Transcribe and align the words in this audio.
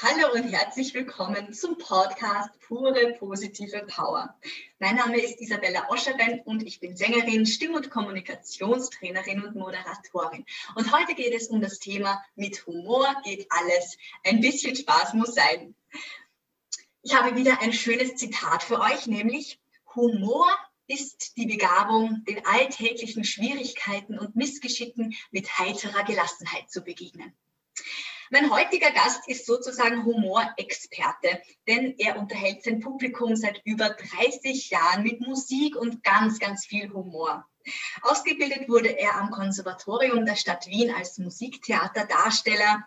Hallo 0.00 0.32
und 0.32 0.44
herzlich 0.44 0.94
willkommen 0.94 1.52
zum 1.52 1.76
Podcast 1.76 2.50
Pure 2.60 3.14
Positive 3.18 3.84
Power. 3.88 4.32
Mein 4.78 4.94
Name 4.94 5.20
ist 5.20 5.40
Isabella 5.40 5.90
Oscherben 5.90 6.38
und 6.44 6.62
ich 6.62 6.78
bin 6.78 6.96
Sängerin, 6.96 7.44
Stimm- 7.46 7.74
und 7.74 7.90
Kommunikationstrainerin 7.90 9.42
und 9.42 9.56
Moderatorin. 9.56 10.46
Und 10.76 10.96
heute 10.96 11.16
geht 11.16 11.34
es 11.34 11.48
um 11.48 11.60
das 11.60 11.80
Thema 11.80 12.22
Mit 12.36 12.64
Humor 12.68 13.08
geht 13.24 13.48
alles. 13.50 13.98
Ein 14.22 14.40
bisschen 14.40 14.76
Spaß 14.76 15.14
muss 15.14 15.34
sein. 15.34 15.74
Ich 17.02 17.16
habe 17.16 17.34
wieder 17.34 17.60
ein 17.60 17.72
schönes 17.72 18.14
Zitat 18.14 18.62
für 18.62 18.78
euch, 18.78 19.08
nämlich 19.08 19.58
Humor 19.96 20.46
ist 20.86 21.36
die 21.36 21.46
Begabung, 21.46 22.24
den 22.28 22.46
alltäglichen 22.46 23.24
Schwierigkeiten 23.24 24.16
und 24.16 24.36
Missgeschicken 24.36 25.16
mit 25.32 25.58
heiterer 25.58 26.04
Gelassenheit 26.04 26.70
zu 26.70 26.82
begegnen. 26.82 27.34
Mein 28.30 28.50
heutiger 28.50 28.90
Gast 28.90 29.26
ist 29.26 29.46
sozusagen 29.46 30.04
Humorexperte, 30.04 31.40
denn 31.66 31.94
er 31.98 32.18
unterhält 32.18 32.62
sein 32.62 32.80
Publikum 32.80 33.36
seit 33.36 33.62
über 33.64 33.88
30 33.88 34.68
Jahren 34.68 35.02
mit 35.02 35.20
Musik 35.20 35.76
und 35.76 36.02
ganz, 36.04 36.38
ganz 36.38 36.66
viel 36.66 36.92
Humor. 36.92 37.48
Ausgebildet 38.02 38.68
wurde 38.68 38.90
er 38.98 39.16
am 39.16 39.30
Konservatorium 39.30 40.26
der 40.26 40.36
Stadt 40.36 40.66
Wien 40.66 40.94
als 40.94 41.16
Musiktheaterdarsteller 41.18 42.86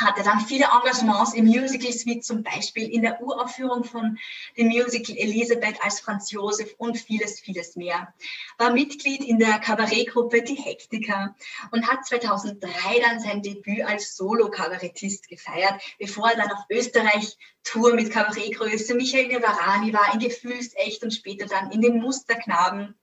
hatte 0.00 0.22
dann 0.22 0.40
viele 0.40 0.66
Engagements 0.66 1.34
in 1.34 1.46
Musicals, 1.46 2.06
wie 2.06 2.20
zum 2.20 2.42
Beispiel 2.42 2.88
in 2.88 3.02
der 3.02 3.20
Uraufführung 3.22 3.84
von 3.84 4.18
dem 4.56 4.68
Musical 4.68 5.16
Elisabeth 5.16 5.82
als 5.82 6.00
Franz 6.00 6.30
Josef 6.30 6.74
und 6.78 6.98
vieles, 6.98 7.40
vieles 7.40 7.76
mehr. 7.76 8.12
War 8.58 8.72
Mitglied 8.72 9.22
in 9.22 9.38
der 9.38 9.58
Kabarettgruppe 9.58 10.42
Die 10.42 10.54
Hektiker 10.54 11.34
und 11.70 11.88
hat 11.88 12.04
2003 12.06 12.68
dann 13.00 13.20
sein 13.20 13.42
Debüt 13.42 13.82
als 13.82 14.16
Solo-Kabarettist 14.16 15.28
gefeiert, 15.28 15.80
bevor 15.98 16.30
er 16.30 16.36
dann 16.36 16.52
auf 16.52 16.64
Österreich 16.68 17.36
Tour 17.62 17.94
mit 17.94 18.10
Kabarettgröße 18.10 18.94
Michael 18.94 19.28
Nevarani 19.28 19.92
war, 19.92 20.14
in 20.14 20.20
Gefühlsecht 20.20 21.02
und 21.02 21.12
später 21.12 21.46
dann 21.46 21.72
in 21.72 21.80
den 21.80 22.00
Musterknaben. 22.00 22.94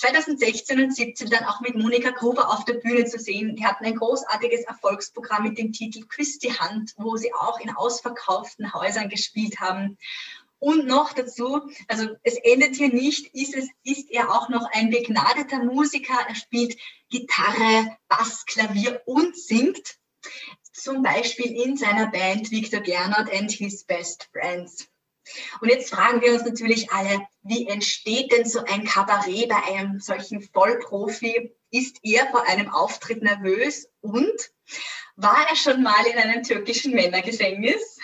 2016 0.00 0.82
und 0.82 0.96
17 0.96 1.28
dann 1.28 1.44
auch 1.44 1.60
mit 1.60 1.74
Monika 1.74 2.10
Gruber 2.10 2.48
auf 2.48 2.64
der 2.64 2.74
Bühne 2.74 3.04
zu 3.04 3.18
sehen. 3.18 3.54
Die 3.54 3.66
hatten 3.66 3.84
ein 3.84 3.96
großartiges 3.96 4.64
Erfolgsprogramm 4.64 5.42
mit 5.42 5.58
dem 5.58 5.72
Titel 5.72 6.06
Küss 6.06 6.38
die 6.38 6.58
Hand, 6.58 6.94
wo 6.96 7.18
sie 7.18 7.34
auch 7.34 7.60
in 7.60 7.68
ausverkauften 7.68 8.72
Häusern 8.72 9.10
gespielt 9.10 9.60
haben. 9.60 9.98
Und 10.58 10.86
noch 10.86 11.12
dazu, 11.12 11.70
also 11.88 12.08
es 12.22 12.36
endet 12.36 12.76
hier 12.76 12.88
nicht, 12.88 13.34
ist, 13.34 13.54
es, 13.54 13.68
ist 13.84 14.10
er 14.10 14.30
auch 14.30 14.48
noch 14.48 14.66
ein 14.72 14.88
begnadeter 14.88 15.64
Musiker. 15.64 16.18
Er 16.26 16.34
spielt 16.34 16.78
Gitarre, 17.10 17.96
Bass, 18.08 18.46
Klavier 18.46 19.02
und 19.04 19.36
singt. 19.36 19.96
Zum 20.72 21.02
Beispiel 21.02 21.62
in 21.62 21.76
seiner 21.76 22.06
Band 22.10 22.50
Victor 22.50 22.80
Gernot 22.80 23.30
and 23.32 23.50
His 23.50 23.84
Best 23.84 24.30
Friends. 24.32 24.89
Und 25.60 25.68
jetzt 25.68 25.92
fragen 25.92 26.20
wir 26.20 26.32
uns 26.32 26.44
natürlich 26.44 26.90
alle, 26.92 27.20
wie 27.42 27.66
entsteht 27.66 28.32
denn 28.32 28.44
so 28.44 28.60
ein 28.64 28.84
Kabarett 28.84 29.48
bei 29.48 29.62
einem 29.74 30.00
solchen 30.00 30.42
Vollprofi? 30.42 31.54
Ist 31.70 31.98
er 32.02 32.26
vor 32.30 32.46
einem 32.48 32.68
Auftritt 32.68 33.22
nervös 33.22 33.88
und 34.00 34.50
war 35.16 35.46
er 35.48 35.56
schon 35.56 35.82
mal 35.82 36.04
in 36.10 36.18
einem 36.18 36.42
türkischen 36.42 36.94
Männergefängnis? 36.94 37.98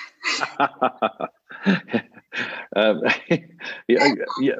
ähm, 2.74 3.02
ja, 3.86 4.06
ja. 4.40 4.56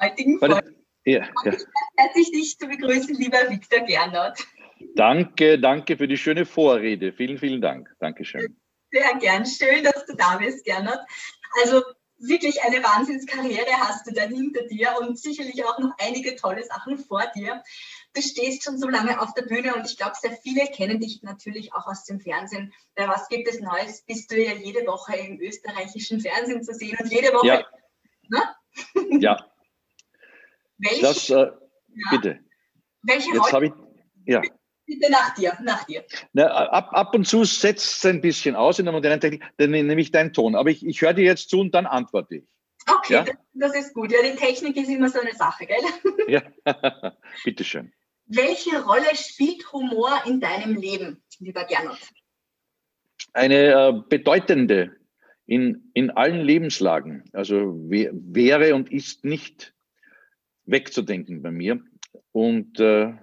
Heutigen 0.00 0.38
Folge. 0.38 0.74
Ja, 1.04 1.26
ja. 1.44 1.52
Herzlich 1.96 2.30
dich 2.30 2.58
zu 2.58 2.68
begrüßen, 2.68 3.14
lieber 3.16 3.50
Viktor 3.50 3.80
Gernot. 3.80 4.46
Danke, 4.94 5.58
danke 5.58 5.96
für 5.96 6.06
die 6.08 6.16
schöne 6.16 6.44
Vorrede. 6.44 7.12
Vielen, 7.12 7.38
vielen 7.38 7.60
Dank. 7.60 7.88
Dankeschön. 7.98 8.56
Sehr 8.90 9.14
gern. 9.18 9.46
Schön, 9.46 9.84
dass 9.84 10.06
du 10.06 10.14
da 10.14 10.36
bist, 10.36 10.64
Gernot. 10.64 10.98
Also 11.62 11.82
wirklich 12.22 12.62
eine 12.62 12.82
Wahnsinnskarriere 12.82 13.72
hast 13.78 14.06
du 14.06 14.12
da 14.12 14.22
hinter 14.22 14.62
dir 14.66 14.94
und 15.00 15.18
sicherlich 15.18 15.64
auch 15.64 15.78
noch 15.78 15.92
einige 15.98 16.36
tolle 16.36 16.64
Sachen 16.64 16.98
vor 16.98 17.22
dir. 17.34 17.62
Du 18.14 18.22
stehst 18.22 18.64
schon 18.64 18.78
so 18.78 18.88
lange 18.88 19.20
auf 19.20 19.34
der 19.34 19.42
Bühne 19.42 19.74
und 19.74 19.86
ich 19.86 19.96
glaube, 19.96 20.14
sehr 20.20 20.32
viele 20.32 20.66
kennen 20.66 21.00
dich 21.00 21.22
natürlich 21.22 21.72
auch 21.74 21.86
aus 21.86 22.04
dem 22.04 22.20
Fernsehen. 22.20 22.72
Bei 22.94 23.08
Was 23.08 23.28
gibt 23.28 23.48
es 23.48 23.60
Neues? 23.60 24.02
Bist 24.02 24.30
du 24.30 24.42
ja 24.42 24.52
jede 24.52 24.86
Woche 24.86 25.16
im 25.16 25.40
österreichischen 25.40 26.20
Fernsehen 26.20 26.62
zu 26.62 26.74
sehen 26.74 26.96
und 27.00 27.10
jede 27.10 27.32
Woche. 27.32 27.46
Ja. 27.46 27.66
Ne? 28.28 29.20
ja. 29.20 29.46
Welche, 30.78 31.02
das, 31.02 31.30
äh, 31.30 31.34
ja. 31.34 32.10
bitte. 32.10 32.40
Welche 33.02 33.34
Jetzt 33.34 33.52
habe 33.52 33.66
ich. 33.66 33.72
Ja. 34.26 34.42
Bitte 34.92 35.10
nach 35.10 35.34
dir, 35.34 35.56
nach 35.62 35.84
dir. 35.84 36.04
Na, 36.32 36.46
ab, 36.46 36.90
ab 36.92 37.14
und 37.14 37.26
zu 37.26 37.44
setzt 37.44 37.98
es 37.98 38.04
ein 38.04 38.20
bisschen 38.20 38.56
aus 38.56 38.78
in 38.78 38.84
der 38.84 38.92
modernen 38.92 39.20
Technik, 39.20 39.42
dann 39.56 39.70
nehme 39.70 40.00
ich 40.00 40.10
deinen 40.10 40.32
Ton. 40.32 40.54
Aber 40.54 40.70
ich, 40.70 40.84
ich 40.84 41.00
höre 41.00 41.14
dir 41.14 41.24
jetzt 41.24 41.48
zu 41.48 41.60
und 41.60 41.74
dann 41.74 41.86
antworte 41.86 42.36
ich. 42.36 42.44
Okay, 42.86 43.14
ja? 43.14 43.24
das, 43.24 43.36
das, 43.54 43.74
ist 43.76 43.94
gut. 43.94 44.12
Ja, 44.12 44.18
die 44.22 44.36
Technik 44.36 44.76
ist 44.76 44.88
immer 44.88 45.08
so 45.08 45.20
eine 45.20 45.34
Sache, 45.34 45.66
gell? 45.66 45.76
Ja, 46.28 46.42
bitteschön. 47.44 47.92
Welche 48.26 48.82
Rolle 48.82 49.14
spielt 49.14 49.72
Humor 49.72 50.22
in 50.26 50.40
deinem 50.40 50.76
Leben, 50.76 51.22
lieber 51.38 51.64
Gernot? 51.64 51.98
Eine 53.32 53.88
äh, 53.88 53.92
bedeutende 54.08 54.96
in, 55.46 55.90
in 55.94 56.10
allen 56.10 56.40
Lebenslagen. 56.40 57.24
Also 57.32 57.74
wäre 57.76 58.74
und 58.74 58.92
ist 58.92 59.24
nicht 59.24 59.74
wegzudenken 60.64 61.42
bei 61.42 61.50
mir. 61.50 61.80
Und 62.32 62.80
äh, 62.80 63.14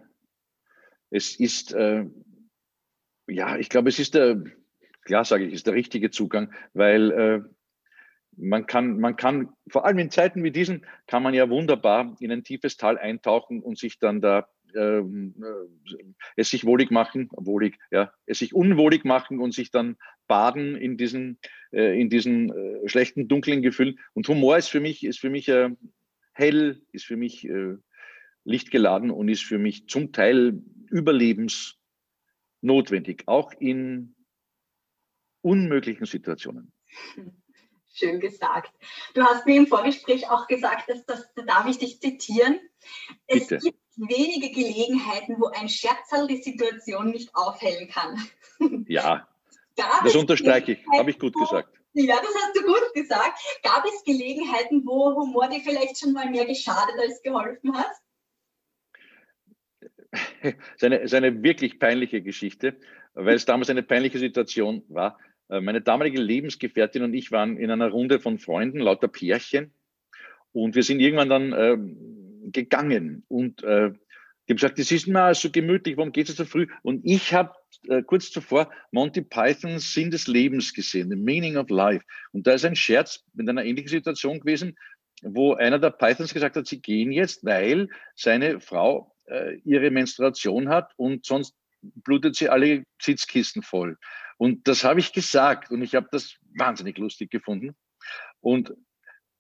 es 1.10 1.40
ist, 1.40 1.74
äh, 1.74 2.06
ja, 3.28 3.58
ich 3.58 3.70
glaube, 3.70 3.90
es 3.90 4.00
ist 4.00 4.16
der, 4.16 4.44
klar 5.04 5.26
sage 5.26 5.46
ich, 5.46 5.54
ist 5.54 5.68
der 5.68 5.74
richtige 5.74 6.12
Zugang, 6.12 6.54
weil 6.74 7.12
äh, 7.12 7.42
man 8.38 8.66
kann, 8.66 9.00
man 9.00 9.16
kann, 9.16 9.50
vor 9.68 9.86
allem 9.86 10.00
in 10.00 10.12
Zeiten 10.12 10.44
wie 10.44 10.52
diesen, 10.52 10.86
kann 11.08 11.24
man 11.24 11.34
ja 11.34 11.50
wunderbar 11.50 12.16
in 12.20 12.32
ein 12.32 12.44
tiefes 12.44 12.78
Tal 12.78 12.98
eintauchen 12.98 13.62
und 13.62 13.78
sich 13.78 14.00
dann 14.00 14.22
da 14.22 14.48
ähm, 14.76 15.36
äh, 15.42 16.04
es 16.36 16.50
sich 16.50 16.66
wohlig 16.66 16.92
machen, 16.92 17.30
wohlig, 17.32 17.78
ja, 17.92 18.14
es 18.26 18.40
sich 18.40 18.54
unwohlig 18.54 19.04
machen 19.06 19.40
und 19.40 19.54
sich 19.54 19.72
dann 19.72 19.98
baden 20.28 20.76
in 20.76 20.98
diesen, 20.98 21.40
äh, 21.72 22.00
in 22.00 22.10
diesen 22.10 22.52
äh, 22.52 22.88
schlechten, 22.88 23.28
dunklen 23.28 23.62
Gefühlen. 23.62 24.00
Und 24.14 24.28
Humor 24.28 24.58
ist 24.58 24.70
für 24.70 24.80
mich, 24.80 25.04
ist 25.04 25.20
für 25.20 25.30
mich 25.30 25.52
hell, 26.34 26.82
ist 26.92 27.06
für 27.06 27.18
mich 27.18 27.50
lichtgeladen 28.46 29.12
und 29.12 29.28
ist 29.28 29.44
für 29.44 29.58
mich 29.58 29.88
zum 29.88 30.14
Teil 30.14 30.62
überlebensnotwendig, 30.90 33.28
auch 33.28 33.52
in 33.54 34.16
unmöglichen 35.42 36.06
Situationen. 36.06 36.72
Schön 37.94 38.20
gesagt. 38.20 38.72
Du 39.14 39.24
hast 39.24 39.46
mir 39.46 39.58
im 39.58 39.68
Vorgespräch 39.68 40.30
auch 40.30 40.48
gesagt, 40.48 40.90
dass 40.90 41.06
das, 41.06 41.34
da 41.34 41.44
darf 41.44 41.68
ich 41.68 41.80
dich 41.80 42.00
zitieren. 42.00 42.60
Es 43.28 43.48
Bitte. 43.48 43.58
gibt 43.58 43.80
wenige 43.98 44.52
Gelegenheiten, 44.52 45.36
wo 45.40 45.48
ein 45.48 45.68
Scherzerl 45.68 46.28
die 46.28 46.42
Situation 46.42 47.12
nicht 47.12 47.36
aufhellen 47.36 47.90
kann. 47.90 48.18
Ja, 48.88 49.28
Gab 49.76 50.04
das 50.04 50.16
unterstreiche 50.16 50.74
ich, 50.74 50.86
habe 50.98 51.10
ich 51.10 51.20
gut 51.20 51.34
wo, 51.36 51.40
gesagt. 51.40 51.80
Ja, 51.94 52.18
das 52.18 52.36
hast 52.36 52.56
du 52.56 52.64
gut 52.64 52.94
gesagt. 52.94 53.40
Gab 53.64 53.86
es 53.86 54.04
Gelegenheiten, 54.04 54.86
wo 54.86 55.16
Humor 55.16 55.48
dir 55.48 55.62
vielleicht 55.62 56.00
schon 56.00 56.14
mal 56.14 56.30
mehr 56.30 56.46
geschadet 56.46 56.96
als 57.00 57.22
geholfen 57.22 57.78
hat? 57.78 57.92
Seine, 60.78 61.08
seine 61.08 61.44
wirklich 61.44 61.80
peinliche 61.80 62.22
Geschichte, 62.22 62.78
weil 63.14 63.36
es 63.36 63.46
damals 63.46 63.70
eine 63.70 63.84
peinliche 63.84 64.20
Situation 64.20 64.84
war. 64.88 65.18
Äh, 65.50 65.62
meine 65.62 65.82
damalige 65.82 66.22
Lebensgefährtin 66.22 67.04
und 67.04 67.14
ich 67.14 67.32
waren 67.32 67.58
in 67.58 67.72
einer 67.72 67.90
Runde 67.90 68.20
von 68.20 68.40
Freunden, 68.40 68.80
lauter 68.80 69.08
Pärchen, 69.08 69.74
und 70.52 70.76
wir 70.76 70.84
sind 70.84 71.00
irgendwann 71.00 71.30
dann 71.30 71.54
äh, 71.54 71.78
gegangen 72.52 73.24
und 73.28 73.64
äh, 73.64 73.92
die 74.48 74.54
haben 74.54 74.58
gesagt, 74.58 74.80
das 74.80 74.92
ist 74.92 75.08
mal 75.08 75.36
so 75.36 75.52
gemütlich, 75.52 75.96
warum 75.96 76.12
geht 76.12 76.28
es 76.28 76.38
so 76.38 76.44
früh? 76.44 76.66
Und 76.82 77.06
ich 77.06 77.36
habe 77.36 77.54
äh, 77.88 78.02
kurz 78.02 78.32
zuvor 78.32 78.72
Monty 78.92 79.22
Pythons 79.22 79.94
Sinn 79.94 80.10
des 80.10 80.26
Lebens 80.26 80.74
gesehen, 80.74 81.10
The 81.12 81.16
Meaning 81.16 81.56
of 81.56 81.70
Life. 81.70 82.04
Und 82.32 82.48
da 82.48 82.54
ist 82.54 82.66
ein 82.66 82.76
Scherz 82.76 83.24
mit 83.34 83.48
einer 83.48 83.64
ähnlichen 83.64 83.90
Situation 83.90 84.40
gewesen, 84.40 84.76
wo 85.22 85.54
einer 85.54 85.78
der 85.78 85.92
Pythons 85.92 86.34
gesagt 86.34 86.56
hat, 86.56 86.66
sie 86.66 86.82
gehen 86.82 87.12
jetzt, 87.12 87.46
weil 87.46 87.90
seine 88.16 88.60
Frau 88.60 89.16
äh, 89.30 89.56
ihre 89.64 89.92
Menstruation 89.92 90.70
hat 90.70 90.94
und 90.98 91.26
sonst 91.26 91.56
blutet 91.82 92.36
sie 92.36 92.50
alle 92.50 92.84
Sitzkisten 93.02 93.64
voll. 93.64 93.98
Und 94.38 94.68
das 94.68 94.84
habe 94.84 95.00
ich 95.00 95.14
gesagt 95.14 95.72
und 95.72 95.82
ich 95.82 95.96
habe 95.96 96.08
das 96.12 96.36
wahnsinnig 96.56 96.98
lustig 96.98 97.30
gefunden. 97.30 97.76
Und 98.42 98.74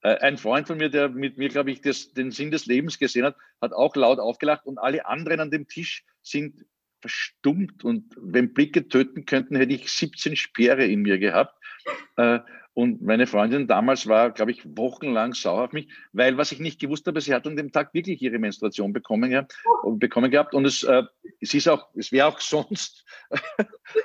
äh, 0.01 0.17
ein 0.17 0.37
Freund 0.37 0.67
von 0.67 0.77
mir, 0.77 0.89
der 0.89 1.09
mit 1.09 1.37
mir, 1.37 1.49
glaube 1.49 1.71
ich, 1.71 1.81
das, 1.81 2.13
den 2.13 2.31
Sinn 2.31 2.51
des 2.51 2.65
Lebens 2.65 2.99
gesehen 2.99 3.25
hat, 3.25 3.35
hat 3.61 3.73
auch 3.73 3.95
laut 3.95 4.19
aufgelacht 4.19 4.65
und 4.65 4.77
alle 4.77 5.05
anderen 5.05 5.39
an 5.39 5.51
dem 5.51 5.67
Tisch 5.67 6.03
sind 6.21 6.65
verstummt 7.01 7.83
und 7.83 8.13
wenn 8.17 8.53
Blicke 8.53 8.87
töten 8.87 9.25
könnten, 9.25 9.55
hätte 9.55 9.73
ich 9.73 9.89
17 9.89 10.35
Speere 10.35 10.85
in 10.85 11.01
mir 11.01 11.17
gehabt. 11.17 11.55
Äh, 12.17 12.39
Und 12.73 13.01
meine 13.01 13.27
Freundin 13.27 13.67
damals 13.67 14.07
war, 14.07 14.31
glaube 14.31 14.51
ich, 14.51 14.63
wochenlang 14.65 15.33
sauer 15.33 15.65
auf 15.65 15.71
mich, 15.73 15.89
weil 16.13 16.37
was 16.37 16.51
ich 16.51 16.59
nicht 16.59 16.79
gewusst 16.79 17.07
habe, 17.07 17.19
sie 17.19 17.33
hat 17.33 17.45
an 17.45 17.55
dem 17.55 17.71
Tag 17.71 17.93
wirklich 17.93 18.21
ihre 18.21 18.39
Menstruation 18.39 18.93
bekommen, 18.93 19.31
ja, 19.31 19.47
bekommen 19.83 20.31
gehabt. 20.31 20.53
Und 20.53 20.65
es, 20.65 20.83
äh, 20.83 21.03
es 21.41 21.53
ist 21.53 21.67
auch, 21.67 21.89
es 21.95 22.11
wäre 22.11 22.27
auch 22.27 22.39
sonst, 22.39 23.05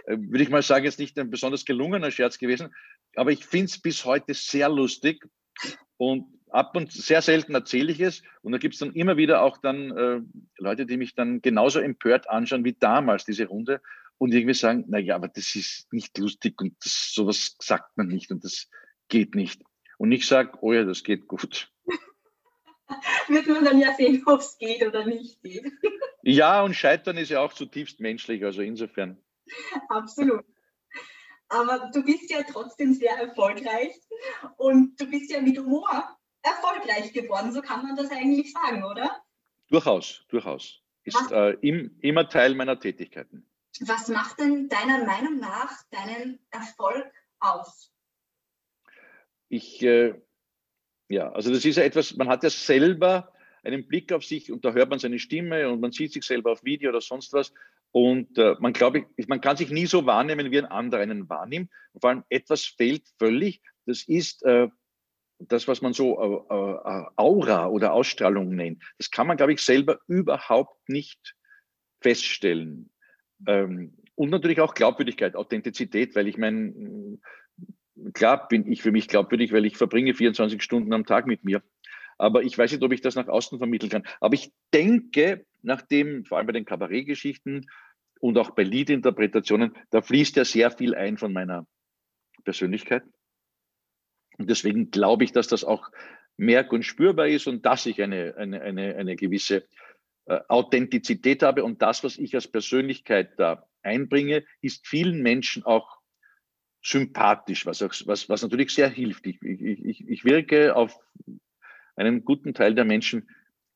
würde 0.07 0.43
ich 0.43 0.51
mal 0.51 0.63
sagen, 0.63 0.85
jetzt 0.85 0.99
nicht 0.99 1.19
ein 1.19 1.31
besonders 1.31 1.65
gelungener 1.65 2.11
Scherz 2.11 2.39
gewesen. 2.39 2.75
Aber 3.15 3.31
ich 3.31 3.45
finde 3.45 3.67
es 3.67 3.79
bis 3.79 4.05
heute 4.05 4.35
sehr 4.35 4.69
lustig. 4.69 5.25
Und 5.97 6.27
ab 6.55 6.77
und 6.77 6.93
sehr 6.93 7.21
selten 7.21 7.55
erzähle 7.55 7.93
ich 7.93 8.01
es. 8.01 8.23
Und 8.43 8.53
da 8.53 8.59
gibt 8.59 8.75
es 8.75 8.81
dann 8.81 8.93
immer 8.93 9.17
wieder 9.17 9.43
auch 9.43 9.59
dann 9.59 9.91
äh, 9.97 10.21
Leute, 10.59 10.87
die 10.87 10.97
mich 10.97 11.15
dann 11.15 11.43
genauso 11.43 11.81
empört 11.81 12.31
anschauen 12.31 12.65
wie 12.65 12.75
damals 12.75 13.25
diese 13.25 13.47
Runde 13.47 13.81
und 14.25 14.33
irgendwie 14.33 14.55
sagen, 14.55 14.87
na 14.89 14.97
ja, 14.97 15.17
aber 15.17 15.29
das 15.29 15.55
ist 15.55 15.87
nicht 15.93 16.17
lustig 16.17 16.59
und 16.59 16.75
das, 16.83 17.13
sowas 17.13 17.57
sagt 17.61 17.95
man 17.99 18.07
nicht 18.07 18.31
und 18.31 18.43
das 18.43 18.71
geht 19.09 19.35
nicht. 19.35 19.61
Und 19.99 20.13
ich 20.13 20.27
sage, 20.27 20.57
oh 20.63 20.73
ja, 20.73 20.85
das 20.85 21.03
geht 21.03 21.29
gut. 21.29 21.71
Wird 23.29 23.47
man 23.49 23.67
dann 23.67 23.79
ja 23.79 23.95
sehen, 23.95 24.23
ob 24.25 24.41
es 24.41 24.57
geht 24.57 24.83
oder 24.83 25.05
nicht 25.05 25.43
geht. 25.43 25.71
ja, 26.23 26.63
und 26.63 26.73
Scheitern 26.73 27.19
ist 27.19 27.29
ja 27.29 27.41
auch 27.41 27.53
zutiefst 27.53 28.01
menschlich, 28.01 28.43
also 28.43 28.63
insofern. 28.63 29.23
Absolut. 29.91 30.47
Aber 31.49 31.91
du 31.93 32.03
bist 32.03 32.31
ja 32.31 32.43
trotzdem 32.51 32.95
sehr 32.95 33.19
erfolgreich 33.19 33.93
und 34.57 34.99
du 34.99 35.05
bist 35.05 35.31
ja 35.31 35.43
mit 35.43 35.59
Humor 35.59 36.17
erfolgreich 36.41 37.13
geworden, 37.13 37.53
so 37.53 37.61
kann 37.61 37.83
man 37.83 37.95
das 37.95 38.11
eigentlich 38.11 38.55
sagen, 38.55 38.85
oder? 38.85 39.23
Durchaus, 39.69 40.25
durchaus. 40.29 40.81
Ist 41.03 41.31
äh, 41.31 41.51
im, 41.61 41.99
immer 42.01 42.27
Teil 42.27 42.55
meiner 42.55 42.81
Tätigkeiten. 42.81 43.47
Was 43.81 44.09
macht 44.09 44.39
denn 44.39 44.69
deiner 44.69 45.05
Meinung 45.05 45.41
nach 45.41 45.83
deinen 45.91 46.39
Erfolg 46.51 47.11
aus? 47.41 47.93
Ich, 49.49 49.83
äh, 49.83 50.15
ja, 51.09 51.31
also 51.33 51.53
das 51.53 51.65
ist 51.65 51.77
ja 51.77 51.83
etwas, 51.83 52.15
man 52.17 52.29
hat 52.29 52.43
ja 52.45 52.51
selber 52.51 53.33
einen 53.65 53.87
Blick 53.87 54.13
auf 54.13 54.25
sich 54.25 54.53
und 54.53 54.65
da 54.65 54.73
hört 54.73 54.91
man 54.91 54.99
seine 54.99 55.19
Stimme 55.19 55.69
und 55.71 55.81
man 55.81 55.93
sieht 55.93 56.13
sich 56.13 56.25
selber 56.25 56.53
auf 56.53 56.65
Video 56.65 56.91
oder 56.91 57.01
sonst 57.01 57.33
was. 57.33 57.53
Und 57.91 58.39
äh, 58.39 58.57
man 58.59 58.73
glaube 58.73 59.07
ich, 59.17 59.29
man 59.29 59.41
kann 59.41 59.57
sich 59.57 59.71
nie 59.71 59.87
so 59.87 60.05
wahrnehmen, 60.07 60.51
wie 60.51 60.59
ein 60.59 60.67
anderer 60.67 61.03
einen 61.03 61.29
wahrnimmt. 61.29 61.71
Und 61.93 62.01
vor 62.01 62.11
allem 62.11 62.25
etwas 62.29 62.65
fehlt 62.65 63.09
völlig. 63.19 63.63
Das 63.87 64.03
ist 64.03 64.43
äh, 64.45 64.69
das, 65.39 65.69
was 65.69 65.81
man 65.81 65.93
so 65.93 66.47
äh, 66.51 66.55
äh, 66.55 67.07
Aura 67.17 67.69
oder 67.69 67.93
Ausstrahlung 67.93 68.55
nennt. 68.55 68.83
Das 68.99 69.11
kann 69.11 69.27
man, 69.27 69.37
glaube 69.37 69.53
ich, 69.53 69.61
selber 69.61 70.01
überhaupt 70.07 70.89
nicht 70.89 71.37
feststellen. 72.01 72.91
Ähm, 73.47 73.93
und 74.15 74.31
natürlich 74.31 74.61
auch 74.61 74.75
Glaubwürdigkeit, 74.75 75.35
Authentizität, 75.35 76.15
weil 76.15 76.29
ich 76.29 76.39
meine, 76.39 77.19
klar 78.13 78.49
bin 78.49 78.71
ich 78.71 78.83
für 78.83 78.93
mich 78.93 79.09
glaubwürdig, 79.09 79.53
weil 79.53 79.67
ich 79.67 79.77
verbringe 79.77 80.15
24 80.15 80.63
Stunden 80.63 80.93
am 80.93 81.05
Tag 81.05 81.27
mit 81.27 81.45
mir. 81.45 81.63
Aber 82.17 82.43
ich 82.43 82.57
weiß 82.57 82.71
nicht, 82.71 82.83
ob 82.83 82.93
ich 82.93 83.01
das 83.01 83.17
nach 83.17 83.27
außen 83.27 83.59
vermitteln 83.59 83.91
kann. 83.91 84.05
Aber 84.21 84.35
ich 84.35 84.53
denke, 84.73 85.45
nachdem, 85.63 86.25
vor 86.25 86.39
allem 86.39 86.47
bei 86.47 86.53
den 86.53 86.65
Kabarettgeschichten 86.65 87.67
und 88.21 88.39
auch 88.39 88.51
bei 88.51 88.63
Liedinterpretationen, 88.63 89.75
da 89.91 90.01
fließt 90.01 90.37
ja 90.37 90.45
sehr 90.45 90.71
viel 90.71 90.95
ein 90.95 91.19
von 91.19 91.33
meiner 91.33 91.67
Persönlichkeit. 92.45 93.03
Und 94.39 94.49
deswegen 94.49 94.91
glaube 94.91 95.25
ich, 95.25 95.33
dass 95.33 95.49
das 95.49 95.65
auch 95.65 95.91
merk- 96.37 96.73
und 96.73 96.85
spürbar 96.85 97.29
ist 97.29 97.47
und 97.47 97.65
dass 97.67 97.87
ich 97.87 98.03
eine, 98.03 98.35
eine, 98.37 98.63
eine, 98.63 98.97
eine 98.97 99.17
gewisse 99.17 99.67
Authentizität 100.27 101.43
habe 101.43 101.65
und 101.65 101.83
das, 101.83 102.03
was 102.03 102.19
ich 102.19 102.35
als 102.35 102.49
Persönlichkeit 102.49 103.39
da 103.39 103.67
einbringe, 103.83 104.45
ist 104.63 104.87
vielen 104.87 105.23
Menschen 105.23 105.65
auch 105.65 105.99
sympathisch, 106.83 107.67
was, 107.67 107.83
auch, 107.83 107.93
was, 108.07 108.29
was 108.29 108.43
natürlich 108.43 108.71
sehr 108.71 108.89
hilft. 108.89 109.27
Ich, 109.27 109.43
ich, 109.43 110.07
ich 110.09 110.25
wirke 110.25 110.77
auf 110.77 110.99
einen 111.97 112.25
guten 112.25 112.55
Teil 112.55 112.75
der 112.75 112.85
Menschen 112.85 113.29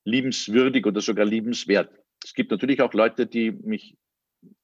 liebenswürdig 0.05 0.87
oder 0.87 1.01
sogar 1.01 1.27
liebenswert. 1.27 1.91
Es 2.25 2.35
gibt 2.35 2.51
natürlich 2.51 2.83
auch 2.83 2.93
Leute, 2.95 3.27
die 3.27 3.53
mich 3.53 3.97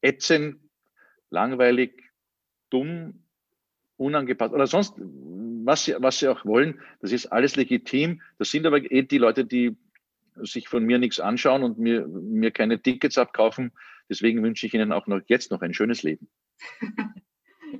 ätzen, 0.00 0.70
langweilig, 1.30 2.02
dumm, 2.70 3.24
unangepasst 3.96 4.54
oder 4.54 4.66
sonst, 4.66 4.94
was 4.98 5.84
sie, 5.84 5.94
was 5.98 6.18
sie 6.18 6.28
auch 6.28 6.44
wollen. 6.44 6.80
Das 7.00 7.12
ist 7.12 7.26
alles 7.26 7.56
legitim. 7.56 8.20
Das 8.38 8.50
sind 8.50 8.66
aber 8.66 8.78
eh 8.90 9.02
die 9.02 9.18
Leute, 9.18 9.44
die 9.44 9.76
sich 10.36 10.68
von 10.68 10.84
mir 10.84 10.98
nichts 10.98 11.20
anschauen 11.20 11.62
und 11.62 11.78
mir, 11.78 12.06
mir 12.06 12.50
keine 12.50 12.80
Tickets 12.80 13.18
abkaufen. 13.18 13.72
Deswegen 14.08 14.42
wünsche 14.42 14.66
ich 14.66 14.74
Ihnen 14.74 14.92
auch 14.92 15.06
noch 15.06 15.20
jetzt 15.26 15.50
noch 15.50 15.62
ein 15.62 15.74
schönes 15.74 16.02
Leben. 16.02 16.28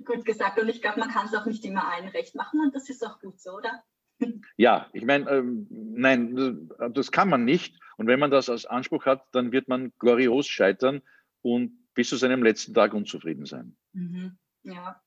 gut 0.04 0.24
gesagt. 0.24 0.58
Und 0.58 0.68
ich 0.68 0.82
glaube, 0.82 1.00
man 1.00 1.10
kann 1.10 1.26
es 1.26 1.34
auch 1.34 1.46
nicht 1.46 1.64
immer 1.64 1.88
allen 1.92 2.08
recht 2.08 2.34
machen 2.34 2.60
und 2.60 2.74
das 2.74 2.88
ist 2.88 3.04
auch 3.04 3.20
gut 3.20 3.40
so, 3.40 3.52
oder? 3.52 3.82
Ja, 4.56 4.88
ich 4.92 5.04
meine, 5.04 5.28
ähm, 5.28 5.66
nein, 5.70 6.70
das 6.92 7.10
kann 7.10 7.28
man 7.28 7.44
nicht. 7.44 7.76
Und 7.96 8.06
wenn 8.06 8.20
man 8.20 8.30
das 8.30 8.48
als 8.48 8.64
Anspruch 8.64 9.06
hat, 9.06 9.24
dann 9.32 9.52
wird 9.52 9.68
man 9.68 9.92
glorios 9.98 10.46
scheitern 10.46 11.02
und 11.42 11.92
bis 11.94 12.08
zu 12.08 12.16
seinem 12.16 12.42
letzten 12.42 12.74
Tag 12.74 12.94
unzufrieden 12.94 13.46
sein. 13.46 13.76
Mhm. 13.92 14.38
Ja, 14.62 15.02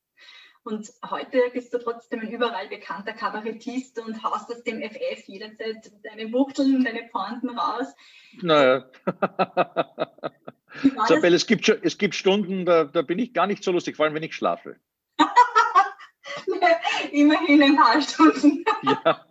und 0.68 0.92
heute 1.10 1.50
bist 1.54 1.74
du 1.74 1.80
trotzdem 1.80 2.20
ein 2.20 2.30
überall 2.30 2.68
bekannter 2.68 3.14
Kabarettist 3.14 4.00
und 4.00 4.22
haust 4.22 4.52
aus 4.52 4.64
dem 4.64 4.82
FF 4.82 5.24
jederzeit 5.26 5.92
deine 6.04 6.32
Wuchteln, 6.34 6.84
deine 6.84 7.04
Pointen 7.10 7.58
raus. 7.58 7.88
Naja. 8.42 8.86
Isabel, 11.06 11.34
es 11.34 11.48
gibt, 11.48 11.70
es 11.70 11.98
gibt 11.98 12.16
Stunden, 12.16 12.66
da, 12.66 12.84
da 12.84 13.02
bin 13.02 13.18
ich 13.18 13.34
gar 13.34 13.48
nicht 13.48 13.64
so 13.64 13.72
lustig, 13.72 13.96
vor 13.96 14.06
allem 14.06 14.16
wenn 14.16 14.24
ich 14.24 14.36
schlafe. 14.36 14.76
Immerhin 17.12 17.64
ein 17.64 17.78
paar 17.78 18.02
Stunden. 18.02 18.66
ja. 18.84 19.24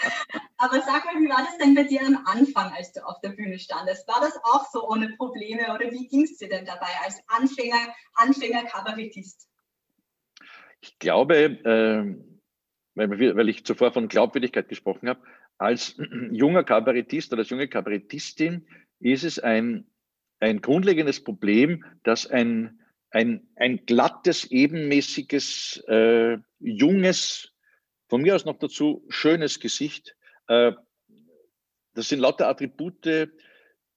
Aber 0.56 0.80
sag 0.80 1.04
mal, 1.04 1.20
wie 1.20 1.28
war 1.28 1.44
das 1.44 1.58
denn 1.58 1.74
bei 1.74 1.82
dir 1.82 2.00
am 2.00 2.24
Anfang, 2.24 2.72
als 2.72 2.92
du 2.92 3.04
auf 3.04 3.20
der 3.20 3.30
Bühne 3.30 3.58
standest? 3.58 4.06
War 4.08 4.20
das 4.20 4.36
auch 4.44 4.64
so 4.70 4.88
ohne 4.88 5.10
Probleme 5.16 5.74
oder 5.74 5.90
wie 5.90 6.06
ging 6.08 6.22
es 6.22 6.38
dir 6.38 6.48
denn 6.48 6.64
dabei 6.64 6.88
als 7.04 7.20
Anfänger, 7.26 7.94
Anfänger-Kabarettist? 8.14 9.48
Ich 10.80 10.98
glaube, 10.98 11.36
äh, 11.36 12.14
weil, 12.94 13.36
weil 13.36 13.48
ich 13.48 13.64
zuvor 13.64 13.92
von 13.92 14.08
Glaubwürdigkeit 14.08 14.68
gesprochen 14.68 15.08
habe, 15.08 15.22
als 15.56 15.96
junger 16.32 16.64
Kabarettist 16.64 17.32
oder 17.32 17.40
als 17.40 17.50
junge 17.50 17.68
Kabarettistin 17.68 18.66
ist 19.00 19.24
es 19.24 19.38
ein, 19.38 19.86
ein 20.40 20.60
grundlegendes 20.60 21.22
Problem, 21.22 21.84
dass 22.02 22.26
ein, 22.26 22.80
ein, 23.10 23.48
ein 23.56 23.86
glattes, 23.86 24.50
ebenmäßiges, 24.50 25.84
äh, 25.88 26.38
junges, 26.58 27.52
von 28.08 28.22
mir 28.22 28.34
aus 28.34 28.44
noch 28.44 28.58
dazu 28.58 29.04
schönes 29.08 29.60
Gesicht, 29.60 30.16
äh, 30.48 30.72
das 31.94 32.08
sind 32.08 32.20
lauter 32.20 32.48
Attribute, 32.48 33.30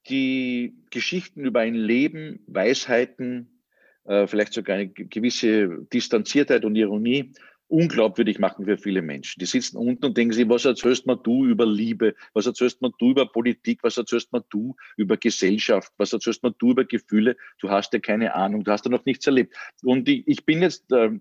die 0.10 0.76
Geschichten 0.90 1.46
über 1.46 1.60
ein 1.60 1.76
Leben, 1.76 2.44
Weisheiten, 2.48 3.61
äh, 4.06 4.28
vielleicht 4.28 4.54
sogar 4.54 4.78
eine 4.78 4.90
gewisse 4.90 5.86
Distanziertheit 5.92 6.66
und 6.66 6.76
Ironie 6.76 7.34
unglaubwürdig 7.72 8.38
machen 8.38 8.66
für 8.66 8.78
viele 8.78 9.02
Menschen. 9.02 9.40
Die 9.40 9.46
sitzen 9.46 9.78
unten 9.78 10.06
und 10.06 10.18
denken 10.18 10.34
sich, 10.34 10.48
was 10.50 10.66
erzählst 10.66 11.08
mal 11.08 11.16
du 11.16 11.46
über 11.46 11.66
Liebe? 11.66 12.16
Was 12.34 12.46
erzählst 12.46 12.82
mal 12.82 12.92
du 13.00 13.12
über 13.12 13.32
Politik? 13.32 13.80
Was 13.82 13.98
erzählst 13.98 14.34
mal 14.34 14.44
du 14.50 14.76
über 14.98 15.16
Gesellschaft? 15.16 15.92
Was 15.98 16.12
erzählst 16.12 16.44
mal 16.44 16.54
du 16.58 16.72
über 16.72 16.84
Gefühle? 16.84 17.38
Du 17.60 17.70
hast 17.70 17.94
ja 17.94 18.00
keine 18.00 18.36
Ahnung, 18.36 18.66
du 18.66 18.72
hast 18.72 18.84
ja 18.84 18.92
noch 18.92 19.06
nichts 19.06 19.26
erlebt. 19.26 19.56
Und 19.84 20.10
ich 20.10 20.46
bin 20.46 20.62
jetzt 20.62 20.92
äh, 20.92 21.12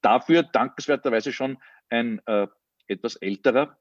dafür 0.00 0.42
dankenswerterweise 0.42 1.32
schon 1.32 1.58
ein 1.90 2.20
äh, 2.26 2.46
etwas 2.86 3.16
älterer 3.16 3.78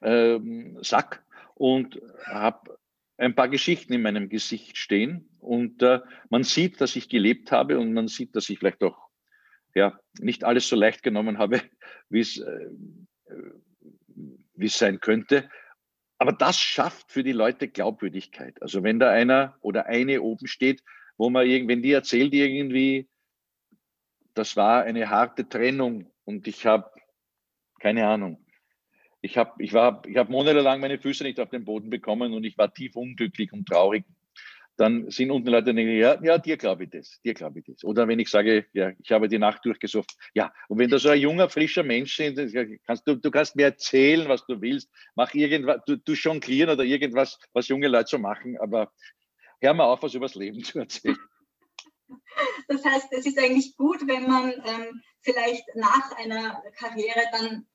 äh, 0.00 0.40
Sack 0.82 1.24
und 1.54 2.00
habe 2.24 2.76
ein 3.18 3.34
paar 3.34 3.48
Geschichten 3.48 3.92
in 3.92 4.02
meinem 4.02 4.28
Gesicht 4.28 4.78
stehen 4.78 5.28
und 5.40 5.82
äh, 5.82 6.00
man 6.30 6.44
sieht, 6.44 6.80
dass 6.80 6.96
ich 6.96 7.08
gelebt 7.08 7.52
habe 7.52 7.78
und 7.78 7.92
man 7.92 8.08
sieht, 8.08 8.34
dass 8.36 8.48
ich 8.48 8.58
vielleicht 8.58 8.82
auch 8.82 9.08
ja, 9.74 9.98
nicht 10.18 10.44
alles 10.44 10.68
so 10.68 10.76
leicht 10.76 11.02
genommen 11.02 11.38
habe, 11.38 11.60
wie 12.08 12.20
es 12.20 12.38
äh, 12.38 12.70
es 14.56 14.78
sein 14.78 15.00
könnte. 15.00 15.48
Aber 16.18 16.32
das 16.32 16.58
schafft 16.58 17.12
für 17.12 17.22
die 17.22 17.32
Leute 17.32 17.68
Glaubwürdigkeit. 17.68 18.60
Also 18.60 18.82
wenn 18.82 18.98
da 18.98 19.10
einer 19.10 19.56
oder 19.60 19.86
eine 19.86 20.22
oben 20.22 20.48
steht, 20.48 20.82
wo 21.16 21.30
man 21.30 21.46
irgendwie, 21.46 21.80
die 21.80 21.92
erzählt 21.92 22.34
irgendwie, 22.34 23.08
das 24.34 24.56
war 24.56 24.82
eine 24.82 25.10
harte 25.10 25.48
Trennung 25.48 26.10
und 26.24 26.48
ich 26.48 26.66
habe 26.66 26.90
keine 27.80 28.06
Ahnung, 28.06 28.44
ich 29.20 29.36
habe 29.36 29.62
ich 29.62 29.72
ich 29.72 30.16
hab 30.16 30.28
monatelang 30.28 30.80
meine 30.80 30.98
Füße 30.98 31.24
nicht 31.24 31.40
auf 31.40 31.50
den 31.50 31.64
Boden 31.64 31.90
bekommen 31.90 32.32
und 32.32 32.44
ich 32.44 32.56
war 32.56 32.72
tief 32.72 32.96
unglücklich 32.96 33.52
und 33.52 33.66
traurig. 33.66 34.04
Dann 34.76 35.10
sind 35.10 35.32
unten 35.32 35.48
Leute, 35.48 35.74
die 35.74 35.76
denken, 35.76 35.98
ja, 35.98 36.22
ja, 36.22 36.38
dir 36.38 36.56
glaube 36.56 36.84
ich 36.84 36.90
das, 36.90 37.20
dir 37.24 37.34
glaube 37.34 37.58
ich 37.58 37.64
das. 37.64 37.82
Oder 37.82 38.06
wenn 38.06 38.20
ich 38.20 38.28
sage, 38.28 38.66
ja, 38.72 38.92
ich 39.02 39.10
habe 39.10 39.28
die 39.28 39.38
Nacht 39.38 39.64
durchgesucht. 39.64 40.14
Ja, 40.34 40.52
und 40.68 40.78
wenn 40.78 40.88
da 40.88 41.00
so 41.00 41.08
ein 41.08 41.20
junger, 41.20 41.48
frischer 41.48 41.82
Mensch 41.82 42.20
ist, 42.20 42.54
kannst 42.86 43.08
du, 43.08 43.16
du 43.16 43.30
kannst 43.32 43.56
mir 43.56 43.64
erzählen, 43.64 44.28
was 44.28 44.46
du 44.46 44.60
willst. 44.60 44.88
Mach 45.16 45.34
irgendwas, 45.34 45.80
du, 45.84 45.96
du 45.96 46.12
jonglieren 46.12 46.70
oder 46.70 46.84
irgendwas, 46.84 47.40
was 47.52 47.66
junge 47.66 47.88
Leute 47.88 48.10
so 48.10 48.18
machen, 48.18 48.56
aber 48.60 48.92
hör 49.60 49.74
mal 49.74 49.86
auf, 49.86 50.00
was 50.04 50.14
übers 50.14 50.36
Leben 50.36 50.62
zu 50.62 50.78
erzählen. 50.78 51.18
Das 52.68 52.84
heißt, 52.84 53.08
es 53.10 53.26
ist 53.26 53.38
eigentlich 53.38 53.76
gut, 53.76 54.06
wenn 54.06 54.28
man 54.28 54.52
ähm, 54.52 55.02
vielleicht 55.22 55.64
nach 55.74 56.12
einer 56.16 56.62
Karriere 56.78 57.22
dann 57.32 57.66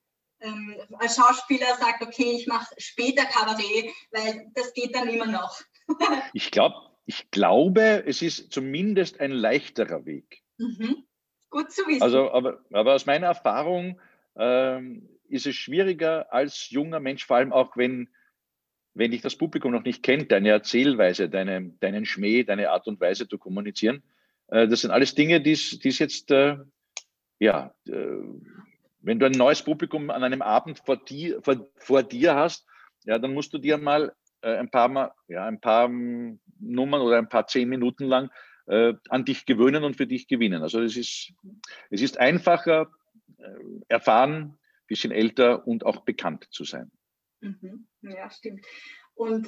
ähm, 0.43 0.75
als 1.00 1.15
Schauspieler 1.15 1.75
sagt, 1.79 2.03
okay, 2.03 2.35
ich 2.35 2.47
mache 2.47 2.73
später 2.77 3.25
Kabarett, 3.25 3.89
weil 4.12 4.51
das 4.53 4.73
geht 4.73 4.95
dann 4.95 5.09
immer 5.09 5.25
noch. 5.25 5.62
ich, 6.33 6.51
glaub, 6.51 6.73
ich 7.05 7.31
glaube, 7.31 8.03
es 8.05 8.21
ist 8.21 8.51
zumindest 8.51 9.19
ein 9.19 9.31
leichterer 9.31 10.05
Weg. 10.05 10.41
Mhm. 10.57 11.05
Gut 11.50 11.71
zu 11.71 11.88
wissen. 11.88 12.03
Also, 12.03 12.31
aber, 12.31 12.59
aber 12.71 12.93
aus 12.93 13.05
meiner 13.05 13.27
Erfahrung 13.27 14.00
ähm, 14.35 15.09
ist 15.29 15.47
es 15.47 15.55
schwieriger 15.55 16.31
als 16.33 16.69
junger 16.69 17.00
Mensch, 17.00 17.25
vor 17.25 17.38
allem 17.38 17.53
auch 17.53 17.77
wenn, 17.77 18.09
wenn 18.93 19.12
dich 19.12 19.21
das 19.21 19.35
Publikum 19.35 19.71
noch 19.71 19.83
nicht 19.83 20.03
kennt, 20.03 20.31
deine 20.31 20.50
Erzählweise, 20.50 21.29
deine, 21.29 21.71
deinen 21.79 22.05
Schmäh, 22.05 22.43
deine 22.43 22.71
Art 22.71 22.88
und 22.88 23.00
Weise 23.00 23.27
zu 23.27 23.38
kommunizieren. 23.38 24.03
Äh, 24.47 24.67
das 24.67 24.81
sind 24.81 24.91
alles 24.91 25.15
Dinge, 25.15 25.41
die 25.41 25.51
es 25.51 26.00
jetzt, 26.00 26.31
äh, 26.31 26.57
ja, 27.39 27.73
äh, 27.88 28.17
wenn 29.03 29.19
du 29.19 29.25
ein 29.25 29.33
neues 29.33 29.62
Publikum 29.62 30.10
an 30.10 30.24
einem 30.24 30.41
Abend 30.41 30.79
vor 30.79 30.98
dir, 30.98 31.41
vor, 31.43 31.67
vor 31.75 32.03
dir 32.03 32.36
hast, 32.36 32.65
ja, 33.03 33.19
dann 33.19 33.33
musst 33.33 33.53
du 33.53 33.57
dir 33.57 33.77
mal 33.77 34.15
äh, 34.41 34.55
ein 34.55 34.72
paar 34.72 34.88
mal, 34.88 35.12
ja, 35.27 35.45
ein 35.45 35.60
paar 35.60 35.86
um, 35.86 36.39
Nummern 36.60 37.01
oder 37.01 37.17
ein 37.17 37.29
paar 37.29 37.45
zehn 37.48 37.67
Minuten 37.67 38.05
lang 38.05 38.31
äh, 38.67 38.93
an 39.10 39.25
dich 39.25 39.45
gewöhnen 39.45 39.83
und 39.83 39.98
für 39.98 40.07
dich 40.07 40.27
gewinnen. 40.27 40.62
Also 40.63 40.81
es 40.81 40.95
ist, 40.95 41.33
es 41.89 42.01
ist 42.01 42.17
einfacher, 42.17 42.89
äh, 43.38 43.53
erfahren, 43.89 44.57
bisschen 44.88 45.12
älter 45.12 45.67
und 45.67 45.86
auch 45.86 46.05
bekannt 46.05 46.48
zu 46.51 46.63
sein. 46.63 46.91
Mhm. 47.41 47.88
Ja, 48.01 48.29
stimmt. 48.29 48.65
Und 49.15 49.48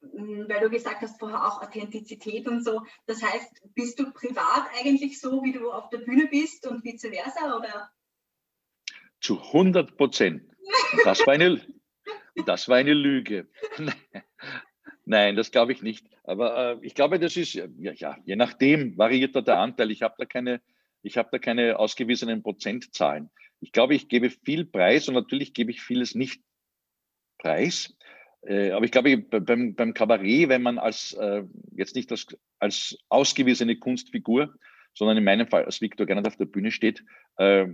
mm, 0.00 0.48
weil 0.48 0.60
du 0.60 0.70
gesagt 0.70 1.02
hast 1.02 1.20
vorher 1.20 1.46
auch 1.46 1.62
Authentizität 1.62 2.48
und 2.48 2.64
so. 2.64 2.82
Das 3.06 3.22
heißt, 3.22 3.62
bist 3.74 4.00
du 4.00 4.12
privat 4.12 4.66
eigentlich 4.80 5.20
so, 5.20 5.44
wie 5.44 5.52
du 5.52 5.70
auf 5.70 5.90
der 5.90 5.98
Bühne 5.98 6.26
bist 6.28 6.66
und 6.66 6.82
vice 6.82 7.08
versa? 7.08 7.56
Oder? 7.56 7.90
Zu 9.20 9.40
100 9.40 9.96
Prozent. 9.96 10.42
Das 11.04 11.26
war 11.26 11.34
eine, 11.34 11.60
das 12.44 12.68
war 12.68 12.76
eine 12.76 12.94
Lüge. 12.94 13.48
Nein, 15.04 15.36
das 15.36 15.50
glaube 15.50 15.72
ich 15.72 15.82
nicht. 15.82 16.06
Aber 16.24 16.72
äh, 16.72 16.78
ich 16.82 16.94
glaube, 16.94 17.18
das 17.18 17.36
ist, 17.36 17.54
ja, 17.54 17.66
ja, 17.78 18.18
je 18.24 18.36
nachdem 18.36 18.98
variiert 18.98 19.36
da 19.36 19.40
der 19.40 19.58
Anteil. 19.58 19.90
Ich 19.90 20.02
habe 20.02 20.14
da 20.18 20.24
keine, 20.24 20.60
habe 21.04 21.28
da 21.30 21.38
keine 21.38 21.78
ausgewiesenen 21.78 22.42
Prozentzahlen. 22.42 23.30
Ich 23.60 23.72
glaube, 23.72 23.94
ich 23.94 24.08
gebe 24.08 24.30
viel 24.30 24.64
Preis 24.64 25.08
und 25.08 25.14
natürlich 25.14 25.54
gebe 25.54 25.70
ich 25.70 25.80
vieles 25.80 26.14
nicht 26.14 26.42
preis. 27.38 27.96
Äh, 28.42 28.72
aber 28.72 28.84
ich 28.84 28.90
glaube, 28.90 29.16
beim, 29.18 29.74
beim 29.74 29.94
Kabarett, 29.94 30.48
wenn 30.48 30.62
man 30.62 30.78
als, 30.78 31.12
äh, 31.14 31.44
jetzt 31.76 31.94
nicht 31.94 32.10
als, 32.10 32.26
als 32.58 32.98
ausgewiesene 33.08 33.76
Kunstfigur, 33.76 34.54
sondern 34.94 35.16
in 35.16 35.24
meinem 35.24 35.46
Fall 35.46 35.64
als 35.64 35.80
Viktor 35.80 36.06
Gernot 36.06 36.26
auf 36.26 36.36
der 36.36 36.46
Bühne 36.46 36.70
steht, 36.70 37.04
äh, 37.38 37.66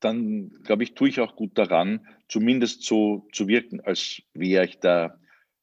dann 0.00 0.50
glaube 0.62 0.82
ich, 0.82 0.94
tue 0.94 1.08
ich 1.08 1.20
auch 1.20 1.36
gut 1.36 1.56
daran, 1.56 2.06
zumindest 2.28 2.82
so 2.84 3.28
zu 3.32 3.48
wirken, 3.48 3.80
als 3.80 4.22
wäre 4.34 4.64
ich 4.64 4.78
da 4.80 5.18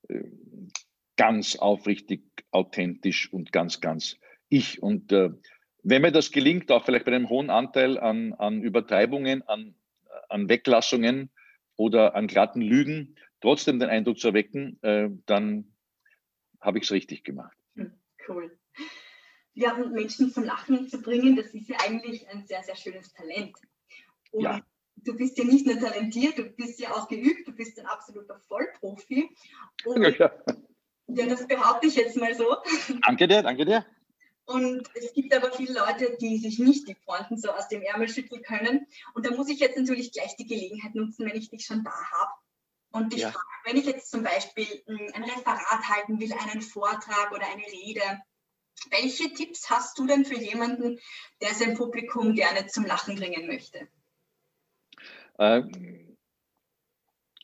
äh, 0.07 0.23
ganz 1.15 1.55
aufrichtig, 1.55 2.23
authentisch 2.51 3.31
und 3.31 3.51
ganz, 3.51 3.81
ganz 3.81 4.17
ich. 4.49 4.81
Und 4.81 5.11
äh, 5.11 5.29
wenn 5.83 6.01
mir 6.01 6.11
das 6.11 6.31
gelingt, 6.31 6.71
auch 6.71 6.85
vielleicht 6.85 7.05
bei 7.05 7.13
einem 7.13 7.29
hohen 7.29 7.49
Anteil 7.49 7.99
an, 7.99 8.33
an 8.33 8.61
Übertreibungen, 8.61 9.41
an, 9.43 9.75
an 10.29 10.49
Weglassungen 10.49 11.29
oder 11.75 12.15
an 12.15 12.27
glatten 12.27 12.61
Lügen, 12.61 13.15
trotzdem 13.41 13.79
den 13.79 13.89
Eindruck 13.89 14.19
zu 14.19 14.29
erwecken, 14.29 14.79
äh, 14.81 15.09
dann 15.25 15.73
habe 16.61 16.77
ich 16.77 16.85
es 16.85 16.91
richtig 16.91 17.23
gemacht. 17.23 17.57
Hm, 17.75 17.93
cool. 18.27 18.57
Ja, 19.53 19.75
und 19.75 19.93
Menschen 19.93 20.31
zum 20.31 20.45
Lachen 20.45 20.87
zu 20.87 21.01
bringen, 21.01 21.35
das 21.35 21.53
ist 21.53 21.69
ja 21.69 21.77
eigentlich 21.85 22.27
ein 22.29 22.47
sehr, 22.47 22.63
sehr 22.63 22.75
schönes 22.75 23.13
Talent. 23.13 23.55
Und 24.33 24.43
ja. 24.43 24.61
du 24.97 25.15
bist 25.15 25.37
ja 25.37 25.43
nicht 25.43 25.65
nur 25.65 25.79
talentiert, 25.79 26.37
du 26.37 26.43
bist 26.43 26.79
ja 26.79 26.91
auch 26.91 27.07
geübt, 27.07 27.47
du 27.47 27.53
bist 27.53 27.79
ein 27.79 27.85
absoluter 27.85 28.39
Vollprofi. 28.39 29.29
Und 29.85 30.01
ja, 30.01 30.09
ja. 30.09 30.31
ja, 31.07 31.25
das 31.27 31.47
behaupte 31.47 31.87
ich 31.87 31.95
jetzt 31.95 32.17
mal 32.17 32.35
so. 32.35 32.57
Danke 33.05 33.27
dir, 33.27 33.43
danke 33.43 33.65
dir. 33.65 33.85
Und 34.45 34.89
es 34.95 35.13
gibt 35.13 35.33
aber 35.33 35.53
viele 35.53 35.73
Leute, 35.73 36.17
die 36.19 36.37
sich 36.37 36.59
nicht 36.59 36.87
die 36.87 36.95
Fronten 36.95 37.37
so 37.37 37.51
aus 37.51 37.69
dem 37.69 37.81
Ärmel 37.81 38.09
schütteln 38.09 38.41
können. 38.41 38.87
Und 39.13 39.25
da 39.25 39.31
muss 39.31 39.49
ich 39.49 39.59
jetzt 39.59 39.77
natürlich 39.77 40.11
gleich 40.11 40.35
die 40.35 40.47
Gelegenheit 40.47 40.95
nutzen, 40.95 41.25
wenn 41.25 41.37
ich 41.37 41.49
dich 41.49 41.65
schon 41.65 41.83
da 41.83 41.91
habe. 41.91 42.31
Und 42.91 43.13
dich 43.13 43.21
ja. 43.21 43.31
frage, 43.31 43.45
wenn 43.65 43.77
ich 43.77 43.85
jetzt 43.85 44.11
zum 44.11 44.23
Beispiel 44.23 44.67
hm, 44.85 45.11
ein 45.13 45.23
Referat 45.23 45.89
halten 45.89 46.19
will, 46.19 46.33
einen 46.33 46.61
Vortrag 46.61 47.31
oder 47.31 47.45
eine 47.47 47.65
Rede, 47.65 48.21
welche 48.89 49.33
Tipps 49.33 49.69
hast 49.69 49.97
du 49.97 50.05
denn 50.05 50.25
für 50.25 50.37
jemanden, 50.37 50.99
der 51.41 51.53
sein 51.53 51.75
Publikum 51.75 52.33
gerne 52.33 52.67
zum 52.67 52.85
Lachen 52.85 53.15
bringen 53.15 53.47
möchte? 53.47 53.87
Äh, 55.37 55.63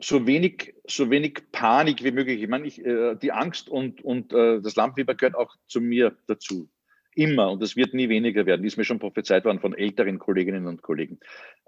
so 0.02 0.26
wenig, 0.26 0.76
so 0.88 1.10
wenig 1.10 1.52
Panik 1.52 2.04
wie 2.04 2.12
möglich. 2.12 2.42
Ich 2.42 2.48
meine, 2.48 2.68
ich, 2.68 2.84
äh, 2.84 3.16
die 3.16 3.32
Angst 3.32 3.70
und, 3.70 4.02
und 4.02 4.34
äh, 4.34 4.62
das 4.62 4.76
Lampenfieber 4.76 5.16
gehört 5.16 5.36
auch 5.36 5.56
zu 5.68 5.82
mir 5.82 6.18
dazu. 6.28 6.70
Immer. 7.16 7.52
Und 7.52 7.62
das 7.62 7.76
wird 7.76 7.94
nie 7.94 8.08
weniger 8.08 8.46
werden. 8.46 8.66
Ist 8.66 8.78
mir 8.78 8.86
schon 8.86 9.00
prophezeit 9.00 9.44
worden 9.44 9.60
von 9.60 9.74
älteren 9.74 10.20
Kolleginnen 10.20 10.68
und 10.68 10.82
Kollegen. 10.82 11.20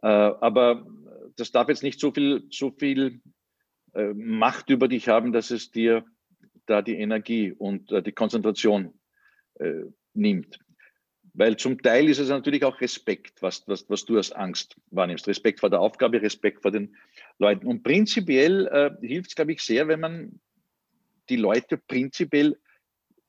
Äh, 0.02 0.08
aber 0.08 0.88
das 1.36 1.52
darf 1.52 1.68
jetzt 1.68 1.84
nicht 1.84 2.00
so 2.00 2.12
viel, 2.12 2.48
so 2.52 2.72
viel 2.72 3.22
äh, 3.94 4.14
Macht 4.14 4.70
über 4.70 4.88
dich 4.88 5.10
haben, 5.10 5.34
dass 5.34 5.52
es 5.52 5.72
dir 5.72 6.06
da 6.68 6.82
die 6.82 6.96
Energie 6.96 7.52
und 7.52 7.92
äh, 7.92 8.02
die 8.02 8.14
Konzentration 8.14 8.94
nimmt. 10.14 10.58
Weil 11.34 11.56
zum 11.56 11.82
Teil 11.82 12.10
ist 12.10 12.20
es 12.20 12.30
natürlich 12.30 12.64
auch 12.66 12.82
Respekt, 12.82 13.42
was, 13.42 13.68
was, 13.68 13.90
was 13.90 14.06
du 14.06 14.18
als 14.18 14.32
Angst 14.32 14.76
wahrnimmst. 14.92 15.28
Respekt 15.28 15.62
vor 15.62 15.70
der 15.70 15.80
Aufgabe, 15.80 16.22
Respekt 16.22 16.62
vor 16.62 16.72
den 16.72 16.96
Leuten. 17.40 17.68
Und 17.68 17.84
prinzipiell 17.84 18.68
äh, 18.68 18.92
hilft 19.06 19.30
es, 19.30 19.36
glaube 19.36 19.54
ich, 19.54 19.62
sehr, 19.62 19.88
wenn 19.88 20.02
man 20.02 20.40
die 21.30 21.38
Leute 21.38 21.78
prinzipiell 21.78 22.58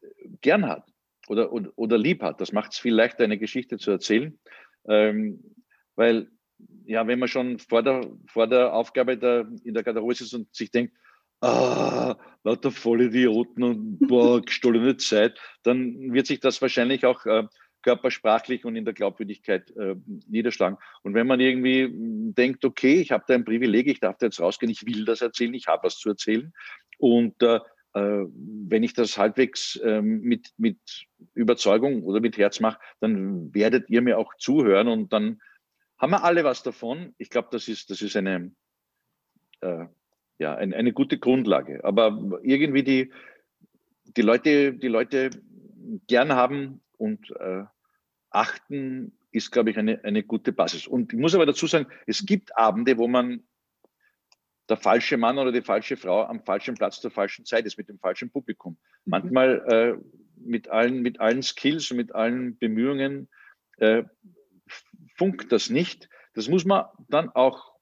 äh, 0.00 0.06
gern 0.40 0.66
hat 0.66 0.84
oder, 1.28 1.52
oder, 1.52 1.70
oder 1.76 1.98
lieb 1.98 2.22
hat. 2.22 2.40
Das 2.40 2.52
macht 2.52 2.72
es 2.72 2.78
viel 2.78 2.94
leichter, 2.94 3.24
eine 3.24 3.38
Geschichte 3.38 3.78
zu 3.78 3.92
erzählen. 3.92 4.38
Ähm, 4.88 5.40
weil, 5.94 6.28
ja, 6.84 7.06
wenn 7.06 7.20
man 7.20 7.28
schon 7.28 7.60
vor 7.60 7.84
der, 7.84 8.10
vor 8.26 8.48
der 8.48 8.74
Aufgabe 8.74 9.16
der, 9.16 9.48
in 9.64 9.74
der 9.74 9.84
Garderobe 9.84 10.12
ist 10.14 10.34
und 10.34 10.52
sich 10.52 10.72
denkt, 10.72 10.96
ah, 11.40 12.16
lauter 12.44 12.70
Vollidioten 12.70 13.62
und 13.62 13.98
boah, 14.08 14.40
gestohlene 14.42 14.96
Zeit, 14.96 15.38
dann 15.62 16.12
wird 16.12 16.26
sich 16.26 16.40
das 16.40 16.60
wahrscheinlich 16.62 17.04
auch 17.04 17.26
äh, 17.26 17.44
körpersprachlich 17.82 18.64
und 18.64 18.76
in 18.76 18.84
der 18.84 18.94
Glaubwürdigkeit 18.94 19.70
äh, 19.76 19.96
niederschlagen. 20.28 20.78
Und 21.02 21.14
wenn 21.14 21.26
man 21.26 21.40
irgendwie 21.40 21.84
hm, 21.84 22.34
denkt, 22.34 22.64
okay, 22.64 23.00
ich 23.00 23.10
habe 23.10 23.24
da 23.26 23.34
ein 23.34 23.44
Privileg, 23.44 23.86
ich 23.86 24.00
darf 24.00 24.16
da 24.18 24.26
jetzt 24.26 24.40
rausgehen, 24.40 24.70
ich 24.70 24.86
will 24.86 25.04
das 25.04 25.20
erzählen, 25.20 25.54
ich 25.54 25.66
habe 25.66 25.84
was 25.84 25.98
zu 25.98 26.10
erzählen. 26.10 26.52
Und 26.98 27.42
äh, 27.42 27.60
äh 27.94 28.26
wenn 28.68 28.82
ich 28.82 28.94
das 28.94 29.18
halbwegs 29.18 29.76
äh, 29.76 30.00
mit, 30.00 30.52
mit 30.56 30.78
Überzeugung 31.34 32.04
oder 32.04 32.20
mit 32.20 32.38
Herz 32.38 32.60
mache, 32.60 32.80
dann 33.00 33.54
werdet 33.54 33.90
ihr 33.90 34.02
mir 34.02 34.18
auch 34.18 34.34
zuhören 34.38 34.88
und 34.88 35.12
dann 35.12 35.40
haben 35.98 36.10
wir 36.10 36.24
alle 36.24 36.42
was 36.42 36.62
davon. 36.62 37.14
Ich 37.18 37.30
glaube, 37.30 37.48
das 37.52 37.68
ist, 37.68 37.90
das 37.90 38.02
ist 38.02 38.16
eine, 38.16 38.52
äh, 39.60 39.86
ja, 40.38 40.54
eine, 40.56 40.74
eine 40.74 40.92
gute 40.92 41.18
Grundlage. 41.18 41.84
Aber 41.84 42.40
irgendwie 42.42 42.82
die, 42.82 43.12
die 44.16 44.22
Leute, 44.22 44.74
die 44.74 44.88
Leute 44.88 45.30
gern 46.08 46.32
haben 46.32 46.82
und 47.02 47.30
äh, 47.40 47.64
achten 48.30 49.18
ist, 49.32 49.50
glaube 49.50 49.70
ich, 49.70 49.78
eine, 49.78 50.04
eine 50.04 50.22
gute 50.22 50.52
Basis. 50.52 50.86
Und 50.86 51.12
ich 51.12 51.18
muss 51.18 51.34
aber 51.34 51.46
dazu 51.46 51.66
sagen, 51.66 51.88
es 52.06 52.24
gibt 52.24 52.56
Abende, 52.56 52.96
wo 52.96 53.08
man 53.08 53.42
der 54.68 54.76
falsche 54.76 55.16
Mann 55.16 55.38
oder 55.38 55.50
die 55.50 55.62
falsche 55.62 55.96
Frau 55.96 56.24
am 56.24 56.44
falschen 56.44 56.76
Platz 56.76 57.00
zur 57.00 57.10
falschen 57.10 57.44
Zeit 57.44 57.66
ist, 57.66 57.76
mit 57.76 57.88
dem 57.88 57.98
falschen 57.98 58.30
Publikum. 58.30 58.74
Mhm. 59.04 59.10
Manchmal 59.10 59.48
äh, 59.68 60.04
mit, 60.36 60.68
allen, 60.68 61.02
mit 61.02 61.18
allen 61.18 61.42
Skills 61.42 61.90
und 61.90 61.96
mit 61.96 62.14
allen 62.14 62.56
Bemühungen 62.56 63.28
äh, 63.78 64.04
funkt 65.16 65.50
das 65.50 65.70
nicht. 65.70 66.08
Das 66.34 66.48
muss 66.48 66.64
man 66.64 66.84
dann 67.08 67.30
auch 67.30 67.72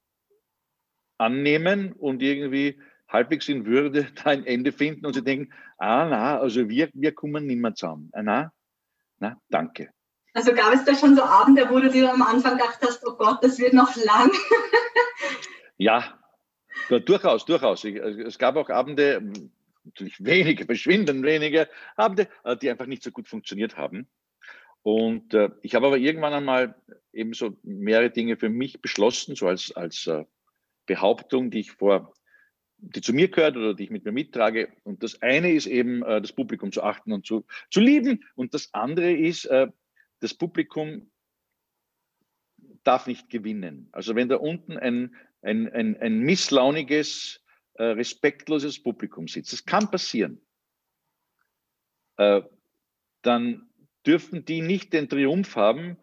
annehmen 1.18 1.92
und 1.92 2.22
irgendwie 2.22 2.80
halbwegs 3.06 3.50
in 3.50 3.66
Würde 3.66 4.06
da 4.24 4.30
ein 4.30 4.46
Ende 4.46 4.72
finden 4.72 5.04
und 5.04 5.12
sie 5.12 5.22
denken, 5.22 5.52
ah 5.76 6.08
na, 6.08 6.38
also 6.38 6.70
wir, 6.70 6.88
wir 6.94 7.12
kommen 7.12 7.46
nicht 7.46 7.60
mehr 7.60 7.74
zusammen. 7.74 8.08
Ah, 8.12 8.22
na, 8.22 8.52
na, 9.20 9.40
danke. 9.48 9.90
Also 10.34 10.52
gab 10.54 10.72
es 10.74 10.84
da 10.84 10.94
schon 10.94 11.16
so 11.16 11.22
Abende, 11.22 11.68
wo 11.70 11.80
du 11.80 11.90
dir 11.90 12.12
am 12.12 12.22
Anfang 12.22 12.56
gedacht 12.56 12.78
hast, 12.82 13.06
oh 13.06 13.14
Gott, 13.16 13.42
das 13.42 13.58
wird 13.58 13.74
noch 13.74 13.94
lang? 13.96 14.30
ja, 15.76 16.20
ja, 16.88 16.98
durchaus, 16.98 17.44
durchaus. 17.44 17.84
Also 17.84 18.22
es 18.22 18.38
gab 18.38 18.56
auch 18.56 18.70
Abende, 18.70 19.32
natürlich 19.84 20.24
wenige, 20.24 20.64
verschwindend 20.64 21.22
wenige 21.24 21.68
Abende, 21.96 22.28
äh, 22.44 22.56
die 22.56 22.70
einfach 22.70 22.86
nicht 22.86 23.02
so 23.02 23.10
gut 23.10 23.28
funktioniert 23.28 23.76
haben. 23.76 24.08
Und 24.82 25.34
äh, 25.34 25.50
ich 25.62 25.74
habe 25.74 25.86
aber 25.86 25.98
irgendwann 25.98 26.32
einmal 26.32 26.74
eben 27.12 27.34
so 27.34 27.56
mehrere 27.62 28.10
Dinge 28.10 28.36
für 28.36 28.48
mich 28.48 28.80
beschlossen, 28.80 29.36
so 29.36 29.46
als, 29.46 29.72
als 29.76 30.06
äh, 30.06 30.24
Behauptung, 30.86 31.50
die 31.50 31.60
ich 31.60 31.72
vor 31.72 32.14
die 32.82 33.00
zu 33.00 33.12
mir 33.12 33.28
gehört 33.28 33.56
oder 33.56 33.74
die 33.74 33.84
ich 33.84 33.90
mit 33.90 34.04
mir 34.04 34.12
mittrage. 34.12 34.68
Und 34.84 35.02
das 35.02 35.20
eine 35.22 35.52
ist 35.52 35.66
eben, 35.66 36.02
äh, 36.02 36.20
das 36.20 36.32
Publikum 36.32 36.72
zu 36.72 36.82
achten 36.82 37.12
und 37.12 37.26
zu, 37.26 37.44
zu 37.70 37.80
lieben. 37.80 38.24
Und 38.34 38.54
das 38.54 38.72
andere 38.72 39.12
ist, 39.12 39.44
äh, 39.46 39.68
das 40.20 40.34
Publikum 40.34 41.10
darf 42.84 43.06
nicht 43.06 43.28
gewinnen. 43.28 43.88
Also 43.92 44.14
wenn 44.14 44.28
da 44.28 44.36
unten 44.36 44.76
ein, 44.76 45.14
ein, 45.42 45.70
ein, 45.72 45.96
ein 46.00 46.20
misslauniges, 46.20 47.42
äh, 47.74 47.84
respektloses 47.84 48.82
Publikum 48.82 49.28
sitzt, 49.28 49.52
das 49.52 49.64
kann 49.64 49.90
passieren, 49.90 50.40
äh, 52.16 52.42
dann 53.22 53.68
dürfen 54.06 54.44
die 54.44 54.62
nicht 54.62 54.92
den 54.92 55.08
Triumph 55.08 55.56
haben, 55.56 55.98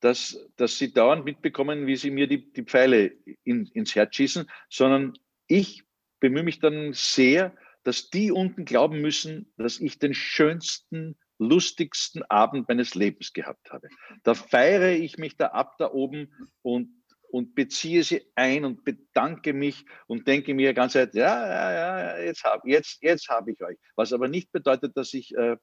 dass, 0.00 0.48
dass 0.56 0.78
sie 0.78 0.92
dauernd 0.92 1.24
mitbekommen, 1.24 1.86
wie 1.86 1.96
sie 1.96 2.10
mir 2.10 2.26
die, 2.26 2.52
die 2.52 2.64
Pfeile 2.64 3.12
in, 3.44 3.66
ins 3.66 3.94
Herz 3.94 4.16
schießen, 4.16 4.48
sondern 4.68 5.18
ich 5.46 5.84
bemühe 6.20 6.42
mich 6.42 6.60
dann 6.60 6.92
sehr, 6.92 7.54
dass 7.82 8.10
die 8.10 8.30
unten 8.30 8.64
glauben 8.64 9.00
müssen, 9.00 9.52
dass 9.56 9.80
ich 9.80 9.98
den 9.98 10.14
schönsten, 10.14 11.16
lustigsten 11.38 12.22
Abend 12.24 12.68
meines 12.68 12.94
Lebens 12.94 13.32
gehabt 13.32 13.72
habe. 13.72 13.88
Da 14.22 14.34
feiere 14.34 14.92
ich 14.92 15.16
mich 15.16 15.36
da 15.36 15.46
ab 15.48 15.76
da 15.78 15.90
oben 15.90 16.30
und, 16.60 16.90
und 17.30 17.54
beziehe 17.54 18.04
sie 18.04 18.22
ein 18.34 18.66
und 18.66 18.84
bedanke 18.84 19.54
mich 19.54 19.86
und 20.06 20.28
denke 20.28 20.52
mir 20.52 20.74
ganz 20.74 20.92
Zeit, 20.92 21.14
ja, 21.14 21.46
ja, 21.46 21.72
ja, 21.72 22.18
jetzt 22.18 22.44
habe 22.44 22.68
jetzt, 22.68 23.02
jetzt 23.02 23.28
hab 23.30 23.48
ich 23.48 23.62
euch. 23.62 23.78
Was 23.96 24.12
aber 24.12 24.28
nicht 24.28 24.52
bedeutet, 24.52 24.96
dass 24.96 25.14
ich, 25.14 25.34
äh, 25.34 25.56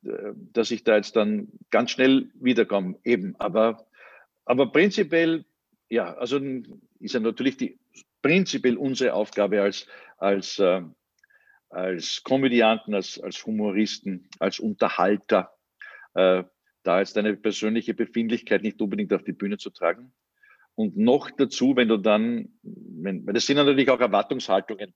dass 0.00 0.70
ich 0.70 0.84
da 0.84 0.96
jetzt 0.96 1.16
dann 1.16 1.48
ganz 1.68 1.90
schnell 1.90 2.30
wiederkomme. 2.34 2.98
Eben, 3.04 3.36
aber, 3.38 3.86
aber 4.46 4.72
prinzipiell, 4.72 5.44
ja, 5.90 6.14
also 6.14 6.40
ist 7.00 7.14
ja 7.14 7.20
natürlich 7.20 7.56
die 7.56 7.78
prinzipiell 8.22 8.76
unsere 8.76 9.14
Aufgabe 9.14 9.62
als, 9.62 9.86
als, 10.18 10.58
äh, 10.58 10.82
als 11.70 12.22
Komödianten, 12.22 12.94
als, 12.94 13.18
als 13.18 13.44
Humoristen, 13.46 14.28
als 14.38 14.60
Unterhalter, 14.60 15.52
äh, 16.14 16.44
da 16.82 16.98
jetzt 17.00 17.16
deine 17.16 17.36
persönliche 17.36 17.94
Befindlichkeit 17.94 18.62
nicht 18.62 18.80
unbedingt 18.80 19.12
auf 19.12 19.24
die 19.24 19.32
Bühne 19.32 19.58
zu 19.58 19.70
tragen. 19.70 20.12
Und 20.74 20.96
noch 20.96 21.30
dazu, 21.30 21.76
wenn 21.76 21.88
du 21.88 21.98
dann, 21.98 22.48
wenn, 22.62 23.26
das 23.26 23.46
sind 23.46 23.56
natürlich 23.56 23.90
auch 23.90 24.00
Erwartungshaltungen, 24.00 24.94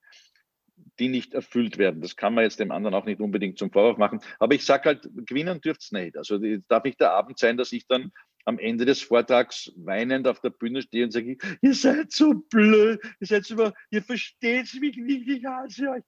die 0.98 1.08
nicht 1.08 1.34
erfüllt 1.34 1.76
werden. 1.78 2.00
Das 2.00 2.16
kann 2.16 2.34
man 2.34 2.44
jetzt 2.44 2.60
dem 2.60 2.70
anderen 2.70 2.94
auch 2.94 3.04
nicht 3.04 3.20
unbedingt 3.20 3.58
zum 3.58 3.70
Vorwurf 3.70 3.98
machen. 3.98 4.20
Aber 4.38 4.54
ich 4.54 4.64
sage 4.64 4.84
halt, 4.84 5.08
gewinnen 5.26 5.60
dürft's 5.60 5.92
nicht. 5.92 6.16
Also 6.16 6.38
darf 6.68 6.84
nicht 6.84 7.00
der 7.00 7.12
Abend 7.12 7.38
sein, 7.38 7.56
dass 7.56 7.72
ich 7.72 7.86
dann 7.86 8.12
am 8.44 8.58
Ende 8.58 8.84
des 8.84 9.02
Vortrags 9.02 9.72
weinend 9.76 10.28
auf 10.28 10.40
der 10.40 10.50
Bühne 10.50 10.82
stehe 10.82 11.04
und 11.04 11.10
sage, 11.10 11.38
ihr 11.62 11.74
seid 11.74 12.12
so 12.12 12.34
blöd, 12.34 13.00
ihr 13.20 13.26
seid 13.26 13.44
so, 13.44 13.72
ihr 13.90 14.02
versteht 14.02 14.72
mich 14.74 14.96
nicht, 14.96 15.28
ich 15.28 15.44
hasse 15.44 15.90
euch. 15.90 16.02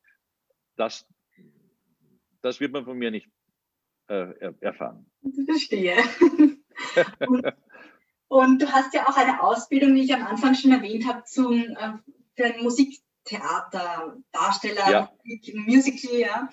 Das, 0.77 1.07
das 2.43 2.61
wird 2.61 2.73
man 2.73 2.85
von 2.85 2.99
mir 2.99 3.11
nicht 3.11 3.29
äh, 4.09 4.53
erfahren. 4.61 5.11
Ich 5.23 5.45
verstehe. 5.47 5.97
und, 7.27 7.47
und, 8.29 8.63
du 8.63 8.71
hast 8.71 8.93
ja 8.93 9.09
auch 9.09 9.17
eine 9.17 9.43
Ausbildung, 9.43 9.95
wie 9.95 10.05
ich 10.05 10.15
am 10.15 10.27
Anfang 10.27 10.55
schon 10.55 10.73
erwähnt 10.73 11.07
habe, 11.07 11.25
zum, 11.25 11.55
äh, 11.55 11.93
für 12.37 12.45
ein 12.45 12.63
Musiktheater, 12.63 14.19
Darsteller, 14.31 14.91
ja. 14.91 15.13
Musical, 15.55 16.19
ja. 16.19 16.49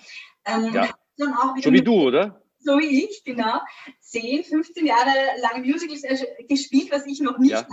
Ähm, 0.46 0.72
ja. 0.72 0.94
so 1.16 1.72
wie 1.72 1.82
du, 1.82 1.94
oder? 1.94 2.43
So 2.64 2.78
wie 2.78 3.04
ich, 3.04 3.22
genau, 3.24 3.60
10, 4.00 4.44
15 4.44 4.86
Jahre 4.86 5.10
lang 5.40 5.64
Musicals 5.64 6.02
gespielt, 6.48 6.90
was 6.90 7.06
ich 7.06 7.20
noch 7.20 7.38
nicht 7.38 7.52
ja. 7.52 7.66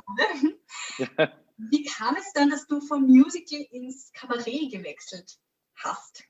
habe. 0.97 1.31
Wie 1.57 1.83
kam 1.83 2.15
es 2.15 2.33
dann, 2.33 2.49
dass 2.49 2.67
du 2.67 2.81
vom 2.81 3.03
Musical 3.03 3.61
ins 3.71 4.11
Kabarett 4.13 4.71
gewechselt 4.71 5.37
hast? 5.75 6.23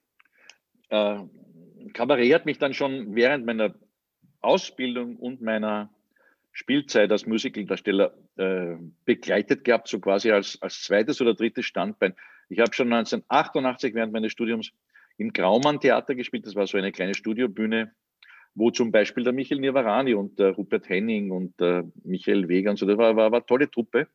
Äh, 0.89 1.23
Kabarett 1.93 2.33
hat 2.33 2.45
mich 2.45 2.57
dann 2.57 2.73
schon 2.73 3.15
während 3.15 3.45
meiner 3.45 3.75
Ausbildung 4.41 5.15
und 5.17 5.41
meiner 5.41 5.89
Spielzeit 6.51 7.11
als 7.11 7.25
Musicaldarsteller 7.25 8.13
äh, 8.35 8.75
begleitet 9.05 9.63
gehabt, 9.63 9.87
so 9.87 9.99
quasi 9.99 10.31
als, 10.31 10.61
als 10.61 10.81
zweites 10.81 11.21
oder 11.21 11.33
drittes 11.33 11.65
Standbein. 11.65 12.13
Ich 12.49 12.59
habe 12.59 12.73
schon 12.73 12.91
1988 12.91 13.93
während 13.93 14.11
meines 14.11 14.33
Studiums 14.33 14.71
im 15.17 15.31
Graumann 15.31 15.79
Theater 15.79 16.15
gespielt. 16.15 16.45
Das 16.45 16.55
war 16.55 16.67
so 16.67 16.77
eine 16.77 16.91
kleine 16.91 17.13
Studiobühne 17.13 17.93
wo 18.53 18.71
zum 18.71 18.91
Beispiel 18.91 19.23
der 19.23 19.33
Michael 19.33 19.61
Nirvarani 19.61 20.13
und 20.13 20.39
der 20.39 20.51
Rupert 20.51 20.89
Henning 20.89 21.31
und 21.31 21.59
der 21.59 21.89
Michael 22.03 22.47
Weger 22.47 22.75
so, 22.75 22.85
das 22.85 22.97
war, 22.97 23.15
war, 23.15 23.31
war 23.31 23.39
eine 23.39 23.45
tolle 23.45 23.69
Truppe 23.69 24.07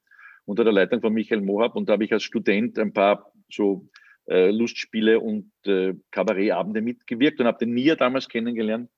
unter 0.45 0.65
der 0.65 0.73
Leitung 0.73 1.01
von 1.01 1.13
Michael 1.13 1.41
Mohab 1.41 1.77
und 1.77 1.89
da 1.89 1.95
habe 1.95 2.05
ich 2.05 2.13
als 2.13 2.23
Student 2.23 2.79
ein 2.79 2.93
paar 2.93 3.33
so 3.51 3.89
äh, 4.29 4.51
Lustspiele 4.51 5.21
und 5.21 5.51
äh, 5.67 5.95
Kabarettabende 6.11 6.81
mitgewirkt 6.81 7.41
und 7.41 7.47
habe 7.47 7.59
den 7.59 7.75
Nia 7.75 7.95
damals 7.95 8.29
kennengelernt. 8.29 8.91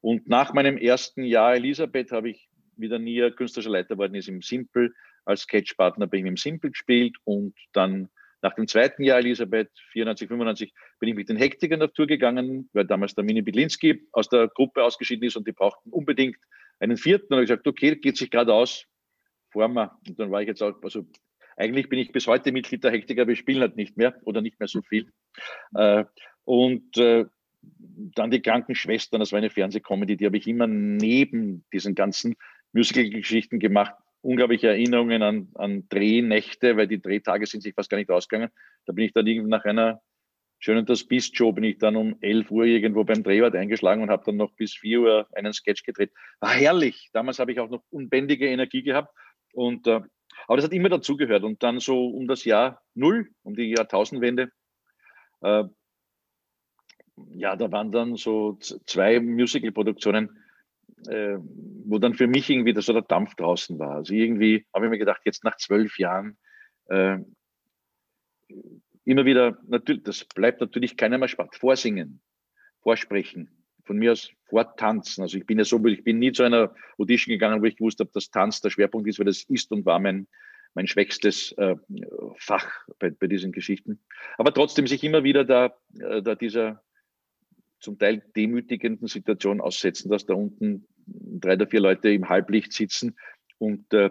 Und 0.00 0.28
nach 0.28 0.52
meinem 0.52 0.78
ersten 0.78 1.22
Jahr 1.22 1.54
Elisabeth 1.54 2.10
habe 2.10 2.30
ich 2.30 2.48
wieder 2.76 2.98
Nia 2.98 3.30
künstlerischer 3.30 3.70
Leiter 3.70 3.98
worden 3.98 4.14
ist 4.14 4.28
im 4.28 4.42
Simple. 4.42 4.92
Als 5.24 5.42
Sketchpartner 5.42 6.06
bin 6.06 6.24
ich 6.24 6.30
im 6.30 6.36
Simple 6.36 6.70
gespielt 6.70 7.16
und 7.24 7.54
dann 7.72 8.08
nach 8.42 8.54
dem 8.54 8.66
zweiten 8.66 9.04
Jahr 9.04 9.18
Elisabeth, 9.18 9.70
94, 9.92 10.28
95, 10.28 10.74
bin 10.98 11.08
ich 11.08 11.14
mit 11.14 11.28
den 11.28 11.36
Hektikern 11.36 11.80
auf 11.80 11.92
Tour 11.92 12.06
gegangen, 12.06 12.68
weil 12.72 12.84
damals 12.84 13.14
der 13.14 13.24
Mini 13.24 13.40
Bidlinski 13.40 14.06
aus 14.12 14.28
der 14.28 14.48
Gruppe 14.48 14.82
ausgeschieden 14.82 15.24
ist 15.24 15.36
und 15.36 15.46
die 15.46 15.52
brauchten 15.52 15.90
unbedingt 15.90 16.36
einen 16.80 16.96
vierten. 16.96 17.26
Und 17.26 17.36
habe 17.36 17.44
ich 17.44 17.48
gesagt, 17.48 17.68
okay, 17.68 17.94
geht 17.96 18.16
sich 18.16 18.30
gerade 18.30 18.52
aus, 18.52 18.86
fahren 19.52 19.74
wir. 19.74 19.96
Und 20.08 20.18
dann 20.18 20.30
war 20.32 20.42
ich 20.42 20.48
jetzt 20.48 20.62
auch, 20.62 20.74
also 20.82 21.06
eigentlich 21.56 21.88
bin 21.88 22.00
ich 22.00 22.10
bis 22.10 22.26
heute 22.26 22.50
Mitglied 22.50 22.82
der 22.82 22.90
Hektiker, 22.90 23.28
wir 23.28 23.36
spielen 23.36 23.60
halt 23.60 23.76
nicht 23.76 23.96
mehr 23.96 24.14
oder 24.24 24.42
nicht 24.42 24.58
mehr 24.58 24.68
so 24.68 24.82
viel. 24.82 25.12
Äh, 25.74 26.04
und 26.44 26.96
äh, 26.96 27.26
dann 27.60 28.32
die 28.32 28.42
Krankenschwestern, 28.42 29.20
das 29.20 29.30
war 29.30 29.38
eine 29.38 29.50
Fernsehcomedy, 29.50 30.16
die 30.16 30.26
habe 30.26 30.36
ich 30.36 30.48
immer 30.48 30.66
neben 30.66 31.64
diesen 31.72 31.94
ganzen 31.94 32.34
Musical-Geschichten 32.72 33.60
gemacht 33.60 33.94
unglaubliche 34.22 34.68
Erinnerungen 34.68 35.22
an, 35.22 35.48
an 35.54 35.88
Drehnächte, 35.88 36.76
weil 36.76 36.88
die 36.88 37.02
Drehtage 37.02 37.46
sind 37.46 37.62
sich 37.62 37.74
fast 37.74 37.90
gar 37.90 37.98
nicht 37.98 38.10
ausgegangen. 38.10 38.50
Da 38.86 38.92
bin 38.92 39.04
ich 39.04 39.12
dann 39.12 39.26
irgendwie 39.26 39.50
nach 39.50 39.64
einer 39.64 40.00
schönen 40.58 40.86
Das 40.86 41.04
Show 41.32 41.52
bin 41.52 41.64
ich 41.64 41.78
dann 41.78 41.96
um 41.96 42.16
11 42.20 42.50
Uhr 42.50 42.64
irgendwo 42.64 43.02
beim 43.02 43.24
Drehort 43.24 43.56
eingeschlagen 43.56 44.02
und 44.02 44.10
habe 44.10 44.22
dann 44.24 44.36
noch 44.36 44.52
bis 44.52 44.74
4 44.74 45.00
Uhr 45.00 45.26
einen 45.32 45.52
Sketch 45.52 45.82
gedreht. 45.82 46.12
War 46.38 46.54
herrlich. 46.54 47.10
Damals 47.12 47.40
habe 47.40 47.52
ich 47.52 47.58
auch 47.58 47.68
noch 47.68 47.82
unbändige 47.90 48.46
Energie 48.46 48.82
gehabt. 48.82 49.12
Und, 49.52 49.88
äh, 49.88 50.00
aber 50.46 50.56
das 50.56 50.64
hat 50.64 50.72
immer 50.72 50.88
dazugehört. 50.88 51.42
Und 51.42 51.62
dann 51.64 51.80
so 51.80 52.06
um 52.06 52.28
das 52.28 52.44
Jahr 52.44 52.80
Null, 52.94 53.28
um 53.42 53.56
die 53.56 53.70
Jahrtausendwende, 53.70 54.52
äh, 55.40 55.64
ja, 57.34 57.56
da 57.56 57.72
waren 57.72 57.90
dann 57.90 58.16
so 58.16 58.56
zwei 58.60 59.20
Musical-Produktionen 59.20 60.41
äh, 61.08 61.38
wo 61.84 61.98
dann 61.98 62.14
für 62.14 62.26
mich 62.26 62.48
irgendwie 62.50 62.72
das 62.72 62.86
so 62.86 62.92
der 62.92 63.02
Dampf 63.02 63.34
draußen 63.34 63.78
war. 63.78 63.96
Also 63.96 64.14
irgendwie 64.14 64.66
habe 64.74 64.86
ich 64.86 64.90
mir 64.90 64.98
gedacht, 64.98 65.22
jetzt 65.24 65.44
nach 65.44 65.56
zwölf 65.56 65.98
Jahren 65.98 66.36
äh, 66.86 67.18
immer 69.04 69.24
wieder, 69.24 69.58
natürlich, 69.66 70.04
das 70.04 70.24
bleibt 70.24 70.60
natürlich 70.60 70.96
keiner 70.96 71.18
mehr 71.18 71.28
spannend. 71.28 71.56
Vorsingen, 71.56 72.20
vorsprechen, 72.82 73.50
von 73.84 73.98
mir 73.98 74.12
aus 74.12 74.30
vortanzen. 74.48 75.22
Also 75.22 75.38
ich 75.38 75.46
bin 75.46 75.58
ja 75.58 75.64
so, 75.64 75.84
ich 75.86 76.04
bin 76.04 76.18
nie 76.18 76.32
zu 76.32 76.42
einer 76.42 76.74
Audition 76.98 77.32
gegangen, 77.32 77.62
wo 77.62 77.66
ich 77.66 77.76
gewusst 77.76 78.00
habe, 78.00 78.10
dass 78.12 78.30
Tanz 78.30 78.60
der 78.60 78.70
Schwerpunkt 78.70 79.08
ist, 79.08 79.18
weil 79.18 79.26
das 79.26 79.42
ist 79.44 79.72
und 79.72 79.84
war 79.84 79.98
mein, 79.98 80.28
mein 80.74 80.86
schwächstes 80.86 81.52
äh, 81.52 81.76
Fach 82.36 82.86
bei, 82.98 83.10
bei 83.10 83.26
diesen 83.26 83.52
Geschichten. 83.52 84.00
Aber 84.38 84.54
trotzdem 84.54 84.86
sich 84.86 85.02
immer 85.02 85.24
wieder 85.24 85.44
da, 85.44 85.76
äh, 85.98 86.22
da 86.22 86.34
dieser 86.34 86.82
zum 87.80 87.98
Teil 87.98 88.22
demütigenden 88.36 89.08
Situation 89.08 89.60
aussetzen, 89.60 90.08
dass 90.08 90.24
da 90.24 90.34
unten 90.34 90.86
drei 91.06 91.54
oder 91.54 91.66
vier 91.66 91.80
Leute 91.80 92.10
im 92.10 92.28
Halblicht 92.28 92.72
sitzen. 92.72 93.16
Und 93.58 93.92
äh, 93.92 94.10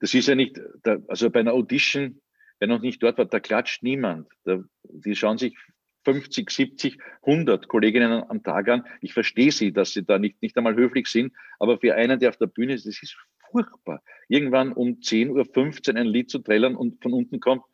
das 0.00 0.14
ist 0.14 0.28
ja 0.28 0.34
nicht, 0.34 0.60
da, 0.82 0.98
also 1.08 1.30
bei 1.30 1.40
einer 1.40 1.52
Audition, 1.52 2.20
wer 2.58 2.68
noch 2.68 2.80
nicht 2.80 3.02
dort 3.02 3.18
war, 3.18 3.26
da 3.26 3.40
klatscht 3.40 3.82
niemand. 3.82 4.28
Da, 4.44 4.62
die 4.84 5.14
schauen 5.14 5.38
sich 5.38 5.56
50, 6.04 6.50
70, 6.50 6.98
100 7.22 7.68
Kolleginnen 7.68 8.22
am 8.28 8.42
Tag 8.42 8.68
an. 8.68 8.86
Ich 9.00 9.12
verstehe 9.12 9.50
sie, 9.50 9.72
dass 9.72 9.92
sie 9.92 10.04
da 10.04 10.18
nicht, 10.18 10.40
nicht 10.40 10.56
einmal 10.56 10.76
höflich 10.76 11.08
sind, 11.08 11.32
aber 11.58 11.78
für 11.78 11.94
einen, 11.94 12.20
der 12.20 12.28
auf 12.28 12.36
der 12.36 12.46
Bühne 12.46 12.74
ist, 12.74 12.86
das 12.86 13.02
ist 13.02 13.16
furchtbar. 13.50 14.02
Irgendwann 14.28 14.72
um 14.72 15.00
10.15 15.00 15.90
Uhr 15.90 15.96
ein 15.96 16.06
Lied 16.06 16.30
zu 16.30 16.38
trällern 16.38 16.76
und 16.76 17.02
von 17.02 17.12
unten 17.12 17.40
kommt, 17.40 17.64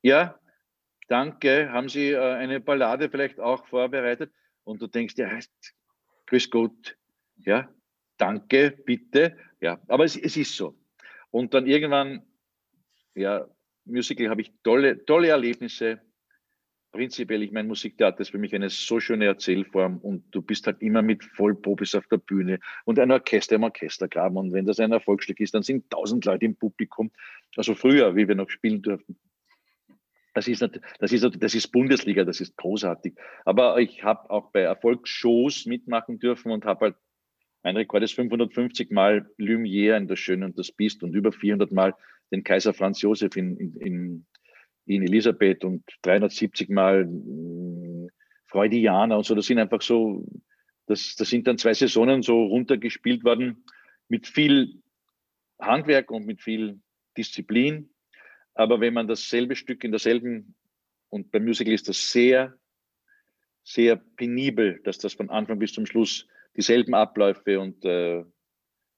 ja, 0.00 0.38
danke, 1.08 1.70
haben 1.70 1.88
Sie 1.88 2.10
äh, 2.10 2.18
eine 2.18 2.60
Ballade 2.60 3.10
vielleicht 3.10 3.38
auch 3.38 3.66
vorbereitet? 3.66 4.32
Und 4.64 4.80
du 4.80 4.86
denkst, 4.86 5.14
ja, 5.18 5.28
grüß 6.26 6.50
Gott, 6.50 6.96
ja, 7.36 7.68
danke, 8.22 8.70
bitte. 8.70 9.36
Ja, 9.60 9.80
aber 9.88 10.04
es, 10.04 10.16
es 10.16 10.36
ist 10.36 10.56
so. 10.56 10.76
Und 11.30 11.54
dann 11.54 11.66
irgendwann, 11.66 12.22
ja, 13.14 13.48
Musical 13.84 14.28
habe 14.28 14.42
ich 14.42 14.52
tolle, 14.62 15.04
tolle 15.04 15.28
Erlebnisse. 15.28 16.00
Prinzipiell, 16.92 17.42
ich 17.42 17.52
meine, 17.52 17.68
Musiktheater 17.68 18.20
ist 18.20 18.30
für 18.30 18.38
mich 18.38 18.54
eine 18.54 18.68
so 18.70 19.00
schöne 19.00 19.24
Erzählform 19.24 19.98
und 19.98 20.24
du 20.30 20.42
bist 20.42 20.66
halt 20.66 20.82
immer 20.82 21.02
mit 21.02 21.24
Vollprofis 21.24 21.94
auf 21.94 22.06
der 22.08 22.18
Bühne 22.18 22.60
und 22.84 22.98
ein 22.98 23.10
Orchester 23.10 23.56
im 23.56 23.64
Orchestergraben. 23.64 24.36
Und 24.36 24.52
wenn 24.52 24.66
das 24.66 24.78
ein 24.78 24.92
Erfolgsstück 24.92 25.40
ist, 25.40 25.54
dann 25.54 25.62
sind 25.62 25.90
tausend 25.90 26.24
Leute 26.24 26.44
im 26.44 26.54
Publikum. 26.54 27.10
Also 27.56 27.74
früher, 27.74 28.14
wie 28.14 28.28
wir 28.28 28.34
noch 28.34 28.50
spielen 28.50 28.82
durften. 28.82 29.16
Das 30.34 30.48
ist, 30.48 30.62
das, 30.62 31.12
ist, 31.12 31.28
das 31.40 31.54
ist 31.54 31.68
Bundesliga, 31.68 32.24
das 32.24 32.40
ist 32.40 32.56
großartig. 32.56 33.14
Aber 33.44 33.78
ich 33.80 34.04
habe 34.04 34.30
auch 34.30 34.52
bei 34.52 34.60
Erfolgsshows 34.60 35.66
mitmachen 35.66 36.18
dürfen 36.18 36.52
und 36.52 36.64
habe 36.66 36.86
halt 36.86 36.96
mein 37.62 37.76
Rekord 37.76 38.02
ist 38.02 38.14
550 38.14 38.90
Mal 38.90 39.30
Lumière 39.38 39.96
in 39.96 40.08
Das 40.08 40.18
Schöne 40.18 40.44
und 40.44 40.58
das 40.58 40.72
Biest 40.72 41.02
und 41.02 41.14
über 41.14 41.32
400 41.32 41.70
Mal 41.72 41.94
den 42.32 42.42
Kaiser 42.42 42.74
Franz 42.74 43.02
Josef 43.02 43.36
in, 43.36 43.56
in, 43.56 43.76
in, 43.76 44.26
in 44.86 45.02
Elisabeth 45.02 45.64
und 45.64 45.84
370 46.02 46.68
Mal 46.70 47.02
äh, 47.02 48.08
Freudianer 48.46 49.16
und 49.16 49.26
so. 49.26 49.34
Das 49.34 49.46
sind 49.46 49.58
einfach 49.58 49.82
so, 49.82 50.26
das, 50.86 51.14
das 51.16 51.28
sind 51.28 51.46
dann 51.46 51.58
zwei 51.58 51.74
Saisonen 51.74 52.22
so 52.22 52.44
runtergespielt 52.46 53.22
worden 53.24 53.64
mit 54.08 54.26
viel 54.26 54.82
Handwerk 55.60 56.10
und 56.10 56.26
mit 56.26 56.42
viel 56.42 56.80
Disziplin. 57.16 57.90
Aber 58.54 58.80
wenn 58.80 58.94
man 58.94 59.06
dasselbe 59.06 59.56
Stück 59.56 59.84
in 59.84 59.92
derselben, 59.92 60.54
und 61.10 61.30
beim 61.30 61.44
Musical 61.44 61.72
ist 61.72 61.88
das 61.88 62.10
sehr, 62.10 62.54
sehr 63.62 63.96
penibel, 63.96 64.80
dass 64.84 64.98
das 64.98 65.14
von 65.14 65.30
Anfang 65.30 65.58
bis 65.58 65.72
zum 65.72 65.86
Schluss 65.86 66.26
dieselben 66.56 66.94
Abläufe 66.94 67.60
und 67.60 67.84
äh, 67.84 68.24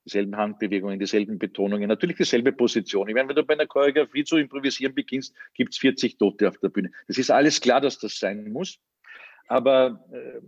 dieselben 0.05 0.37
Handbewegungen, 0.37 0.99
dieselben 0.99 1.39
Betonungen, 1.39 1.89
natürlich 1.89 2.17
dieselbe 2.17 2.53
Position. 2.53 3.09
Ich 3.09 3.15
meine, 3.15 3.29
wenn 3.29 3.37
du 3.37 3.45
bei 3.45 3.55
einer 3.55 3.67
Choreografie 3.67 4.25
zu 4.25 4.37
improvisieren 4.37 4.95
beginnst, 4.95 5.35
gibt 5.55 5.73
es 5.73 5.79
40 5.79 6.19
Tote 6.19 6.49
auf 6.49 6.59
der 6.59 6.69
Bühne. 6.69 6.91
Das 7.09 7.19
ist 7.19 7.31
alles 7.31 7.61
klar, 7.61 7.81
dass 7.81 7.99
das 7.99 8.19
sein 8.19 8.53
muss. 8.53 8.79
Aber 9.47 10.05
äh, 10.13 10.41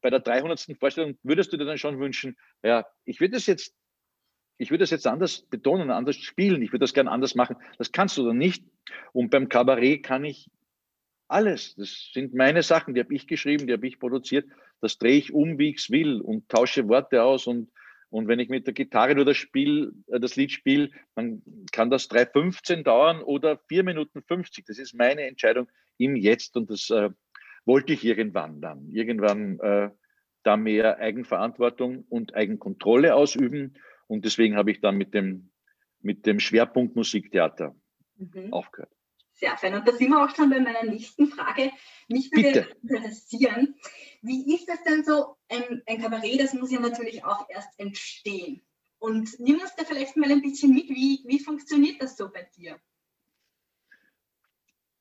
bei 0.00 0.10
der 0.10 0.20
300. 0.20 0.76
Vorstellung 0.78 1.16
würdest 1.22 1.52
du 1.52 1.56
dir 1.56 1.64
dann 1.64 1.78
schon 1.78 1.98
wünschen, 1.98 2.36
ja, 2.62 2.86
ich 3.04 3.20
würde 3.20 3.34
das 3.34 3.46
jetzt, 3.46 3.74
ich 4.58 4.70
würde 4.70 4.82
das 4.82 4.90
jetzt 4.90 5.06
anders 5.06 5.42
betonen, 5.42 5.90
anders 5.90 6.16
spielen, 6.16 6.62
ich 6.62 6.70
würde 6.70 6.84
das 6.84 6.94
gerne 6.94 7.10
anders 7.10 7.34
machen. 7.34 7.56
Das 7.78 7.92
kannst 7.92 8.16
du 8.16 8.26
dann 8.26 8.38
nicht. 8.38 8.64
Und 9.12 9.30
beim 9.30 9.48
Kabarett 9.48 10.02
kann 10.02 10.24
ich 10.24 10.50
alles. 11.28 11.74
Das 11.76 12.10
sind 12.12 12.34
meine 12.34 12.62
Sachen, 12.62 12.94
die 12.94 13.00
habe 13.00 13.14
ich 13.14 13.26
geschrieben, 13.26 13.66
die 13.66 13.72
habe 13.72 13.86
ich 13.86 13.98
produziert. 13.98 14.46
Das 14.82 14.98
drehe 14.98 15.16
ich 15.16 15.32
um, 15.32 15.58
wie 15.58 15.70
ich 15.70 15.78
es 15.78 15.90
will 15.90 16.20
und 16.20 16.48
tausche 16.48 16.88
Worte 16.88 17.22
aus. 17.22 17.46
Und, 17.46 17.70
und 18.10 18.28
wenn 18.28 18.40
ich 18.40 18.48
mit 18.48 18.66
der 18.66 18.74
Gitarre 18.74 19.14
nur 19.14 19.24
das, 19.24 19.36
Spiel, 19.36 19.92
äh, 20.08 20.20
das 20.20 20.36
Lied 20.36 20.52
spiele, 20.52 20.90
dann 21.14 21.42
kann 21.72 21.88
das 21.88 22.10
3,15 22.10 22.82
dauern 22.82 23.22
oder 23.22 23.58
4 23.68 23.84
Minuten 23.84 24.22
50. 24.22 24.66
Das 24.66 24.78
ist 24.78 24.94
meine 24.94 25.22
Entscheidung 25.22 25.68
im 25.98 26.16
Jetzt 26.16 26.56
und 26.56 26.68
das 26.68 26.90
äh, 26.90 27.10
wollte 27.64 27.92
ich 27.92 28.04
irgendwann 28.04 28.60
dann. 28.60 28.88
Irgendwann 28.90 29.58
äh, 29.60 29.90
da 30.42 30.56
mehr 30.56 30.98
Eigenverantwortung 30.98 32.04
und 32.08 32.34
Eigenkontrolle 32.34 33.14
ausüben. 33.14 33.78
Und 34.08 34.24
deswegen 34.24 34.56
habe 34.56 34.72
ich 34.72 34.80
dann 34.80 34.96
mit 34.96 35.14
dem, 35.14 35.52
mit 36.00 36.26
dem 36.26 36.40
Schwerpunkt 36.40 36.96
Musiktheater 36.96 37.74
mhm. 38.16 38.52
aufgehört. 38.52 38.92
Sehr 39.34 39.56
fein. 39.56 39.74
Und 39.74 39.88
da 39.88 39.92
sind 39.92 40.10
wir 40.10 40.22
auch 40.22 40.34
schon 40.34 40.50
bei 40.50 40.60
meiner 40.60 40.84
nächsten 40.84 41.26
Frage. 41.26 41.70
Mich 42.08 42.30
würde 42.32 42.68
interessieren, 42.82 43.74
wie 44.22 44.54
ist 44.54 44.68
das 44.68 44.82
denn 44.84 45.04
so, 45.04 45.36
ein, 45.48 45.82
ein 45.86 46.00
Kabarett, 46.00 46.40
das 46.40 46.54
muss 46.54 46.72
ja 46.72 46.80
natürlich 46.80 47.24
auch 47.24 47.48
erst 47.48 47.78
entstehen. 47.78 48.62
Und 48.98 49.28
nimm 49.40 49.60
uns 49.60 49.74
da 49.76 49.84
vielleicht 49.84 50.16
mal 50.16 50.30
ein 50.30 50.42
bisschen 50.42 50.72
mit, 50.72 50.88
wie, 50.88 51.22
wie 51.26 51.40
funktioniert 51.40 52.00
das 52.00 52.16
so 52.16 52.30
bei 52.30 52.48
dir? 52.56 52.78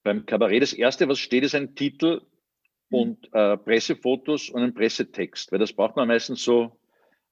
Beim 0.03 0.25
Kabarett, 0.25 0.63
das 0.63 0.73
Erste, 0.73 1.07
was 1.07 1.19
steht, 1.19 1.43
ist 1.43 1.53
ein 1.53 1.75
Titel 1.75 2.21
mhm. 2.89 2.97
und 2.97 3.33
äh, 3.33 3.57
Pressefotos 3.57 4.49
und 4.49 4.63
ein 4.63 4.73
Pressetext, 4.73 5.51
weil 5.51 5.59
das 5.59 5.73
braucht 5.73 5.95
man 5.95 6.07
meistens 6.07 6.43
so 6.43 6.79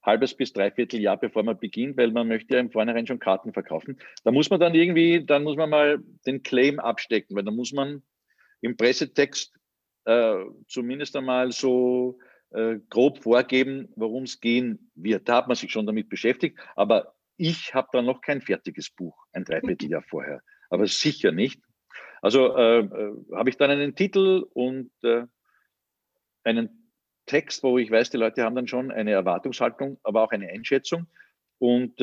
halbes 0.04 0.36
bis 0.36 0.54
dreiviertel 0.54 1.00
Jahr, 1.02 1.18
bevor 1.18 1.44
man 1.44 1.60
beginnt, 1.60 1.98
weil 1.98 2.12
man 2.12 2.28
möchte 2.28 2.54
ja 2.54 2.60
im 2.60 2.72
Vornherein 2.72 3.08
schon 3.08 3.20
Karten 3.20 3.52
verkaufen. 3.52 4.00
Da 4.24 4.32
muss 4.32 4.50
man 4.50 4.60
dann 4.60 4.76
irgendwie, 4.76 5.26
dann 5.26 5.44
muss 5.44 5.58
man 5.58 5.70
mal 5.72 6.04
den 6.26 6.44
Claim 6.44 6.80
abstecken, 6.80 7.36
weil 7.36 7.44
da 7.44 7.52
muss 7.52 7.74
man 7.74 8.04
im 8.62 8.78
Pressetext 8.78 9.59
äh, 10.06 10.46
zumindest 10.68 11.16
einmal 11.16 11.52
so 11.52 12.20
äh, 12.52 12.80
grob 12.90 13.22
vorgeben, 13.22 13.90
worum 13.96 14.24
es 14.24 14.40
gehen 14.40 14.92
wird. 14.96 15.30
Da 15.30 15.38
hat 15.38 15.48
man 15.48 15.56
sich 15.56 15.72
schon 15.72 15.86
damit 15.86 16.10
beschäftigt, 16.10 16.58
aber 16.76 17.16
ich 17.38 17.74
habe 17.74 17.90
da 17.92 18.02
noch 18.02 18.22
kein 18.22 18.42
fertiges 18.42 18.90
Buch, 18.90 19.16
ein 19.34 19.46
Dreivierteljahr 19.46 20.02
vorher, 20.10 20.42
aber 20.70 20.88
sicher 20.88 21.32
nicht. 21.32 21.62
Also 22.22 22.56
äh, 22.56 22.80
äh 22.80 23.16
habe 23.36 23.50
ich 23.50 23.58
dann 23.58 23.72
einen 23.72 23.96
Titel 23.96 24.46
und 24.54 24.92
äh, 25.04 25.26
einen 26.44 26.92
Text, 27.26 27.64
wo 27.64 27.78
ich 27.78 27.92
weiß, 27.92 28.10
die 28.10 28.18
Leute 28.18 28.44
haben 28.44 28.56
dann 28.56 28.68
schon 28.68 28.92
eine 28.92 29.12
Erwartungshaltung, 29.12 30.00
aber 30.04 30.24
auch 30.24 30.32
eine 30.32 30.50
Einschätzung. 30.50 31.06
Und 31.60 32.02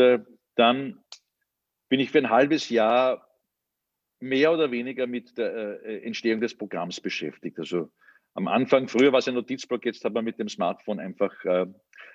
dann 0.55 1.03
bin 1.89 1.99
ich 1.99 2.13
für 2.13 2.19
ein 2.19 2.31
halbes 2.31 2.69
Jahr 2.69 3.26
mehr 4.21 4.53
oder 4.53 4.71
weniger 4.71 5.07
mit 5.07 5.37
der 5.39 5.85
äh, 5.85 6.03
Entstehung 6.05 6.41
des 6.41 6.57
Programms 6.57 7.01
beschäftigt. 7.01 7.59
Also 7.59 7.91
am 8.35 8.49
Anfang, 8.49 8.89
früher 8.89 9.13
war 9.13 9.19
es 9.19 9.29
ein 9.29 9.35
Notizblock, 9.35 9.85
jetzt 9.87 10.05
hat 10.05 10.13
man 10.13 10.25
mit 10.25 10.39
dem 10.39 10.49
Smartphone 10.49 11.01
einfach 11.01 11.33
äh, 11.45 11.67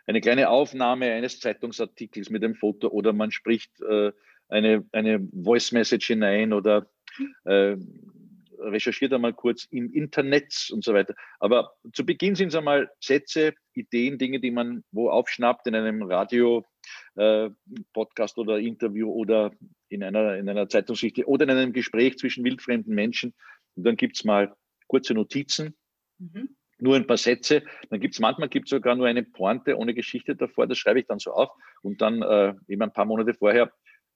eine 0.06 0.22
kleine 0.22 0.50
Aufnahme 0.50 1.12
eines 1.12 1.40
Zeitungsartikels 1.40 2.30
mit 2.30 2.44
dem 2.44 2.56
Foto 2.56 2.90
oder 2.90 3.14
man 3.14 3.32
spricht 3.32 3.82
äh, 3.82 4.12
eine, 4.50 4.86
eine 4.92 5.28
Voice 5.34 5.72
Message 5.72 6.08
hinein 6.08 6.54
oder 6.54 6.88
äh, 7.46 7.76
recherchiert 8.60 9.14
einmal 9.14 9.34
kurz 9.34 9.66
im 9.72 9.92
Internet 9.92 10.70
und 10.72 10.84
so 10.84 10.94
weiter. 10.94 11.16
Aber 11.40 11.74
zu 11.94 12.06
Beginn 12.06 12.36
sind 12.36 12.50
es 12.50 12.56
einmal 12.56 12.92
Sätze, 13.00 13.54
Ideen, 13.74 14.18
Dinge, 14.18 14.40
die 14.40 14.52
man 14.52 14.84
wo 14.92 15.10
aufschnappt 15.10 15.68
in 15.68 15.76
einem 15.76 16.04
Radio, 16.04 16.66
äh, 17.16 17.50
Podcast 17.94 18.38
oder 18.38 18.60
Interview 18.60 19.12
oder 19.12 19.52
in 19.90 20.04
einer, 20.04 20.38
in 20.38 20.50
einer 20.50 20.70
Zeitungsgeschichte 20.70 21.28
oder 21.28 21.44
in 21.44 21.52
einem 21.52 21.74
Gespräch 21.74 22.18
zwischen 22.18 22.44
wildfremden 22.44 22.94
Menschen. 22.94 23.34
Und 23.76 23.86
dann 23.86 23.96
gibt 23.96 24.18
es 24.18 24.24
mal 24.24 24.56
kurze 24.88 25.14
Notizen, 25.14 25.76
mhm. 26.18 26.56
nur 26.80 26.96
ein 26.96 27.08
paar 27.08 27.18
Sätze. 27.18 27.64
Dann 27.90 28.00
gibt 28.00 28.14
es 28.14 28.20
manchmal 28.20 28.50
gibt's 28.50 28.70
sogar 28.70 28.96
nur 28.96 29.08
eine 29.08 29.24
Pointe 29.24 29.78
ohne 29.78 29.94
Geschichte 29.94 30.36
davor. 30.36 30.68
Das 30.68 30.78
schreibe 30.78 31.00
ich 31.00 31.08
dann 31.08 31.20
so 31.20 31.32
auf. 31.32 31.50
Und 31.82 32.02
dann 32.02 32.22
äh, 32.22 32.54
eben 32.68 32.82
ein 32.82 32.94
paar 32.94 33.06
Monate 33.06 33.34
vorher 33.34 33.72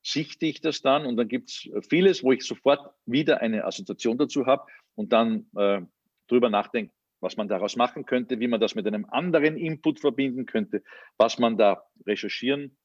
sichte 0.06 0.46
ich 0.46 0.62
das 0.62 0.82
dann 0.82 1.06
und 1.06 1.18
dann 1.18 1.28
gibt 1.28 1.50
es 1.50 1.68
vieles, 1.90 2.24
wo 2.24 2.32
ich 2.32 2.44
sofort 2.44 2.94
wieder 3.08 3.42
eine 3.42 3.66
Assoziation 3.66 4.18
dazu 4.20 4.46
habe 4.46 4.66
und 4.94 5.12
dann 5.12 5.48
äh, 5.58 5.82
drüber 6.28 6.50
nachdenke, 6.50 6.94
was 7.26 7.38
man 7.38 7.48
daraus 7.48 7.76
machen 7.76 8.06
könnte, 8.06 8.40
wie 8.40 8.48
man 8.48 8.60
das 8.60 8.76
mit 8.76 8.86
einem 8.86 9.06
anderen 9.06 9.58
Input 9.58 10.00
verbinden 10.00 10.46
könnte, 10.46 10.84
was 11.18 11.40
man 11.40 11.58
da 11.58 11.84
recherchieren 12.06 12.78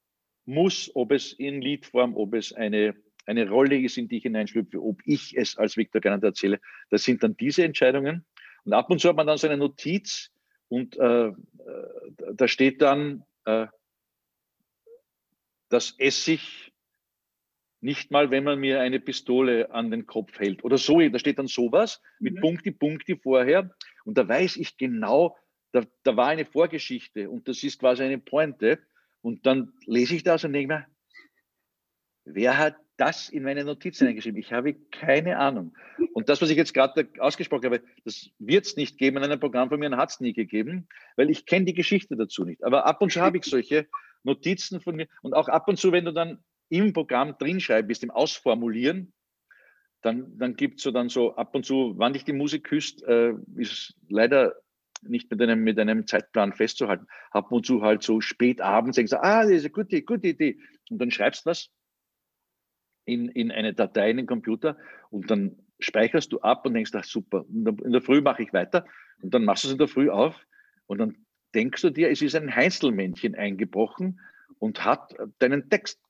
muss, 0.47 0.91
ob 0.95 1.13
es 1.13 1.35
in 1.35 1.61
Liedform, 1.61 2.17
ob 2.17 2.33
es 2.33 2.55
eine, 2.55 2.97
eine 3.27 3.49
Rolle 3.49 3.79
ist, 3.79 3.99
in 3.99 4.09
die 4.09 4.17
ich 4.17 4.23
hineinschlüpfe, 4.23 4.83
ob 4.83 5.03
ich 5.05 5.37
es 5.37 5.59
als 5.59 5.77
Viktor 5.77 6.01
Gernand 6.01 6.25
erzähle. 6.25 6.59
Das 6.89 7.05
sind 7.05 7.23
dann 7.23 7.37
diese 7.37 7.65
Entscheidungen. 7.65 8.25
Und 8.65 8.73
ab 8.73 8.89
und 8.89 8.99
zu 8.99 9.11
hat 9.11 9.17
man 9.17 9.27
dann 9.27 9.37
so 9.37 9.47
eine 9.47 9.59
Notiz 9.59 10.31
und 10.69 10.97
äh, 10.99 11.29
äh 11.29 11.35
da 12.35 12.49
steht 12.49 12.81
dann, 12.81 13.25
äh, 13.45 13.67
dass 15.69 15.95
Essig 15.99 16.70
nicht 17.81 18.11
mal, 18.11 18.31
wenn 18.31 18.45
man 18.45 18.59
mir 18.59 18.81
eine 18.81 19.01
Pistole 19.01 19.71
an 19.73 19.91
den 19.91 20.07
Kopf 20.07 20.39
hält 20.39 20.65
oder 20.65 20.79
so. 20.79 21.01
Da 21.01 21.19
steht 21.19 21.39
dann 21.39 21.47
sowas 21.47 22.01
mit 22.19 22.35
mhm. 22.35 22.41
Punkti, 22.41 22.71
Punkti 22.73 23.17
vorher. 23.17 23.75
Und 24.05 24.19
da 24.19 24.29
weiß 24.29 24.57
ich 24.57 24.77
genau, 24.77 25.37
da, 25.73 25.85
da 26.03 26.17
war 26.17 26.29
eine 26.29 26.45
Vorgeschichte 26.45 27.31
und 27.31 27.49
das 27.49 27.63
ist 27.63 27.81
quasi 27.81 28.03
eine 28.03 28.19
Pointe. 28.19 28.79
Und 29.23 29.47
dann 29.47 29.73
lese 29.87 30.15
ich 30.15 30.23
das 30.23 30.45
und 30.45 30.53
denke 30.53 30.75
mir, 30.75 30.87
wer 32.25 32.59
hat 32.59 32.77
das 32.97 33.31
in 33.31 33.45
meine 33.45 33.65
Notizen 33.65 34.09
eingeschrieben? 34.09 34.41
Ich 34.41 34.53
habe 34.53 34.75
keine 34.75 35.39
Ahnung. 35.39 35.75
Und 36.13 36.29
das, 36.29 36.43
was 36.43 36.51
ich 36.51 36.57
jetzt 36.57 36.75
gerade 36.75 37.09
ausgesprochen 37.19 37.65
habe, 37.65 37.83
das 38.05 38.31
wird 38.39 38.67
es 38.67 38.77
nicht 38.77 38.99
geben 38.99 39.19
in 39.19 39.25
einem 39.25 39.41
Programm 39.41 39.71
von 39.71 39.81
mir 39.81 39.87
und 39.87 39.97
hat 39.97 40.11
es 40.11 40.21
nie 40.21 40.33
gegeben, 40.33 40.87
weil 41.17 41.31
ich 41.31 41.47
kenne 41.47 41.65
die 41.65 41.75
Geschichte 41.75 42.17
dazu 42.17 42.45
nicht. 42.45 42.63
Aber 42.63 42.87
ab 42.87 43.01
und 43.01 43.13
zu 43.13 43.21
habe 43.21 43.39
ich 43.39 43.45
solche 43.45 43.87
Notizen 44.23 44.81
von 44.81 44.97
mir 44.97 45.07
und 45.23 45.33
auch 45.35 45.49
ab 45.49 45.67
und 45.69 45.79
zu, 45.79 45.93
wenn 45.93 46.05
du 46.05 46.13
dann 46.13 46.43
im 46.71 46.93
Programm 46.93 47.37
drinschreiben 47.39 47.89
bist, 47.89 48.03
im 48.03 48.11
Ausformulieren, 48.11 49.13
dann, 50.03 50.39
dann 50.39 50.57
gibt 50.57 50.79
es 50.79 50.85
so 50.85 50.91
dann 50.91 51.11
so 51.11 51.37
ab 51.37 51.55
und 51.55 51.67
zu, 51.67 51.95
wann 51.97 52.15
dich 52.15 52.25
die 52.25 52.33
Musik 52.33 52.65
küsst, 52.65 53.03
äh, 53.03 53.35
ist 53.57 53.95
leider 54.09 54.55
nicht 55.03 55.31
mit 55.31 55.41
einem, 55.43 55.63
mit 55.63 55.79
einem 55.79 56.07
Zeitplan 56.07 56.53
festzuhalten. 56.53 57.07
Ab 57.31 57.53
und 57.53 57.67
zu 57.67 57.83
halt 57.83 58.03
so 58.03 58.21
spät 58.21 58.61
abends 58.61 58.97
denkst 58.97 59.11
du, 59.11 59.23
ah, 59.23 59.43
das 59.43 59.53
ist 59.53 59.65
eine 59.65 59.71
gute, 59.71 60.03
gute 60.03 60.29
Idee. 60.29 60.59
Und 60.91 60.99
dann 60.99 61.11
schreibst 61.11 61.45
du 61.45 61.51
was 61.51 61.71
in, 63.05 63.29
in 63.29 63.51
eine 63.51 63.75
Datei 63.75 64.11
in 64.11 64.19
den 64.19 64.27
Computer 64.27 64.77
und 65.11 65.31
dann 65.31 65.57
speicherst 65.81 66.33
du 66.33 66.41
ab 66.41 66.67
und 66.67 66.75
denkst, 66.75 66.93
ach 66.95 67.05
super, 67.05 67.45
in 67.49 67.93
der 67.93 68.03
Früh 68.03 68.21
mache 68.21 68.43
ich 68.43 68.53
weiter 68.53 68.85
und 69.23 69.33
dann 69.33 69.45
machst 69.45 69.65
du 69.65 69.69
es 69.69 69.73
in 69.73 69.79
der 69.79 69.89
Früh 69.89 70.11
auf 70.11 70.47
und 70.87 70.99
dann 70.99 71.17
denkst 71.55 71.83
du 71.83 71.91
dir, 71.91 72.11
es 72.11 72.23
ist 72.23 72.37
ein 72.37 72.55
Heinzelmännchen 72.55 73.35
eingebrochen 73.35 74.21
und 74.59 74.85
hat 74.85 75.15
deinen 75.39 75.71
Text 75.71 76.01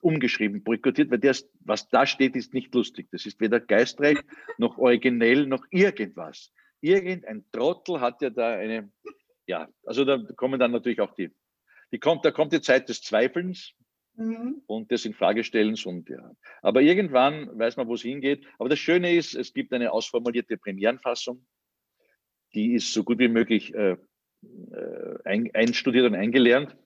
umgeschrieben, 0.00 0.62
boykottiert, 0.62 1.10
weil 1.10 1.18
das, 1.18 1.48
was 1.60 1.88
da 1.88 2.06
steht, 2.06 2.36
ist 2.36 2.54
nicht 2.54 2.74
lustig. 2.74 3.08
Das 3.12 3.26
ist 3.26 3.40
weder 3.40 3.60
geistreich 3.60 4.18
noch 4.58 4.78
originell 4.78 5.46
noch 5.46 5.64
irgendwas. 5.70 6.52
Irgendein 6.80 7.44
Trottel 7.52 8.00
hat 8.00 8.22
ja 8.22 8.30
da 8.30 8.54
eine, 8.54 8.90
ja, 9.46 9.68
also 9.84 10.04
da 10.04 10.18
kommen 10.36 10.58
dann 10.58 10.72
natürlich 10.72 11.00
auch 11.00 11.14
die, 11.14 11.30
die 11.92 11.98
kommt, 11.98 12.24
da 12.24 12.30
kommt 12.30 12.52
die 12.52 12.60
Zeit 12.60 12.88
des 12.88 13.02
Zweifelns 13.02 13.74
mhm. 14.14 14.62
und 14.66 14.90
des 14.90 15.04
Infragestellens 15.04 15.84
und 15.84 16.08
ja. 16.08 16.32
Aber 16.62 16.80
irgendwann 16.80 17.58
weiß 17.58 17.76
man, 17.76 17.88
wo 17.88 17.94
es 17.94 18.02
hingeht. 18.02 18.46
Aber 18.58 18.68
das 18.68 18.78
Schöne 18.78 19.14
ist, 19.14 19.34
es 19.34 19.52
gibt 19.52 19.72
eine 19.72 19.92
ausformulierte 19.92 20.56
Premierenfassung, 20.56 21.44
die 22.54 22.74
ist 22.74 22.92
so 22.92 23.04
gut 23.04 23.18
wie 23.18 23.28
möglich 23.28 23.74
äh, 23.74 23.96
äh 24.42 25.18
ein, 25.24 25.50
einstudiert 25.54 26.06
und 26.06 26.14
eingelernt. 26.14 26.76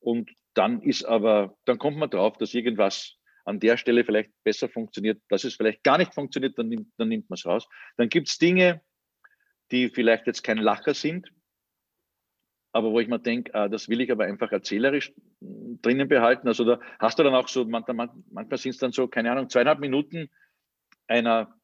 Und 0.00 0.30
dann 0.54 0.82
ist 0.82 1.04
aber, 1.04 1.56
dann 1.64 1.78
kommt 1.78 1.96
man 1.96 2.10
drauf, 2.10 2.36
dass 2.38 2.54
irgendwas 2.54 3.16
an 3.44 3.60
der 3.60 3.76
Stelle 3.76 4.04
vielleicht 4.04 4.32
besser 4.42 4.68
funktioniert, 4.68 5.20
dass 5.28 5.44
es 5.44 5.54
vielleicht 5.54 5.82
gar 5.82 5.98
nicht 5.98 6.14
funktioniert, 6.14 6.58
dann 6.58 6.68
nimmt, 6.68 6.88
dann 6.96 7.08
nimmt 7.08 7.28
man 7.28 7.34
es 7.34 7.44
raus. 7.44 7.68
Dann 7.96 8.08
gibt 8.08 8.28
es 8.28 8.38
Dinge, 8.38 8.80
die 9.70 9.90
vielleicht 9.90 10.26
jetzt 10.26 10.42
kein 10.42 10.58
Lacher 10.58 10.94
sind, 10.94 11.30
aber 12.72 12.90
wo 12.90 13.00
ich 13.00 13.08
mir 13.08 13.20
denke, 13.20 13.54
ah, 13.54 13.68
das 13.68 13.88
will 13.88 14.00
ich 14.00 14.10
aber 14.10 14.24
einfach 14.24 14.50
erzählerisch 14.50 15.12
hm, 15.40 15.78
drinnen 15.82 16.08
behalten. 16.08 16.48
Also 16.48 16.64
da 16.64 16.80
hast 16.98 17.18
du 17.18 17.22
dann 17.22 17.34
auch 17.34 17.48
so, 17.48 17.64
manchmal, 17.64 18.10
sind 18.58 18.70
es 18.70 18.78
dann 18.78 18.92
so, 18.92 19.06
keine 19.06 19.30
Ahnung, 19.30 19.48
zweieinhalb 19.48 19.78
Minuten 19.78 20.30
einer 21.06 21.54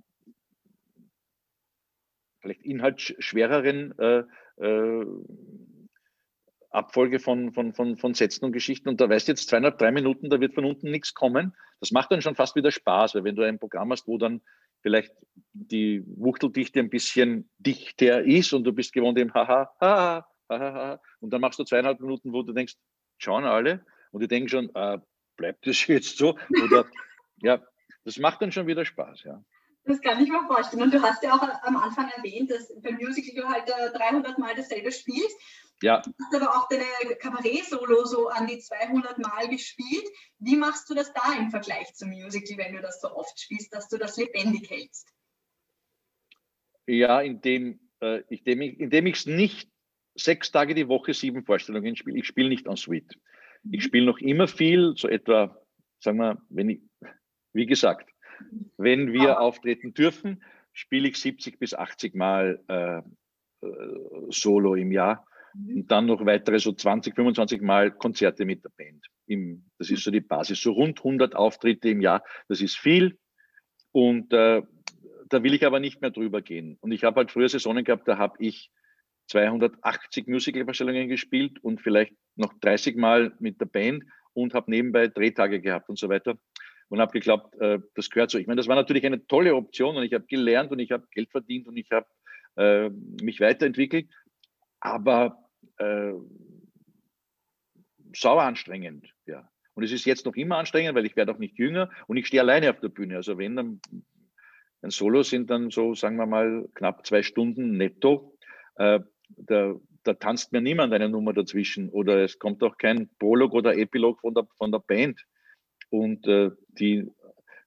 vielleicht 2.40 2.62
inhaltsschwereren 2.62 3.98
äh, 3.98 4.22
äh, 4.58 5.06
Abfolge 6.70 7.18
von, 7.18 7.52
von, 7.52 7.72
von, 7.74 7.96
von 7.96 8.14
Sätzen 8.14 8.44
und 8.44 8.52
Geschichten. 8.52 8.88
Und 8.88 9.00
da 9.00 9.08
weißt 9.08 9.28
du 9.28 9.32
jetzt 9.32 9.48
zweieinhalb, 9.48 9.78
drei 9.78 9.90
Minuten, 9.90 10.30
da 10.30 10.40
wird 10.40 10.54
von 10.54 10.64
unten 10.64 10.90
nichts 10.90 11.14
kommen. 11.14 11.54
Das 11.80 11.90
macht 11.90 12.10
dann 12.12 12.22
schon 12.22 12.36
fast 12.36 12.54
wieder 12.56 12.70
Spaß, 12.70 13.14
weil 13.14 13.24
wenn 13.24 13.36
du 13.36 13.42
ein 13.42 13.58
Programm 13.58 13.90
hast, 13.90 14.06
wo 14.06 14.18
dann 14.18 14.40
vielleicht 14.82 15.12
die 15.52 16.02
Wuchteldichte 16.06 16.80
ein 16.80 16.90
bisschen 16.90 17.50
dichter 17.58 18.22
ist 18.22 18.52
und 18.52 18.64
du 18.64 18.72
bist 18.72 18.92
gewohnt 18.92 19.18
im 19.18 19.34
Haha, 19.34 19.70
Haha, 19.80 20.26
Haha, 20.48 21.00
und 21.20 21.30
dann 21.30 21.40
machst 21.40 21.58
du 21.58 21.64
zweieinhalb 21.64 22.00
Minuten, 22.00 22.32
wo 22.32 22.42
du 22.42 22.52
denkst, 22.52 22.76
schauen 23.18 23.44
alle 23.44 23.84
und 24.12 24.20
die 24.20 24.28
denken 24.28 24.48
schon, 24.48 24.74
äh, 24.74 24.98
bleibt 25.36 25.66
das 25.66 25.84
jetzt 25.86 26.18
so? 26.18 26.38
Oder 26.64 26.86
ja, 27.42 27.60
das 28.04 28.18
macht 28.18 28.42
dann 28.42 28.52
schon 28.52 28.66
wieder 28.66 28.84
Spaß, 28.84 29.24
ja. 29.24 29.42
Das 29.84 30.00
kann 30.02 30.22
ich 30.22 30.30
mir 30.30 30.44
vorstellen. 30.46 30.82
Und 30.82 30.94
du 30.94 31.02
hast 31.02 31.22
ja 31.22 31.34
auch 31.34 31.42
am 31.62 31.76
Anfang 31.76 32.10
erwähnt, 32.14 32.50
dass 32.50 32.70
beim 32.82 32.96
Musical 32.96 33.34
du 33.34 33.48
halt 33.48 33.68
300 33.94 34.38
Mal 34.38 34.54
dasselbe 34.54 34.92
spielst. 34.92 35.36
Ja. 35.82 36.02
Du 36.02 36.12
hast 36.18 36.42
aber 36.42 36.56
auch 36.56 36.68
deine 36.68 36.84
Kabarett-Solo 37.16 38.04
so 38.04 38.28
an 38.28 38.46
die 38.46 38.58
200 38.58 39.18
Mal 39.18 39.48
gespielt. 39.48 40.04
Wie 40.38 40.56
machst 40.56 40.90
du 40.90 40.94
das 40.94 41.12
da 41.12 41.32
im 41.38 41.50
Vergleich 41.50 41.94
zum 41.94 42.10
Musical, 42.10 42.58
wenn 42.58 42.74
du 42.74 42.82
das 42.82 43.00
so 43.00 43.14
oft 43.14 43.40
spielst, 43.40 43.74
dass 43.74 43.88
du 43.88 43.96
das 43.96 44.16
lebendig 44.16 44.68
hältst? 44.70 45.08
Ja, 46.86 47.20
indem, 47.20 47.80
äh, 48.00 48.22
indem 48.28 48.60
ich 48.60 48.80
indem 48.80 49.06
es 49.06 49.26
nicht 49.26 49.70
sechs 50.14 50.50
Tage 50.50 50.74
die 50.74 50.88
Woche 50.88 51.14
sieben 51.14 51.44
Vorstellungen 51.44 51.96
spiele. 51.96 52.18
Ich 52.18 52.26
spiele 52.26 52.48
nicht 52.48 52.66
en 52.66 52.76
suite. 52.76 53.14
Ich 53.70 53.80
mhm. 53.80 53.80
spiele 53.80 54.06
noch 54.06 54.18
immer 54.18 54.48
viel, 54.48 54.94
so 54.96 55.08
etwa, 55.08 55.56
sagen 55.98 56.18
wir, 56.18 56.42
wenn 56.50 56.70
ich, 56.70 56.80
wie 57.52 57.66
gesagt, 57.66 58.10
wenn 58.76 59.12
wir 59.12 59.38
ah. 59.38 59.40
auftreten 59.40 59.94
dürfen, 59.94 60.42
spiele 60.72 61.08
ich 61.08 61.18
70 61.18 61.58
bis 61.58 61.74
80 61.74 62.14
Mal 62.14 62.62
äh, 62.68 62.98
äh, 63.66 64.30
Solo 64.30 64.74
im 64.74 64.92
Jahr 64.92 65.26
dann 65.54 66.06
noch 66.06 66.24
weitere 66.26 66.58
so 66.58 66.72
20, 66.72 67.14
25 67.14 67.60
Mal 67.60 67.90
Konzerte 67.90 68.44
mit 68.44 68.64
der 68.64 68.70
Band. 68.70 69.06
Im, 69.26 69.64
das 69.78 69.90
ist 69.90 70.04
so 70.04 70.10
die 70.10 70.20
Basis. 70.20 70.60
So 70.60 70.72
rund 70.72 70.98
100 70.98 71.34
Auftritte 71.34 71.88
im 71.88 72.00
Jahr, 72.00 72.22
das 72.48 72.60
ist 72.60 72.76
viel. 72.76 73.18
Und 73.92 74.32
äh, 74.32 74.62
da 75.28 75.42
will 75.42 75.54
ich 75.54 75.64
aber 75.64 75.80
nicht 75.80 76.00
mehr 76.00 76.10
drüber 76.10 76.42
gehen. 76.42 76.76
Und 76.80 76.92
ich 76.92 77.04
habe 77.04 77.16
halt 77.16 77.30
früher 77.30 77.48
Saisonen 77.48 77.84
gehabt, 77.84 78.06
da 78.08 78.18
habe 78.18 78.36
ich 78.38 78.70
280 79.28 80.26
Musical-Vorstellungen 80.26 81.08
gespielt 81.08 81.62
und 81.62 81.80
vielleicht 81.80 82.14
noch 82.36 82.52
30 82.60 82.96
Mal 82.96 83.32
mit 83.38 83.60
der 83.60 83.66
Band 83.66 84.04
und 84.32 84.54
habe 84.54 84.70
nebenbei 84.70 85.08
Drehtage 85.08 85.60
gehabt 85.60 85.88
und 85.88 85.98
so 85.98 86.08
weiter 86.08 86.36
und 86.88 87.00
habe 87.00 87.12
geglaubt, 87.12 87.54
äh, 87.60 87.78
das 87.94 88.10
gehört 88.10 88.30
so. 88.30 88.38
Ich 88.38 88.46
meine, 88.46 88.58
das 88.58 88.68
war 88.68 88.74
natürlich 88.74 89.06
eine 89.06 89.24
tolle 89.26 89.54
Option 89.54 89.96
und 89.96 90.02
ich 90.02 90.12
habe 90.12 90.26
gelernt 90.26 90.72
und 90.72 90.80
ich 90.80 90.90
habe 90.90 91.06
Geld 91.12 91.30
verdient 91.30 91.68
und 91.68 91.76
ich 91.76 91.90
habe 91.92 92.06
äh, 92.56 92.90
mich 93.22 93.40
weiterentwickelt, 93.40 94.08
aber 94.80 95.48
äh, 95.78 96.12
sauer 98.14 98.42
anstrengend, 98.42 99.14
ja. 99.26 99.48
Und 99.74 99.84
es 99.84 99.92
ist 99.92 100.04
jetzt 100.04 100.26
noch 100.26 100.34
immer 100.34 100.58
anstrengend, 100.58 100.94
weil 100.94 101.06
ich 101.06 101.16
werde 101.16 101.32
auch 101.32 101.38
nicht 101.38 101.58
jünger 101.58 101.90
und 102.06 102.16
ich 102.16 102.26
stehe 102.26 102.42
alleine 102.42 102.70
auf 102.70 102.80
der 102.80 102.88
Bühne. 102.88 103.16
Also 103.16 103.38
wenn 103.38 103.56
dann 103.56 103.80
ein 104.82 104.90
Solo 104.90 105.22
sind 105.22 105.50
dann 105.50 105.70
so, 105.70 105.94
sagen 105.94 106.16
wir 106.16 106.26
mal, 106.26 106.68
knapp 106.74 107.06
zwei 107.06 107.22
Stunden 107.22 107.76
netto. 107.76 108.36
Äh, 108.76 109.00
da, 109.36 109.74
da 110.02 110.14
tanzt 110.14 110.52
mir 110.52 110.60
niemand 110.60 110.92
eine 110.92 111.08
Nummer 111.08 111.32
dazwischen 111.32 111.90
oder 111.90 112.24
es 112.24 112.38
kommt 112.38 112.62
auch 112.62 112.78
kein 112.78 113.08
Prolog 113.18 113.52
oder 113.52 113.76
Epilog 113.76 114.20
von 114.20 114.34
der, 114.34 114.46
von 114.56 114.72
der 114.72 114.80
Band. 114.80 115.24
Und 115.90 116.26
äh, 116.26 116.50
die, 116.68 117.10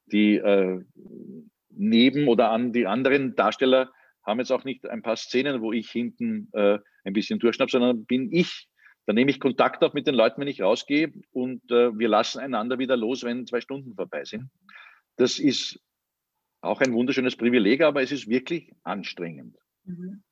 die 0.07 0.35
äh, 0.35 0.83
neben 1.69 2.27
oder 2.27 2.51
an 2.51 2.73
die 2.73 2.87
anderen 2.87 3.35
Darsteller 3.35 3.91
haben 4.23 4.39
jetzt 4.39 4.51
auch 4.51 4.63
nicht 4.63 4.87
ein 4.87 5.01
paar 5.01 5.17
Szenen, 5.17 5.61
wo 5.61 5.71
ich 5.73 5.89
hinten 5.91 6.49
äh, 6.53 6.79
ein 7.03 7.13
bisschen 7.13 7.39
durchschnapp, 7.39 7.71
sondern 7.71 8.05
bin 8.05 8.31
ich. 8.31 8.69
Da 9.05 9.13
nehme 9.13 9.31
ich 9.31 9.39
Kontakt 9.39 9.83
auf 9.83 9.93
mit 9.93 10.07
den 10.07 10.15
Leuten, 10.15 10.39
wenn 10.39 10.47
ich 10.47 10.61
rausgehe 10.61 11.11
und 11.31 11.69
äh, 11.71 11.97
wir 11.97 12.07
lassen 12.07 12.39
einander 12.39 12.79
wieder 12.79 12.95
los, 12.95 13.23
wenn 13.23 13.45
zwei 13.45 13.59
Stunden 13.59 13.95
vorbei 13.95 14.23
sind. 14.23 14.49
Das 15.17 15.39
ist 15.39 15.79
auch 16.61 16.79
ein 16.79 16.93
wunderschönes 16.93 17.35
Privileg, 17.35 17.81
aber 17.81 18.01
es 18.01 18.11
ist 18.11 18.29
wirklich 18.29 18.71
anstrengend. 18.83 19.57
Mhm. 19.83 20.23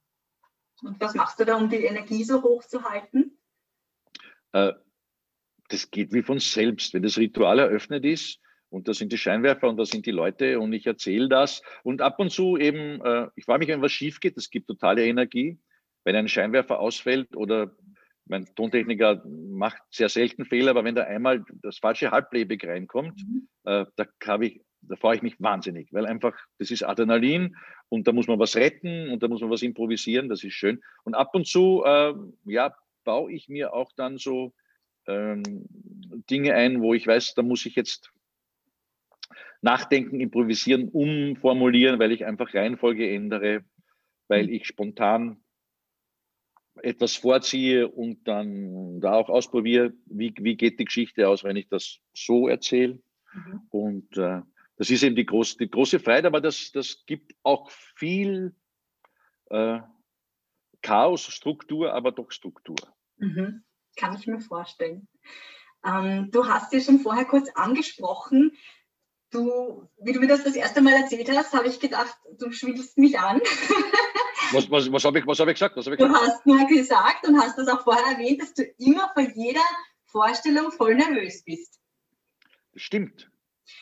Und 0.82 1.00
was 1.00 1.14
machst 1.14 1.40
du 1.40 1.46
da, 1.46 1.58
um 1.58 1.70
die 1.70 1.84
Energie 1.84 2.24
so 2.24 2.42
hoch 2.42 2.64
zu 2.64 2.84
halten? 2.84 3.38
Äh, 4.54 4.74
das 5.68 5.92
geht 5.92 6.14
wie 6.14 6.24
von 6.24 6.40
selbst. 6.40 6.94
Wenn 6.94 7.04
das 7.04 7.18
Ritual 7.18 7.60
eröffnet 7.60 8.06
ist 8.06 8.40
und 8.70 8.88
da 8.88 8.94
sind 8.94 9.12
die 9.12 9.18
Scheinwerfer 9.18 9.70
und 9.70 9.78
da 9.78 9.86
sind 9.86 10.06
die 10.06 10.12
Leute 10.12 10.60
und 10.60 10.74
ich 10.74 10.86
erzähle 10.86 11.30
das 11.30 11.62
und 11.84 12.02
ab 12.02 12.20
und 12.20 12.32
zu 12.32 12.58
eben, 12.58 13.02
äh, 13.04 13.28
ich 13.36 13.46
freue 13.46 13.60
mich, 13.60 13.68
wenn 13.68 13.82
was 13.82 13.92
schief 13.92 14.20
geht, 14.20 14.38
das 14.38 14.50
gibt 14.50 14.68
totale 14.68 15.06
Energie. 15.06 15.60
Wenn 16.04 16.16
ein 16.16 16.28
Scheinwerfer 16.28 16.80
ausfällt 16.80 17.36
oder 17.36 17.76
mein 18.26 18.46
Tontechniker 18.56 19.24
macht 19.26 19.82
sehr 19.90 20.10
selten 20.10 20.46
Fehler, 20.46 20.72
aber 20.72 20.84
wenn 20.84 20.96
da 20.96 21.04
einmal 21.04 21.44
das 21.62 21.80
falsche 21.80 22.12
Halblebig 22.12 22.66
reinkommt, 22.66 23.22
mhm. 23.28 23.48
äh, 23.66 23.86
da 23.96 24.06
habe 24.26 24.48
ich 24.48 24.62
da 24.82 24.96
freue 24.96 25.16
ich 25.16 25.22
mich 25.22 25.36
wahnsinnig, 25.40 25.94
weil 25.94 26.06
einfach, 26.06 26.36
das 26.58 26.72
ist 26.72 26.84
Adrenalin 26.84 27.56
und 27.90 28.08
da 28.08 28.14
muss 28.14 28.28
man 28.28 28.40
was 28.40 28.56
retten 28.56 29.10
und 29.10 29.22
da 29.22 29.28
muss 29.28 29.42
man 29.42 29.50
was 29.50 29.62
improvisieren, 29.62 30.30
das 30.30 30.44
ist 30.44 30.54
schön. 30.54 30.82
Und 31.04 31.14
ab 31.14 31.34
und 31.34 31.48
zu, 31.48 31.84
äh, 31.86 32.14
ja, 32.46 32.74
baue 33.04 33.32
ich 33.32 33.48
mir 33.48 33.74
auch 33.74 33.92
dann 33.96 34.18
so 34.18 34.54
ähm, 35.08 35.44
Dinge 36.30 36.54
ein, 36.56 36.82
wo 36.82 36.94
ich 36.94 37.06
weiß, 37.06 37.34
da 37.36 37.44
muss 37.44 37.66
ich 37.66 37.76
jetzt 37.76 38.12
nachdenken, 39.62 40.20
improvisieren, 40.20 40.90
umformulieren, 40.90 42.00
weil 42.00 42.12
ich 42.12 42.26
einfach 42.26 42.54
Reihenfolge 42.54 43.12
ändere, 43.14 43.64
weil 44.28 44.50
ich 44.50 44.66
spontan 44.66 45.38
etwas 46.76 47.16
vorziehe 47.16 47.88
und 47.88 48.28
dann 48.28 49.02
da 49.02 49.14
auch 49.14 49.30
ausprobiere, 49.30 49.94
wie, 50.06 50.34
wie 50.40 50.56
geht 50.56 50.80
die 50.80 50.86
Geschichte 50.86 51.28
aus, 51.28 51.44
wenn 51.44 51.56
ich 51.56 51.68
das 51.68 52.00
so 52.14 52.48
erzähle. 52.48 53.02
Mhm. 53.34 53.62
Und 53.70 54.18
äh, 54.18 54.42
das 54.78 54.90
ist 54.90 55.04
eben 55.04 55.16
die, 55.16 55.26
groß, 55.26 55.58
die 55.58 55.70
große 55.70 56.00
Freiheit, 56.00 56.26
aber 56.26 56.42
das, 56.42 56.72
das 56.72 57.04
gibt 57.06 57.36
auch 57.44 57.70
viel 57.70 58.56
äh, 59.50 59.80
Chaos, 60.82 61.24
Struktur, 61.24 61.94
aber 61.94 62.12
doch 62.12 62.32
Struktur. 62.32 62.78
Mhm. 63.18 63.64
Kann 63.96 64.16
ich 64.16 64.26
mir 64.26 64.40
vorstellen. 64.40 65.08
Ähm, 65.86 66.32
du 66.32 66.48
hast 66.48 66.74
ja 66.74 66.80
schon 66.80 67.00
vorher 67.00 67.26
kurz 67.26 67.50
angesprochen, 67.54 68.58
du, 69.32 69.88
wie 69.98 70.14
du 70.14 70.20
mir 70.20 70.28
das 70.28 70.44
das 70.44 70.56
erste 70.56 70.82
Mal 70.82 70.94
erzählt 70.94 71.30
hast, 71.30 71.54
habe 71.54 71.68
ich 71.68 71.80
gedacht, 71.80 72.16
du 72.38 72.52
schwindelst 72.52 72.98
mich 72.98 73.20
an. 73.20 73.42
was 74.54 74.70
was, 74.70 74.92
was 74.92 75.04
habe 75.04 75.20
ich, 75.20 75.26
hab 75.26 75.48
ich 75.48 75.54
gesagt? 75.54 75.76
Hab 75.76 75.88
ich 75.88 75.98
gesagt? 75.98 76.02
Du 76.02 76.14
hast 76.14 76.46
mir 76.46 76.66
gesagt 76.68 77.28
und 77.28 77.40
hast 77.40 77.58
das 77.58 77.68
auch 77.68 77.84
vorher 77.84 78.14
erwähnt, 78.14 78.42
dass 78.42 78.54
du 78.54 78.64
immer 78.78 79.12
vor 79.14 79.24
jeder 79.36 79.62
Vorstellung 80.06 80.72
voll 80.72 80.96
nervös 80.96 81.44
bist. 81.44 81.80
Stimmt. 82.76 83.30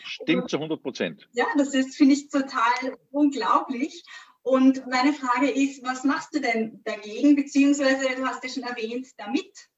Stimmt 0.04 0.50
zu 0.50 0.58
100 0.58 0.82
Prozent. 0.82 1.28
Ja, 1.34 1.46
das 1.58 1.74
ist, 1.74 1.96
finde 1.96 2.14
ich, 2.14 2.30
total 2.30 2.98
unglaublich. 3.12 4.04
Und 4.42 4.88
meine 4.88 5.14
Frage 5.14 5.50
ist, 5.50 5.84
was 5.84 6.04
machst 6.04 6.34
du 6.34 6.40
denn 6.40 6.82
dagegen, 6.84 7.36
beziehungsweise 7.36 8.16
du 8.16 8.26
hast 8.26 8.44
ja 8.44 8.50
schon 8.50 8.64
erwähnt, 8.64 9.08
damit? 9.18 9.70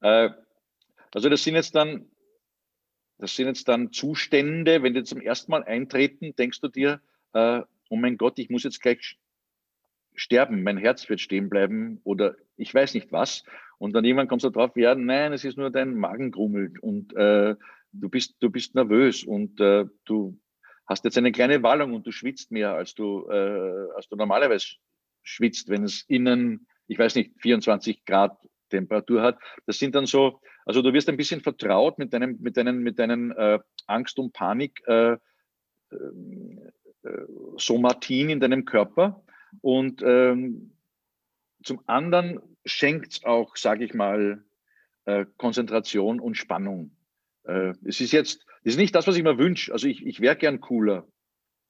Äh, 0.00 0.30
also 1.14 1.28
das 1.28 1.42
sind 1.42 1.54
jetzt 1.54 1.74
dann, 1.74 2.10
das 3.18 3.34
sind 3.34 3.46
jetzt 3.46 3.68
dann 3.68 3.92
Zustände, 3.92 4.82
wenn 4.82 4.94
die 4.94 5.04
zum 5.04 5.20
ersten 5.20 5.50
Mal 5.50 5.64
eintreten, 5.64 6.34
denkst 6.36 6.60
du 6.60 6.68
dir, 6.68 7.00
äh, 7.32 7.62
oh 7.88 7.96
mein 7.96 8.16
Gott, 8.16 8.38
ich 8.38 8.50
muss 8.50 8.64
jetzt 8.64 8.80
gleich 8.80 9.18
sterben, 10.14 10.62
mein 10.62 10.76
Herz 10.76 11.08
wird 11.08 11.20
stehen 11.20 11.48
bleiben 11.48 12.00
oder 12.04 12.36
ich 12.56 12.72
weiß 12.74 12.94
nicht 12.94 13.12
was. 13.12 13.44
Und 13.78 13.94
dann 13.94 14.04
irgendwann 14.04 14.28
kommst 14.28 14.44
du 14.44 14.50
drauf, 14.50 14.76
ja, 14.76 14.94
nein, 14.94 15.32
es 15.32 15.44
ist 15.44 15.58
nur 15.58 15.70
dein 15.70 15.94
Magen 15.94 16.30
grummelt 16.30 16.78
und 16.80 17.14
äh, 17.16 17.56
du 17.92 18.08
bist, 18.08 18.36
du 18.40 18.50
bist 18.50 18.74
nervös 18.74 19.24
und 19.24 19.60
äh, 19.60 19.86
du 20.04 20.38
hast 20.86 21.04
jetzt 21.04 21.18
eine 21.18 21.32
kleine 21.32 21.62
Wallung 21.62 21.94
und 21.94 22.06
du 22.06 22.12
schwitzt 22.12 22.50
mehr, 22.52 22.74
als 22.74 22.94
du, 22.94 23.28
äh, 23.28 23.88
als 23.96 24.08
du 24.08 24.16
normalerweise 24.16 24.76
schwitzt, 25.22 25.68
wenn 25.68 25.84
es 25.84 26.04
innen, 26.08 26.66
ich 26.86 26.98
weiß 26.98 27.14
nicht, 27.14 27.32
24 27.40 28.04
Grad 28.04 28.36
Temperatur 28.72 29.22
hat. 29.22 29.38
Das 29.66 29.78
sind 29.78 29.94
dann 29.94 30.06
so, 30.06 30.40
also 30.64 30.82
du 30.82 30.92
wirst 30.92 31.08
ein 31.08 31.16
bisschen 31.16 31.40
vertraut 31.40 31.98
mit 31.98 32.12
deinem, 32.12 32.38
mit 32.40 32.56
deinen, 32.56 32.82
mit 32.82 32.98
deinen 32.98 33.30
äh, 33.32 33.58
Angst 33.86 34.18
und 34.18 34.32
Panik 34.32 34.82
äh, 34.86 35.16
ähm, 35.92 36.58
äh, 37.04 38.32
in 38.32 38.40
deinem 38.40 38.64
Körper. 38.64 39.22
Und 39.60 40.02
ähm, 40.02 40.72
zum 41.62 41.80
anderen 41.86 42.40
schenkt 42.64 43.12
es 43.12 43.24
auch, 43.24 43.56
sage 43.56 43.84
ich 43.84 43.94
mal, 43.94 44.44
äh, 45.04 45.26
Konzentration 45.36 46.20
und 46.20 46.36
Spannung. 46.36 46.96
Äh, 47.44 47.74
es 47.84 48.00
ist 48.00 48.12
jetzt, 48.12 48.44
das 48.64 48.74
ist 48.74 48.78
nicht 48.78 48.94
das, 48.94 49.06
was 49.06 49.16
ich 49.16 49.22
mir 49.22 49.38
wünsche. 49.38 49.72
Also 49.72 49.88
ich, 49.88 50.04
ich 50.06 50.20
wäre 50.20 50.36
gern 50.36 50.60
cooler. 50.60 51.06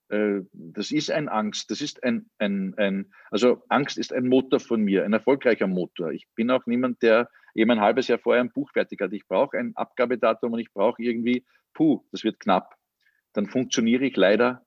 Äh, 0.09 0.43
das 0.53 0.91
ist 0.91 1.11
ein 1.11 1.29
Angst. 1.29 1.71
Das 1.71 1.81
ist 1.81 2.03
ein, 2.05 2.31
ein, 2.39 2.75
ein, 2.77 3.13
also 3.31 3.63
Angst 3.69 3.99
ist 3.99 4.13
ein 4.13 4.29
Motor 4.29 4.61
von 4.61 4.83
mir, 4.83 5.05
ein 5.05 5.13
erfolgreicher 5.13 5.67
Motor. 5.67 6.13
Ich 6.13 6.27
bin 6.35 6.51
auch 6.51 6.67
niemand, 6.67 7.03
der 7.03 7.31
eben 7.55 7.71
ein 7.71 7.81
halbes 7.81 8.09
Jahr 8.09 8.19
vorher 8.19 8.43
ein 8.43 8.53
Buch 8.53 8.71
fertig 8.73 9.01
hat. 9.01 9.13
Ich 9.13 9.27
brauche 9.27 9.59
ein 9.59 9.75
Abgabedatum 9.77 10.53
und 10.53 10.61
ich 10.61 10.73
brauche 10.73 11.03
irgendwie, 11.03 11.45
puh, 11.75 12.05
das 12.13 12.25
wird 12.25 12.41
knapp. 12.41 12.77
Dann 13.33 13.47
funktioniere 13.47 14.05
ich 14.05 14.17
leider 14.17 14.65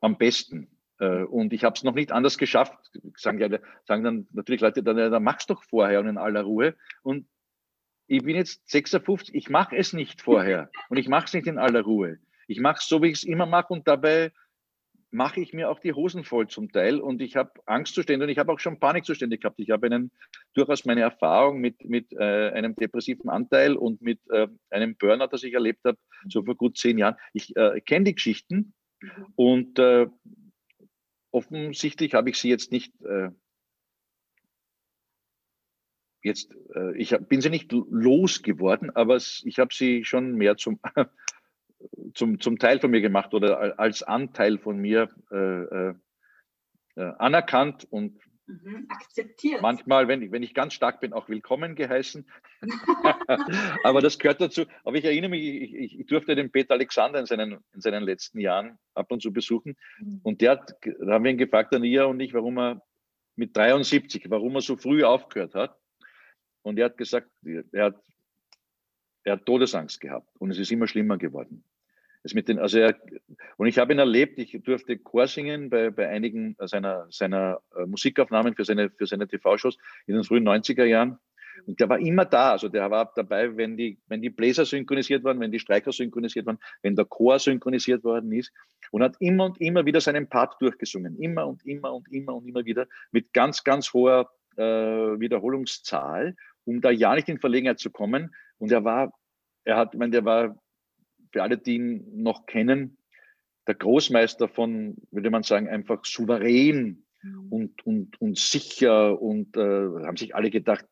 am 0.00 0.16
besten. 0.16 0.75
Äh, 0.98 1.24
und 1.24 1.52
ich 1.52 1.64
habe 1.64 1.74
es 1.74 1.84
noch 1.84 1.94
nicht 1.94 2.12
anders 2.12 2.38
geschafft. 2.38 2.74
Sagen, 3.16 3.38
ja, 3.38 3.58
sagen 3.84 4.04
dann 4.04 4.26
natürlich 4.32 4.60
Leute, 4.60 4.82
dann, 4.82 4.96
dann 4.96 5.22
mach's 5.22 5.46
doch 5.46 5.62
vorher 5.64 6.00
und 6.00 6.08
in 6.08 6.18
aller 6.18 6.42
Ruhe. 6.42 6.74
Und 7.02 7.26
ich 8.06 8.22
bin 8.22 8.36
jetzt 8.36 8.68
56, 8.70 9.34
ich 9.34 9.50
mache 9.50 9.76
es 9.76 9.92
nicht 9.92 10.22
vorher 10.22 10.70
und 10.88 10.96
ich 10.96 11.08
mache 11.08 11.26
es 11.26 11.32
nicht 11.32 11.46
in 11.46 11.58
aller 11.58 11.82
Ruhe. 11.82 12.18
Ich 12.46 12.60
mache 12.60 12.78
es 12.80 12.88
so, 12.88 13.02
wie 13.02 13.08
ich 13.08 13.18
es 13.18 13.24
immer 13.24 13.46
mache 13.46 13.72
und 13.72 13.88
dabei 13.88 14.32
mache 15.10 15.40
ich 15.40 15.52
mir 15.52 15.70
auch 15.70 15.80
die 15.80 15.92
Hosen 15.92 16.24
voll 16.24 16.48
zum 16.48 16.70
Teil 16.70 17.00
und 17.00 17.22
ich 17.22 17.36
habe 17.36 17.50
Angstzustände 17.64 18.24
und 18.24 18.30
ich 18.30 18.38
habe 18.38 18.52
auch 18.52 18.60
schon 18.60 18.78
Panikzustände 18.78 19.38
gehabt. 19.38 19.58
Ich 19.58 19.70
habe 19.70 19.86
einen, 19.86 20.10
durchaus 20.54 20.84
meine 20.84 21.00
Erfahrung 21.00 21.60
mit, 21.60 21.84
mit 21.84 22.12
äh, 22.12 22.50
einem 22.50 22.74
depressiven 22.76 23.30
Anteil 23.30 23.76
und 23.76 24.02
mit 24.02 24.20
äh, 24.30 24.46
einem 24.70 24.96
Burnout, 24.96 25.28
das 25.28 25.42
ich 25.42 25.54
erlebt 25.54 25.84
habe, 25.84 25.98
so 26.28 26.44
vor 26.44 26.54
gut 26.54 26.76
zehn 26.76 26.98
Jahren. 26.98 27.16
Ich 27.32 27.56
äh, 27.56 27.80
kenne 27.80 28.04
die 28.04 28.14
Geschichten 28.14 28.74
mhm. 29.00 29.26
und 29.36 29.78
äh, 29.78 30.06
offensichtlich 31.36 32.14
habe 32.14 32.30
ich 32.30 32.38
sie 32.38 32.48
jetzt 32.48 32.72
nicht 32.72 32.92
äh, 33.02 33.28
jetzt, 36.22 36.50
äh, 36.74 36.96
ich 36.96 37.12
hab, 37.12 37.28
bin 37.28 37.42
sie 37.42 37.50
nicht 37.50 37.72
losgeworden, 37.72 38.90
aber 38.96 39.16
ich 39.16 39.58
habe 39.58 39.74
sie 39.74 40.04
schon 40.04 40.34
mehr 40.34 40.56
zum 40.56 40.80
zum, 42.14 42.40
zum 42.40 42.58
Teil 42.58 42.80
von 42.80 42.90
mir 42.90 43.02
gemacht 43.02 43.34
oder 43.34 43.78
als 43.78 44.02
Anteil 44.02 44.58
von 44.58 44.78
mir 44.78 45.08
äh, 45.30 45.62
äh, 45.62 45.94
äh, 46.96 47.12
anerkannt 47.18 47.86
und 47.90 48.18
mhm, 48.46 48.86
akzeptiert. 48.88 49.62
Manchmal, 49.62 50.08
wenn 50.08 50.22
ich, 50.22 50.32
wenn 50.32 50.42
ich 50.42 50.54
ganz 50.54 50.74
stark 50.74 51.00
bin, 51.00 51.12
auch 51.12 51.28
willkommen 51.28 51.74
geheißen. 51.74 52.26
Aber 53.84 54.00
das 54.00 54.18
gehört 54.18 54.40
dazu. 54.40 54.64
Aber 54.84 54.96
ich 54.96 55.04
erinnere 55.04 55.30
mich, 55.30 55.44
ich, 55.44 56.00
ich, 56.00 56.06
durfte 56.06 56.34
den 56.34 56.50
Peter 56.50 56.74
Alexander 56.74 57.20
in 57.20 57.26
seinen, 57.26 57.58
in 57.72 57.80
seinen 57.80 58.02
letzten 58.02 58.40
Jahren 58.40 58.78
ab 58.94 59.10
und 59.10 59.22
zu 59.22 59.32
besuchen. 59.32 59.76
Mhm. 59.98 60.20
Und 60.22 60.40
der 60.40 60.52
hat, 60.52 60.74
da 60.82 61.12
haben 61.12 61.24
wir 61.24 61.30
ihn 61.30 61.38
gefragt, 61.38 61.74
Ania 61.74 62.04
und 62.04 62.20
ich, 62.20 62.34
warum 62.34 62.58
er 62.58 62.82
mit 63.36 63.56
73, 63.56 64.30
warum 64.30 64.54
er 64.54 64.62
so 64.62 64.76
früh 64.76 65.04
aufgehört 65.04 65.54
hat. 65.54 65.78
Und 66.62 66.78
er 66.78 66.86
hat 66.86 66.96
gesagt, 66.96 67.30
er 67.72 67.84
hat 67.84 68.02
er 69.26 69.32
hat 69.32 69.44
Todesangst 69.44 70.00
gehabt 70.00 70.28
und 70.38 70.50
es 70.50 70.58
ist 70.58 70.70
immer 70.70 70.86
schlimmer 70.86 71.18
geworden. 71.18 71.64
Es 72.26 72.34
mit 72.34 72.48
den, 72.48 72.58
also 72.58 72.78
er, 72.78 72.96
und 73.56 73.68
ich 73.68 73.78
habe 73.78 73.92
ihn 73.92 74.00
erlebt, 74.00 74.38
ich 74.38 74.60
durfte 74.64 74.98
Chor 74.98 75.28
singen 75.28 75.70
bei, 75.70 75.90
bei 75.90 76.08
einigen 76.08 76.56
seiner, 76.58 77.06
seiner 77.08 77.60
äh, 77.76 77.86
Musikaufnahmen 77.86 78.54
für 78.54 78.64
seine, 78.64 78.90
für 78.90 79.06
seine 79.06 79.28
TV-Shows 79.28 79.78
in 80.06 80.14
den 80.14 80.24
frühen 80.24 80.46
90er 80.46 80.84
Jahren. 80.84 81.18
Und 81.66 81.78
der 81.80 81.88
war 81.88 81.98
immer 82.00 82.24
da, 82.24 82.50
also 82.50 82.68
der 82.68 82.90
war 82.90 83.12
dabei, 83.14 83.56
wenn 83.56 83.76
die, 83.76 83.98
wenn 84.08 84.20
die 84.20 84.30
Bläser 84.30 84.66
synchronisiert 84.66 85.22
waren, 85.22 85.38
wenn 85.38 85.52
die 85.52 85.60
Streicher 85.60 85.92
synchronisiert 85.92 86.46
waren, 86.46 86.58
wenn 86.82 86.96
der 86.96 87.04
Chor 87.04 87.38
synchronisiert 87.38 88.02
worden 88.02 88.32
ist 88.32 88.52
und 88.90 89.02
hat 89.02 89.16
immer 89.20 89.44
und 89.44 89.60
immer 89.60 89.86
wieder 89.86 90.00
seinen 90.00 90.28
Part 90.28 90.60
durchgesungen. 90.60 91.16
Immer 91.16 91.46
und 91.46 91.64
immer 91.64 91.94
und 91.94 92.12
immer 92.12 92.34
und 92.34 92.46
immer 92.46 92.64
wieder 92.64 92.86
mit 93.12 93.32
ganz, 93.32 93.62
ganz 93.62 93.92
hoher 93.94 94.28
äh, 94.56 94.62
Wiederholungszahl, 94.64 96.34
um 96.64 96.80
da 96.80 96.90
ja 96.90 97.14
nicht 97.14 97.28
in 97.28 97.38
Verlegenheit 97.38 97.78
zu 97.78 97.90
kommen, 97.90 98.34
und 98.58 98.72
er 98.72 98.84
war, 98.84 99.12
er 99.64 99.76
hat, 99.76 99.94
ich 99.94 99.98
meine, 99.98 100.12
der 100.12 100.24
war, 100.24 100.56
für 101.36 101.42
alle, 101.42 101.58
die 101.58 101.74
ihn 101.74 102.22
noch 102.22 102.46
kennen, 102.46 102.96
der 103.66 103.74
Großmeister 103.74 104.48
von, 104.48 104.96
würde 105.10 105.28
man 105.28 105.42
sagen, 105.42 105.68
einfach 105.68 106.02
souverän 106.02 107.04
mhm. 107.20 107.52
und, 107.52 107.86
und, 107.86 108.18
und 108.22 108.38
sicher 108.38 109.20
und 109.20 109.54
äh, 109.54 109.60
haben 109.60 110.16
sich 110.16 110.34
alle 110.34 110.50
gedacht, 110.50 110.86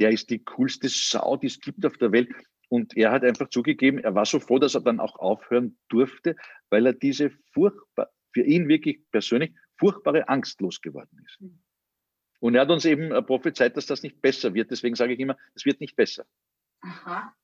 der 0.00 0.08
ist 0.08 0.30
die 0.30 0.42
coolste 0.44 0.88
Sau, 0.88 1.36
die 1.36 1.48
es 1.48 1.60
gibt 1.60 1.84
auf 1.84 1.98
der 1.98 2.10
Welt. 2.10 2.30
Und 2.70 2.96
er 2.96 3.12
hat 3.12 3.22
einfach 3.22 3.50
zugegeben, 3.50 3.98
er 3.98 4.14
war 4.14 4.24
so 4.24 4.40
froh, 4.40 4.58
dass 4.58 4.74
er 4.74 4.80
dann 4.80 4.98
auch 4.98 5.16
aufhören 5.16 5.76
durfte, 5.90 6.36
weil 6.70 6.86
er 6.86 6.94
diese 6.94 7.30
furchtbar, 7.52 8.10
für 8.32 8.44
ihn 8.44 8.68
wirklich 8.68 9.02
persönlich 9.10 9.52
furchtbare 9.76 10.26
Angst 10.30 10.58
losgeworden 10.62 11.22
ist. 11.26 11.38
Mhm. 11.38 11.60
Und 12.40 12.54
er 12.54 12.62
hat 12.62 12.70
uns 12.70 12.86
eben 12.86 13.10
prophezeit, 13.26 13.76
dass 13.76 13.84
das 13.84 14.02
nicht 14.02 14.22
besser 14.22 14.54
wird. 14.54 14.70
Deswegen 14.70 14.94
sage 14.94 15.12
ich 15.12 15.20
immer, 15.20 15.36
es 15.54 15.66
wird 15.66 15.82
nicht 15.82 15.96
besser. 15.96 16.24
Aha. 16.80 17.36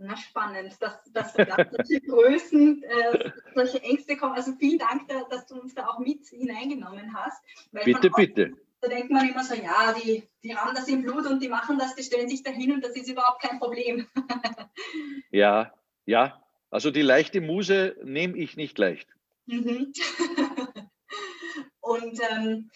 Na, 0.00 0.16
spannend, 0.16 0.76
dass, 0.80 1.04
dass 1.12 1.34
da 1.34 1.56
solche 1.70 2.00
Größen, 2.06 2.84
äh, 2.84 3.32
solche 3.54 3.82
Ängste 3.82 4.16
kommen. 4.16 4.34
Also 4.34 4.52
vielen 4.52 4.78
Dank, 4.78 5.08
dass 5.28 5.46
du 5.46 5.60
uns 5.60 5.74
da 5.74 5.88
auch 5.88 5.98
mit 5.98 6.24
hineingenommen 6.28 7.12
hast. 7.14 7.42
bitte, 7.72 8.08
bitte. 8.10 8.52
Da 8.80 8.88
denkt 8.88 9.10
man 9.10 9.28
immer 9.28 9.42
so, 9.42 9.54
ja, 9.54 9.92
die, 9.92 10.22
die 10.44 10.54
haben 10.54 10.72
das 10.74 10.86
im 10.86 11.02
Blut 11.02 11.26
und 11.26 11.42
die 11.42 11.48
machen 11.48 11.78
das, 11.78 11.96
die 11.96 12.04
stellen 12.04 12.28
sich 12.28 12.44
dahin 12.44 12.72
und 12.72 12.84
das 12.84 12.94
ist 12.94 13.08
überhaupt 13.08 13.42
kein 13.42 13.58
Problem. 13.58 14.06
ja, 15.30 15.74
ja. 16.06 16.44
Also 16.70 16.92
die 16.92 17.02
leichte 17.02 17.40
Muse 17.40 17.96
nehme 18.04 18.36
ich 18.36 18.56
nicht 18.56 18.78
leicht. 18.78 19.08
Mhm. 19.46 19.92
und 21.80 22.20
ähm, 22.30 22.70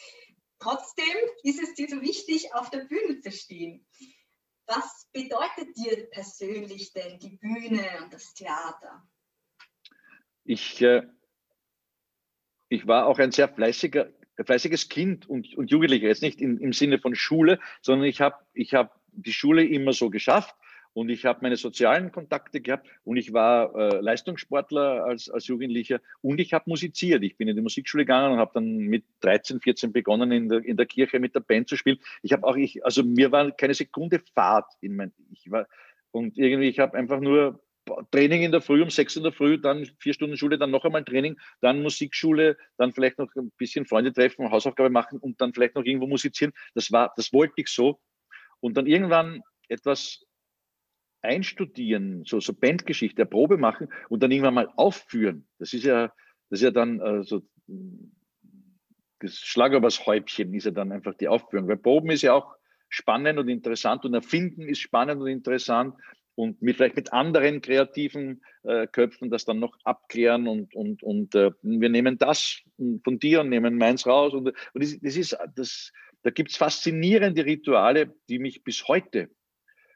trotzdem 0.59 1.05
ist 1.45 1.63
es 1.63 1.75
dir 1.75 1.89
so 1.89 2.01
wichtig, 2.01 2.53
auf 2.53 2.71
der 2.71 2.81
Bühne 2.81 3.21
zu 3.21 3.31
stehen. 3.31 3.87
Was 4.75 5.07
bedeutet 5.13 5.77
dir 5.77 6.09
persönlich 6.11 6.95
denn 6.95 7.19
die 7.19 7.37
Bühne 7.37 7.85
und 8.03 8.13
das 8.13 8.33
Theater? 8.33 9.07
Ich, 10.45 10.81
äh, 10.81 11.03
ich 12.71 12.87
war 12.87 13.07
auch 13.07 13.19
ein 13.19 13.33
sehr 13.33 13.51
fleißiger, 13.51 14.09
fleißiges 14.43 14.89
Kind 14.89 15.29
und, 15.29 15.55
und 15.59 15.71
Jugendlicher, 15.71 16.07
jetzt 16.07 16.23
nicht 16.23 16.41
in, 16.41 16.59
im 16.59 16.73
Sinne 16.73 16.99
von 16.99 17.15
Schule, 17.15 17.61
sondern 17.83 18.09
ich 18.09 18.23
habe 18.23 18.37
ich 18.55 18.73
hab 18.73 18.99
die 19.09 19.35
Schule 19.35 19.63
immer 19.63 19.93
so 19.93 20.09
geschafft 20.09 20.55
und 20.95 21.09
ich 21.09 21.25
habe 21.25 21.41
meine 21.43 21.57
sozialen 21.57 22.13
Kontakte 22.13 22.61
gehabt 22.61 22.89
und 23.05 23.17
ich 23.17 23.33
war 23.33 23.75
äh, 23.75 24.01
Leistungssportler 24.01 25.05
als, 25.05 25.31
als 25.31 25.47
Jugendlicher 25.47 26.01
und 26.21 26.39
ich 26.41 26.53
habe 26.53 26.65
musiziert. 26.69 27.23
Ich 27.23 27.37
bin 27.37 27.49
in 27.49 27.57
die 27.57 27.63
Musikschule 27.63 28.05
gegangen 28.05 28.33
und 28.33 28.39
habe 28.39 28.53
dann 28.55 28.77
mit 28.77 29.05
13, 29.21 29.61
14 29.61 29.93
begonnen, 29.93 30.33
in 30.33 30.49
der, 30.49 30.65
in 30.65 30.77
der 30.77 30.87
Kirche 30.87 31.19
mit 31.19 31.35
der 31.35 31.41
Band 31.41 31.69
zu 31.69 31.77
spielen. 31.77 31.99
Ich 32.23 32.33
habe 32.33 32.47
auch, 32.47 32.57
ich, 32.57 32.85
also 32.85 33.03
mir 33.03 33.33
war 33.33 33.51
keine 33.53 33.75
Sekunde 33.75 34.21
Fahrt 34.35 34.71
in 34.81 34.97
mein, 34.97 35.13
ich 35.31 35.51
war, 35.51 35.67
und 36.11 36.37
irgendwie, 36.37 36.69
ich 36.69 36.79
habe 36.79 36.97
einfach 36.97 37.21
nur 37.21 37.61
Training 38.11 38.43
in 38.43 38.53
der 38.53 38.61
Früh 38.61 38.83
um 38.83 38.91
sechs 38.91 39.17
in 39.17 39.23
der 39.23 39.33
Früh, 39.33 39.59
dann 39.59 39.87
vier 39.99 40.15
Stunden 40.15 40.37
Schule, 40.37 40.59
dann 40.59 40.71
noch 40.71 40.85
einmal 40.85 41.05
Training, 41.05 41.39
dann 41.61 41.83
Musikschule, 41.83 42.57
dann 42.77 42.93
vielleicht 42.93 43.19
noch 43.19 43.35
ein 43.35 43.51
bisschen 43.59 43.87
Freunde 43.87 44.13
treffen, 44.13 44.51
Hausaufgabe 44.51 44.91
machen 44.91 45.19
und 45.19 45.41
dann 45.41 45.53
vielleicht 45.53 45.75
noch 45.75 45.85
irgendwo 45.85 46.07
musizieren. 46.07 46.53
Das 46.75 46.93
war, 46.93 47.13
das 47.17 47.33
wollte 47.33 47.55
ich 47.57 47.69
so. 47.69 47.99
Und 48.61 48.77
dann 48.77 48.87
irgendwann 48.87 49.43
etwas 49.69 50.25
einstudieren, 51.23 52.25
so, 52.27 52.41
so 52.41 52.53
Bandgeschichte, 52.53 53.27
Probe 53.27 53.57
machen 53.57 53.89
und 54.09 54.23
dann 54.23 54.31
irgendwann 54.31 54.55
mal 54.55 54.69
aufführen. 54.77 55.47
Das 55.59 55.73
ist 55.73 55.85
ja, 55.85 56.13
das 56.51 56.61
ist 56.61 56.65
ja 56.65 56.71
dann 56.71 57.01
äh, 57.01 57.23
so 57.23 57.43
das 59.23 59.37
Schlag 59.37 59.73
übers 59.73 60.05
Häubchen 60.05 60.53
ist 60.53 60.65
ja 60.65 60.73
dann 60.73 60.93
einfach 60.93 61.15
die 61.15 61.29
Aufführung. 61.29 61.69
Weil 61.69 61.77
Proben 61.77 62.11
ist 62.11 62.23
ja 62.23 62.35
auch 62.35 62.57
spannend 62.89 63.39
und 63.39 63.49
interessant 63.49 64.05
und 64.05 64.15
Erfinden 64.15 64.69
ist 64.69 64.81
spannend 64.81 65.21
und 65.21 65.29
interessant 65.29 65.95
und 66.35 66.61
mit 66.61 66.77
vielleicht 66.77 66.97
mit 66.97 67.13
anderen 67.13 67.61
kreativen 67.61 68.43
äh, 68.65 68.87
Köpfen 68.87 69.31
das 69.31 69.45
dann 69.45 69.61
noch 69.61 69.77
abklären 69.85 70.49
und, 70.49 70.75
und, 70.75 71.03
und 71.03 71.35
äh, 71.35 71.53
wir 71.63 71.89
nehmen 71.89 72.19
das 72.19 72.61
von 73.05 73.19
dir 73.19 73.41
und 73.41 73.49
nehmen 73.49 73.77
meins 73.77 74.07
raus. 74.07 74.33
Und, 74.35 74.49
und 74.49 74.83
das, 74.83 74.99
das 75.01 75.17
ist, 75.17 75.37
das, 75.55 75.93
da 76.23 76.31
gibt 76.31 76.51
es 76.51 76.57
faszinierende 76.57 77.45
Rituale, 77.45 78.15
die 78.29 78.39
mich 78.39 78.65
bis 78.65 78.89
heute 78.89 79.31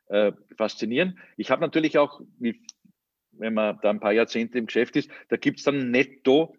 äh, 0.09 0.33
faszinieren. 0.57 1.19
Ich 1.37 1.51
habe 1.51 1.61
natürlich 1.61 1.99
auch, 1.99 2.21
wenn 2.39 3.55
man 3.55 3.79
da 3.83 3.91
ein 3.91 4.01
paar 4.01 4.13
Jahrzehnte 4.13 4.59
im 4.59 4.67
Geschäft 4.67 4.97
ist, 4.97 5.11
da 5.29 5.37
gibt 5.37 5.59
es 5.59 5.65
dann 5.65 5.91
netto, 5.91 6.55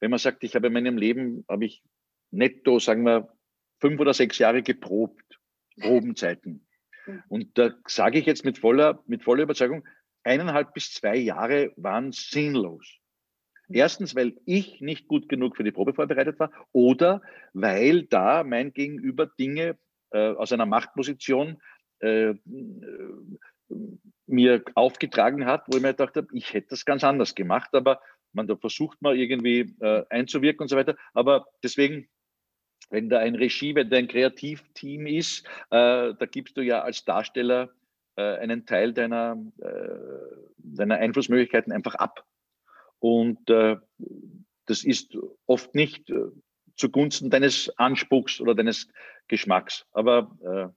wenn 0.00 0.10
man 0.10 0.18
sagt, 0.18 0.44
ich 0.44 0.54
habe 0.54 0.66
in 0.66 0.72
meinem 0.72 0.98
Leben, 0.98 1.44
habe 1.48 1.64
ich 1.64 1.82
netto, 2.30 2.78
sagen 2.78 3.04
wir, 3.04 3.32
fünf 3.80 4.00
oder 4.00 4.14
sechs 4.14 4.38
Jahre 4.38 4.62
geprobt, 4.62 5.38
Probenzeiten. 5.80 6.66
Und 7.28 7.56
da 7.58 7.70
sage 7.86 8.18
ich 8.18 8.26
jetzt 8.26 8.44
mit 8.44 8.58
voller, 8.58 9.02
mit 9.06 9.22
voller 9.22 9.44
Überzeugung, 9.44 9.86
eineinhalb 10.24 10.74
bis 10.74 10.92
zwei 10.92 11.16
Jahre 11.16 11.72
waren 11.76 12.12
sinnlos. 12.12 12.98
Erstens, 13.68 14.14
weil 14.14 14.36
ich 14.44 14.80
nicht 14.80 15.08
gut 15.08 15.28
genug 15.28 15.56
für 15.56 15.64
die 15.64 15.72
Probe 15.72 15.92
vorbereitet 15.92 16.38
war 16.38 16.50
oder 16.72 17.20
weil 17.52 18.04
da 18.04 18.44
mein 18.44 18.72
Gegenüber 18.72 19.26
Dinge 19.26 19.76
äh, 20.10 20.34
aus 20.34 20.52
einer 20.52 20.66
Machtposition 20.66 21.60
äh, 22.00 22.34
mir 24.26 24.62
aufgetragen 24.74 25.46
hat, 25.46 25.64
wo 25.68 25.76
ich 25.76 25.82
mir 25.82 25.90
gedacht 25.90 26.16
habe, 26.16 26.28
ich 26.32 26.52
hätte 26.52 26.68
das 26.70 26.84
ganz 26.84 27.04
anders 27.04 27.34
gemacht, 27.34 27.74
aber 27.74 28.00
man, 28.32 28.46
da 28.46 28.56
versucht 28.56 29.00
man 29.02 29.16
irgendwie 29.16 29.74
äh, 29.80 30.04
einzuwirken 30.10 30.62
und 30.62 30.68
so 30.68 30.76
weiter. 30.76 30.96
Aber 31.14 31.46
deswegen, 31.62 32.08
wenn 32.90 33.08
da 33.08 33.18
ein 33.18 33.34
Regie, 33.34 33.74
wenn 33.74 33.90
da 33.90 33.96
ein 33.96 34.08
Kreativteam 34.08 35.06
ist, 35.06 35.44
äh, 35.70 36.14
da 36.14 36.26
gibst 36.30 36.56
du 36.56 36.60
ja 36.60 36.82
als 36.82 37.04
Darsteller 37.04 37.70
äh, 38.16 38.22
einen 38.22 38.66
Teil 38.66 38.92
deiner, 38.92 39.42
äh, 39.58 40.36
deiner 40.58 40.96
Einflussmöglichkeiten 40.96 41.72
einfach 41.72 41.94
ab. 41.96 42.24
Und 42.98 43.38
das 43.48 44.84
ist 44.84 45.16
oft 45.44 45.74
nicht 45.74 46.10
zugunsten 46.76 47.28
deines 47.28 47.68
Anspruchs 47.78 48.40
oder 48.40 48.54
deines 48.54 48.88
Geschmacks. 49.28 49.86
Aber 49.92 50.74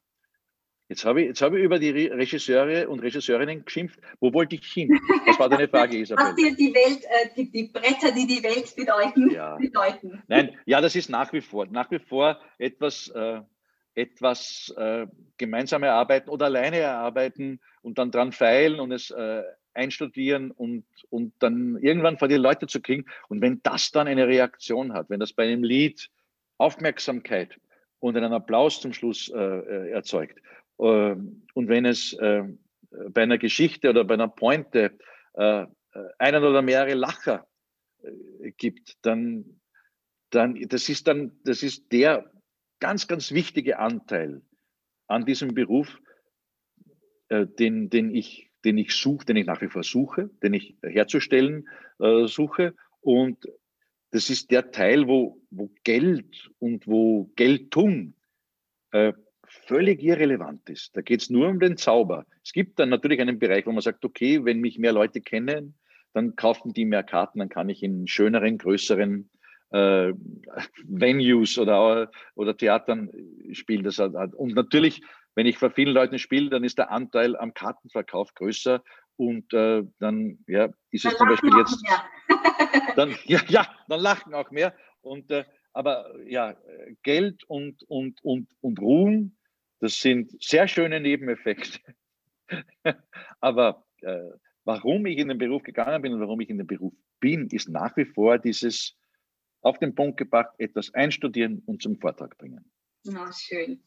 Jetzt 0.90 1.06
habe 1.06 1.22
ich, 1.22 1.28
jetzt 1.28 1.42
habe 1.44 1.60
ich 1.60 1.64
über 1.64 1.78
die 1.78 2.08
Regisseure 2.08 2.90
und 2.90 3.00
Regisseurinnen 3.02 3.64
geschimpft. 3.64 4.00
Wo 4.20 4.34
wollte 4.34 4.56
ich 4.56 4.66
hin? 4.66 5.00
Was 5.28 5.38
war 5.38 5.48
deine 5.48 5.68
Frage, 5.68 5.98
Isabel? 6.00 6.26
Was 6.26 6.36
dir 6.36 6.56
die 6.56 6.74
Welt, 6.74 7.04
äh, 7.04 7.30
die, 7.38 7.52
die, 7.52 7.68
Bretter, 7.68 8.12
die 8.12 8.26
die 8.26 8.42
Welt 8.42 8.76
bedeuten, 8.76 9.30
ja. 9.30 9.56
bedeuten. 9.56 10.24
Nein, 10.28 10.58
ja, 10.66 10.82
das 10.82 10.96
ist 10.96 11.10
nach 11.10 11.32
wie 11.32 11.42
vor, 11.42 11.68
nach 11.68 11.92
wie 11.92 12.00
vor 12.00 12.40
etwas, 12.58 13.08
äh, 13.10 13.40
etwas 13.94 14.74
äh, 14.78 15.06
gemeinsam 15.38 15.84
erarbeiten 15.84 16.32
oder 16.32 16.46
alleine 16.46 16.78
erarbeiten 16.78 17.60
und 17.84 18.00
dann 18.00 18.10
dran 18.10 18.32
feilen 18.32 18.80
und 18.80 18.92
es 18.92 19.12
äh, 19.12 19.44
einstudieren 19.76 20.50
und, 20.50 20.86
und 21.12 21.34
dann 21.38 21.78
irgendwann 21.82 22.18
vor 22.18 22.28
die 22.28 22.36
Leute 22.36 22.66
zu 22.66 22.82
kriegen. 22.82 23.06
Und 23.28 23.42
wenn 23.42 23.62
das 23.62 23.92
dann 23.92 24.08
eine 24.08 24.28
Reaktion 24.28 24.94
hat, 24.94 25.12
wenn 25.12 25.20
das 25.20 25.34
bei 25.34 25.44
einem 25.44 25.64
Lied 25.64 26.10
Aufmerksamkeit 26.58 27.60
und 28.00 28.18
einen 28.18 28.34
Applaus 28.34 28.82
zum 28.82 28.92
Schluss 28.92 29.30
äh, 29.30 29.38
äh 29.38 29.92
erzeugt, 29.92 30.40
und 30.80 31.68
wenn 31.68 31.86
es 31.86 32.14
äh, 32.14 32.44
bei 33.10 33.24
einer 33.24 33.38
Geschichte 33.38 33.90
oder 33.90 34.06
bei 34.06 34.14
einer 34.14 34.30
Pointe 34.30 34.98
äh, 35.34 35.66
einen 36.18 36.44
oder 36.44 36.62
mehrere 36.62 36.94
Lacher 36.94 37.48
äh, 38.02 38.52
gibt, 38.52 38.98
dann, 39.02 39.60
dann, 40.30 40.56
das 40.70 40.88
ist 40.88 41.08
dann, 41.08 41.38
das 41.44 41.64
ist 41.64 41.92
der 41.92 42.32
ganz, 42.80 43.08
ganz 43.10 43.34
wichtige 43.34 43.80
Anteil 43.80 44.42
an 45.08 45.26
diesem 45.26 45.54
Beruf, 45.54 46.00
den, 47.32 47.90
den 47.90 48.16
ich, 48.16 48.50
den 48.64 48.78
ich 48.78 48.96
suche, 48.96 49.26
den 49.26 49.36
ich 49.36 49.46
nach 49.46 49.62
wie 49.62 49.68
vor 49.68 49.84
suche, 49.84 50.30
den 50.42 50.54
ich 50.54 50.78
herzustellen 50.82 51.68
suche. 52.26 52.74
Und 53.02 53.48
das 54.12 54.30
ist 54.30 54.50
der 54.50 54.72
Teil, 54.72 55.08
wo, 55.08 55.42
wo 55.52 55.70
Geld 55.84 56.50
und 56.58 56.88
wo 56.88 57.26
Geltung 57.36 58.16
völlig 59.70 60.02
irrelevant 60.02 60.68
ist. 60.68 60.98
Da 60.98 61.02
geht 61.02 61.22
es 61.22 61.30
nur 61.30 61.48
um 61.48 61.60
den 61.60 61.78
Zauber. 61.78 62.26
Es 62.44 62.54
gibt 62.54 62.80
dann 62.80 62.90
natürlich 62.90 63.22
einen 63.22 63.38
Bereich, 63.38 63.68
wo 63.68 63.72
man 63.72 63.82
sagt, 63.82 64.04
okay, 64.04 64.44
wenn 64.44 64.62
mich 64.62 64.80
mehr 64.80 64.94
Leute 64.94 65.22
kennen, 65.22 65.76
dann 66.14 66.36
kaufen 66.36 66.74
die 66.74 66.86
mehr 66.86 67.04
Karten, 67.04 67.38
dann 67.38 67.50
kann 67.50 67.70
ich 67.70 67.84
in 67.84 68.08
schöneren, 68.08 68.58
größeren 68.58 69.30
äh, 69.70 70.14
Venues 70.86 71.60
oder, 71.60 72.10
oder 72.34 72.58
Theatern 72.58 73.12
spielen. 73.52 73.84
Das 73.84 74.00
hat, 74.00 74.34
und 74.34 74.56
natürlich, 74.56 75.04
wenn 75.36 75.46
ich 75.46 75.60
vor 75.60 75.70
vielen 75.70 75.94
Leuten 75.94 76.18
spiele, 76.18 76.50
dann 76.50 76.64
ist 76.64 76.80
der 76.80 76.90
Anteil 76.90 77.38
am 77.38 77.54
Kartenverkauf 77.54 78.34
größer 78.34 78.84
und 79.18 79.54
äh, 79.54 79.84
dann 80.00 80.40
ja, 80.48 80.70
ist 80.90 81.06
es 81.06 81.16
dann 81.16 81.18
zum 81.18 81.28
Beispiel 81.28 81.52
jetzt. 81.60 81.80
dann, 82.96 83.14
ja, 83.26 83.40
ja, 83.48 83.68
dann 83.88 84.00
lachen 84.00 84.34
auch 84.34 84.50
mehr. 84.50 84.74
Und, 85.02 85.30
äh, 85.30 85.46
aber 85.74 86.12
ja, 86.26 86.56
Geld 87.04 87.44
und, 87.44 87.84
und, 87.84 88.20
und, 88.24 88.48
und 88.62 88.80
Ruhm 88.80 89.36
das 89.80 90.00
sind 90.00 90.42
sehr 90.42 90.68
schöne 90.68 91.00
Nebeneffekte. 91.00 91.80
Aber 93.40 93.86
äh, 94.02 94.30
warum 94.64 95.06
ich 95.06 95.18
in 95.18 95.30
den 95.30 95.38
Beruf 95.38 95.64
gegangen 95.64 96.02
bin 96.02 96.14
und 96.14 96.20
warum 96.20 96.42
ich 96.42 96.50
in 96.50 96.58
den 96.58 96.68
Beruf 96.68 96.94
bin, 97.20 97.48
ist 97.48 97.70
nach 97.70 97.96
wie 97.98 98.06
vor 98.06 98.38
dieses 98.38 98.96
auf 99.62 99.78
den 99.80 99.94
Punkt 99.94 100.18
gebracht, 100.18 100.54
etwas 100.58 100.94
einstudieren 100.94 101.62
und 101.66 101.82
zum 101.82 102.00
Vortrag 102.00 102.38
bringen. 102.38 102.72
Na, 103.04 103.32
schön. 103.34 103.84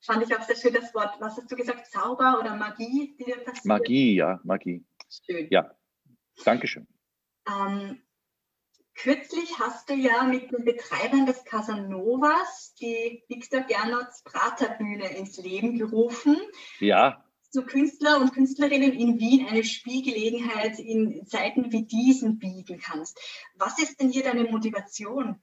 Fand 0.00 0.22
ich 0.22 0.36
auch 0.36 0.42
sehr 0.42 0.56
schön 0.56 0.74
das 0.74 0.94
Wort. 0.94 1.20
Was 1.20 1.36
hast 1.36 1.50
du 1.50 1.56
gesagt? 1.56 1.86
Zauber 1.86 2.38
oder 2.38 2.54
Magie, 2.54 3.16
die 3.18 3.24
dir 3.24 3.38
passiert? 3.38 3.64
Magie, 3.64 4.14
ja, 4.14 4.40
Magie. 4.44 4.84
Schön. 5.08 5.48
Ja, 5.50 5.74
Dankeschön. 6.44 6.86
Ähm, 7.48 8.02
Kürzlich 8.96 9.58
hast 9.58 9.90
du 9.90 9.94
ja 9.94 10.24
mit 10.24 10.50
den 10.50 10.64
Betreibern 10.64 11.26
des 11.26 11.44
Casanovas 11.44 12.74
die 12.80 13.22
Victor 13.28 13.60
Gernots 13.60 14.22
Praterbühne 14.22 15.16
ins 15.16 15.36
Leben 15.36 15.78
gerufen. 15.78 16.36
Ja. 16.80 17.22
So 17.50 17.62
Künstler 17.62 18.20
und 18.20 18.32
Künstlerinnen 18.32 18.92
in 18.92 19.20
Wien 19.20 19.46
eine 19.48 19.64
Spielgelegenheit 19.64 20.78
in 20.78 21.26
Zeiten 21.26 21.72
wie 21.72 21.84
diesen 21.84 22.38
bieten 22.38 22.78
kannst. 22.78 23.20
Was 23.54 23.78
ist 23.78 24.00
denn 24.00 24.10
hier 24.10 24.24
deine 24.24 24.44
Motivation? 24.44 25.36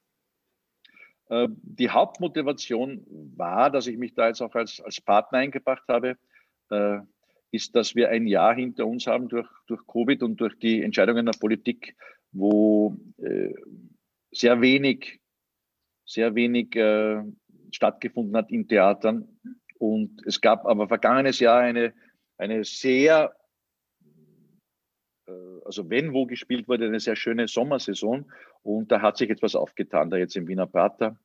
Äh, 1.30 1.47
die 1.49 1.89
Hauptmotivation 1.89 3.06
war, 3.36 3.70
dass 3.70 3.88
ich 3.88 3.97
mich 3.97 4.16
da 4.16 4.28
jetzt 4.28 4.41
auch 4.41 4.56
als, 4.56 4.82
als 4.82 4.99
Partner 4.99 5.39
eingebracht 5.39 5.88
habe, 5.88 6.18
äh, 6.70 6.99
ist, 7.51 7.76
dass 7.76 7.93
wir 7.93 8.10
ein 8.10 8.26
Jahr 8.26 8.56
hinter 8.56 8.88
uns 8.88 9.06
haben 9.06 9.30
durch, 9.30 9.47
durch 9.68 9.86
Covid 9.86 10.24
und 10.24 10.38
durch 10.38 10.58
die 10.58 10.82
Entscheidungen 10.82 11.28
der 11.28 11.38
Politik, 11.39 11.95
wo 12.34 12.98
äh, 13.18 13.54
sehr 14.32 14.60
wenig, 14.62 15.22
sehr 16.06 16.36
wenig 16.36 16.76
äh, 16.76 17.24
stattgefunden 17.72 18.36
hat 18.36 18.52
in 18.52 18.68
Theatern. 18.68 19.28
Und 19.80 20.26
es 20.26 20.42
gab 20.42 20.66
aber 20.66 20.88
vergangenes 20.88 21.40
Jahr 21.40 21.60
eine, 21.60 21.94
eine 22.38 22.64
sehr, 22.64 23.36
äh, 25.28 25.32
also 25.66 25.90
wenn 25.90 26.14
wo 26.14 26.26
gespielt 26.26 26.68
wurde, 26.68 26.88
eine 26.88 27.00
sehr 27.00 27.16
schöne 27.16 27.48
Sommersaison. 27.48 28.32
Und 28.64 28.92
da 28.92 29.02
hat 29.02 29.18
sich 29.18 29.30
etwas 29.30 29.56
aufgetan, 29.56 30.10
da 30.10 30.18
jetzt 30.18 30.36
im 30.36 30.48
Wiener 30.48 30.68
Prater. 30.68 31.20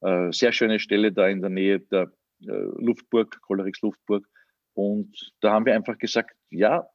Äh, 0.00 0.32
sehr 0.32 0.52
schöne 0.52 0.78
Stelle 0.78 1.12
da 1.12 1.28
in 1.28 1.40
der 1.40 1.50
Nähe 1.50 1.80
der 1.80 2.12
äh, 2.42 2.46
Luftburg, 2.46 3.40
Kollerix 3.42 3.80
Luftburg. 3.82 4.26
Und 4.74 5.32
da 5.40 5.52
haben 5.52 5.66
wir 5.66 5.74
einfach 5.74 5.98
gesagt, 5.98 6.34
ja, 6.50 6.88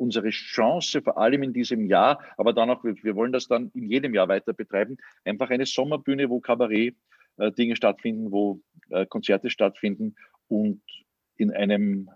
unsere 0.00 0.30
Chance, 0.30 1.02
vor 1.02 1.18
allem 1.18 1.42
in 1.42 1.52
diesem 1.52 1.86
Jahr, 1.86 2.20
aber 2.36 2.52
dann 2.52 2.70
auch, 2.70 2.82
wir 2.82 3.14
wollen 3.14 3.32
das 3.32 3.46
dann 3.46 3.70
in 3.74 3.88
jedem 3.88 4.14
Jahr 4.14 4.28
weiter 4.28 4.52
betreiben, 4.52 4.96
einfach 5.24 5.50
eine 5.50 5.66
Sommerbühne, 5.66 6.30
wo 6.30 6.40
Kabarett-Dinge 6.40 7.72
äh, 7.72 7.76
stattfinden, 7.76 8.32
wo 8.32 8.60
äh, 8.88 9.06
Konzerte 9.06 9.50
stattfinden 9.50 10.16
und 10.48 10.80
in 11.36 11.52
einem 11.52 12.10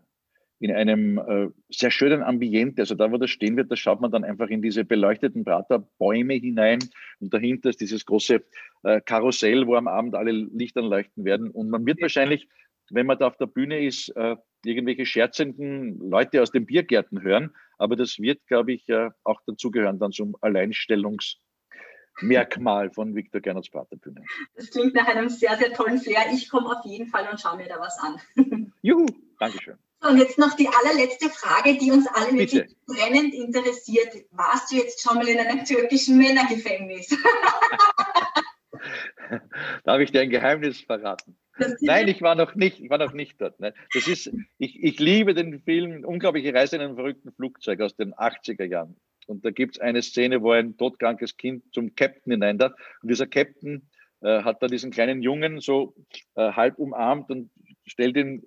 in 0.61 0.72
einem 0.72 1.18
äh, 1.18 1.49
sehr 1.68 1.91
schönen 1.91 2.22
Ambiente, 2.22 2.82
also 2.82 2.95
da, 2.95 3.11
wo 3.12 3.18
das 3.18 3.28
stehen 3.28 3.57
wird, 3.57 3.70
da 3.70 3.76
schaut 3.76 4.01
man 4.01 4.11
dann 4.11 4.24
einfach 4.24 4.49
in 4.49 4.62
diese 4.62 4.85
beleuchteten 4.85 5.45
Praterbäume 5.45 6.35
hinein 6.35 6.78
und 7.20 7.35
dahinter 7.35 7.68
ist 7.68 7.82
dieses 7.82 8.07
große 8.07 8.43
äh, 8.85 9.01
Karussell, 9.03 9.66
wo 9.66 9.74
am 9.74 9.89
Abend 9.89 10.14
alle 10.14 10.30
Lichter 10.30 10.80
leuchten 10.80 11.24
werden 11.26 11.51
und 11.51 11.68
man 11.68 11.85
wird 11.85 12.01
wahrscheinlich, 12.01 12.49
wenn 12.89 13.05
man 13.05 13.18
da 13.18 13.26
auf 13.26 13.37
der 13.37 13.47
Bühne 13.47 13.85
ist, 13.85 14.09
äh, 14.16 14.37
irgendwelche 14.67 15.07
scherzenden 15.07 16.11
Leute 16.11 16.43
aus 16.43 16.51
den 16.51 16.67
Biergärten 16.67 17.23
hören. 17.23 17.55
Aber 17.79 17.95
das 17.97 18.19
wird, 18.19 18.47
glaube 18.47 18.73
ich, 18.73 18.87
auch 19.25 19.41
dazugehören 19.47 19.99
dann 19.99 20.12
zum 20.12 20.37
Alleinstellungsmerkmal 20.41 22.91
von 22.91 23.15
Viktor 23.15 23.41
Gernerts 23.41 23.71
Praterbühne. 23.71 24.23
Das 24.55 24.71
klingt 24.71 24.95
nach 24.95 25.09
einem 25.09 25.29
sehr, 25.29 25.57
sehr 25.57 25.73
tollen 25.73 25.99
Flair. 25.99 26.27
Ich 26.33 26.49
komme 26.49 26.69
auf 26.69 26.85
jeden 26.85 27.09
Fall 27.09 27.29
und 27.31 27.41
schaue 27.41 27.57
mir 27.57 27.69
da 27.69 27.81
was 27.81 27.99
an. 27.99 28.21
Juhu, 28.83 29.07
Dankeschön. 29.39 29.77
Und 30.01 30.19
jetzt 30.19 30.39
noch 30.39 30.55
die 30.55 30.69
allerletzte 30.69 31.31
Frage, 31.31 31.79
die 31.79 31.91
uns 31.91 32.07
alle 32.09 32.37
Bitte. 32.37 32.57
wirklich 32.57 32.77
brennend 32.87 33.33
interessiert. 33.33 34.27
Warst 34.33 34.71
du 34.71 34.77
jetzt 34.77 35.01
schon 35.01 35.17
mal 35.17 35.27
in 35.27 35.39
einem 35.39 35.65
türkischen 35.65 36.19
Männergefängnis? 36.19 37.09
Darf 39.85 40.01
ich 40.01 40.12
dir 40.12 40.21
ein 40.21 40.29
Geheimnis 40.29 40.81
verraten? 40.81 41.39
Nein, 41.81 42.09
ich 42.09 42.21
war 42.21 42.35
noch 42.35 42.55
nicht, 42.55 42.81
ich 42.81 42.91
war 42.91 42.99
noch 42.99 43.13
nicht 43.13 43.41
dort. 43.41 43.61
Ne? 43.61 43.75
Das 43.93 44.09
ist, 44.09 44.31
ich, 44.59 44.83
ich 44.83 44.99
liebe 44.99 45.35
den 45.35 45.61
Film 45.61 46.05
Unglaubliche 46.05 46.53
Reise 46.53 46.77
in 46.77 46.83
einem 46.83 46.97
verrückten 46.97 47.33
Flugzeug 47.33 47.81
aus 47.81 47.95
den 47.95 48.15
80er 48.15 48.65
Jahren. 48.65 48.97
Und 49.27 49.45
da 49.45 49.51
gibt 49.51 49.77
es 49.77 49.81
eine 49.81 50.03
Szene, 50.03 50.43
wo 50.43 50.51
ein 50.51 50.77
todkrankes 50.77 51.37
Kind 51.37 51.65
zum 51.73 51.95
Captain 51.95 52.33
hinein 52.33 52.59
darf. 52.59 52.73
Und 53.03 53.11
dieser 53.11 53.27
Captain 53.27 53.89
äh, 54.21 54.43
hat 54.43 54.63
da 54.63 54.67
diesen 54.67 54.91
kleinen 54.91 55.23
Jungen 55.23 55.61
so 55.61 55.95
äh, 56.35 56.53
halb 56.53 56.79
umarmt 56.79 57.31
und 57.31 57.51
stellt 57.87 58.17
ihm 58.17 58.43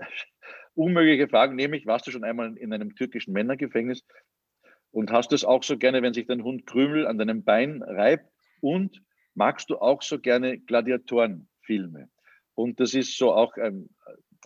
unmögliche 0.74 1.28
Fragen, 1.28 1.56
nämlich, 1.56 1.86
warst 1.86 2.06
du 2.06 2.10
schon 2.10 2.24
einmal 2.24 2.56
in 2.56 2.72
einem 2.72 2.94
türkischen 2.94 3.32
Männergefängnis? 3.32 4.04
Und 4.90 5.10
hast 5.10 5.32
du 5.32 5.34
es 5.34 5.44
auch 5.44 5.62
so 5.62 5.76
gerne, 5.76 6.02
wenn 6.02 6.14
sich 6.14 6.26
dein 6.26 6.44
Hund 6.44 6.66
Krümel 6.66 7.06
an 7.06 7.18
deinem 7.18 7.42
Bein 7.42 7.82
reibt? 7.82 8.30
Und 8.60 9.02
magst 9.34 9.70
du 9.70 9.78
auch 9.78 10.02
so 10.02 10.20
gerne 10.20 10.58
Gladiatorenfilme? 10.58 12.08
Und 12.54 12.80
das 12.80 12.94
ist 12.94 13.16
so 13.18 13.32
auch, 13.32 13.56
ähm, 13.56 13.90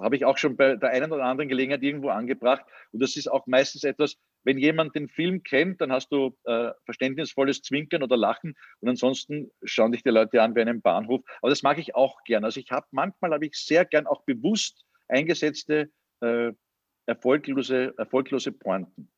habe 0.01 0.17
ich 0.17 0.25
auch 0.25 0.39
schon 0.39 0.57
bei 0.57 0.77
der 0.77 0.91
einen 0.91 1.13
oder 1.13 1.25
anderen 1.25 1.49
Gelegenheit 1.49 1.83
irgendwo 1.83 2.09
angebracht. 2.09 2.65
Und 2.93 3.03
das 3.03 3.17
ist 3.17 3.29
auch 3.29 3.47
meistens 3.47 3.85
etwas, 3.85 4.17
wenn 4.45 4.59
jemand 4.59 4.95
den 4.95 5.09
Film 5.09 5.43
kennt, 5.43 5.81
dann 5.81 5.93
hast 5.93 6.11
du 6.11 6.37
äh, 6.45 6.71
verständnisvolles 6.85 7.63
Zwinkern 7.63 8.03
oder 8.03 8.17
Lachen 8.17 8.57
und 8.81 8.89
ansonsten 8.89 9.51
schauen 9.65 9.93
dich 9.93 10.03
die 10.03 10.11
Leute 10.11 10.41
an 10.43 10.55
wie 10.55 10.61
einen 10.61 10.81
Bahnhof. 10.81 11.23
Aber 11.43 11.51
das 11.51 11.63
mag 11.63 11.79
ich 11.79 11.95
auch 11.95 12.23
gern. 12.25 12.45
Also 12.45 12.61
ich 12.61 12.71
habe 12.71 12.87
manchmal 12.93 13.33
habe 13.33 13.47
ich 13.47 13.55
sehr 13.55 13.85
gern 13.85 14.07
auch 14.07 14.23
bewusst 14.23 14.85
eingesetzte 15.09 15.91
äh, 16.21 16.53
erfolglose, 17.07 17.95
erfolglose 17.97 18.53
Pointen. 18.53 19.11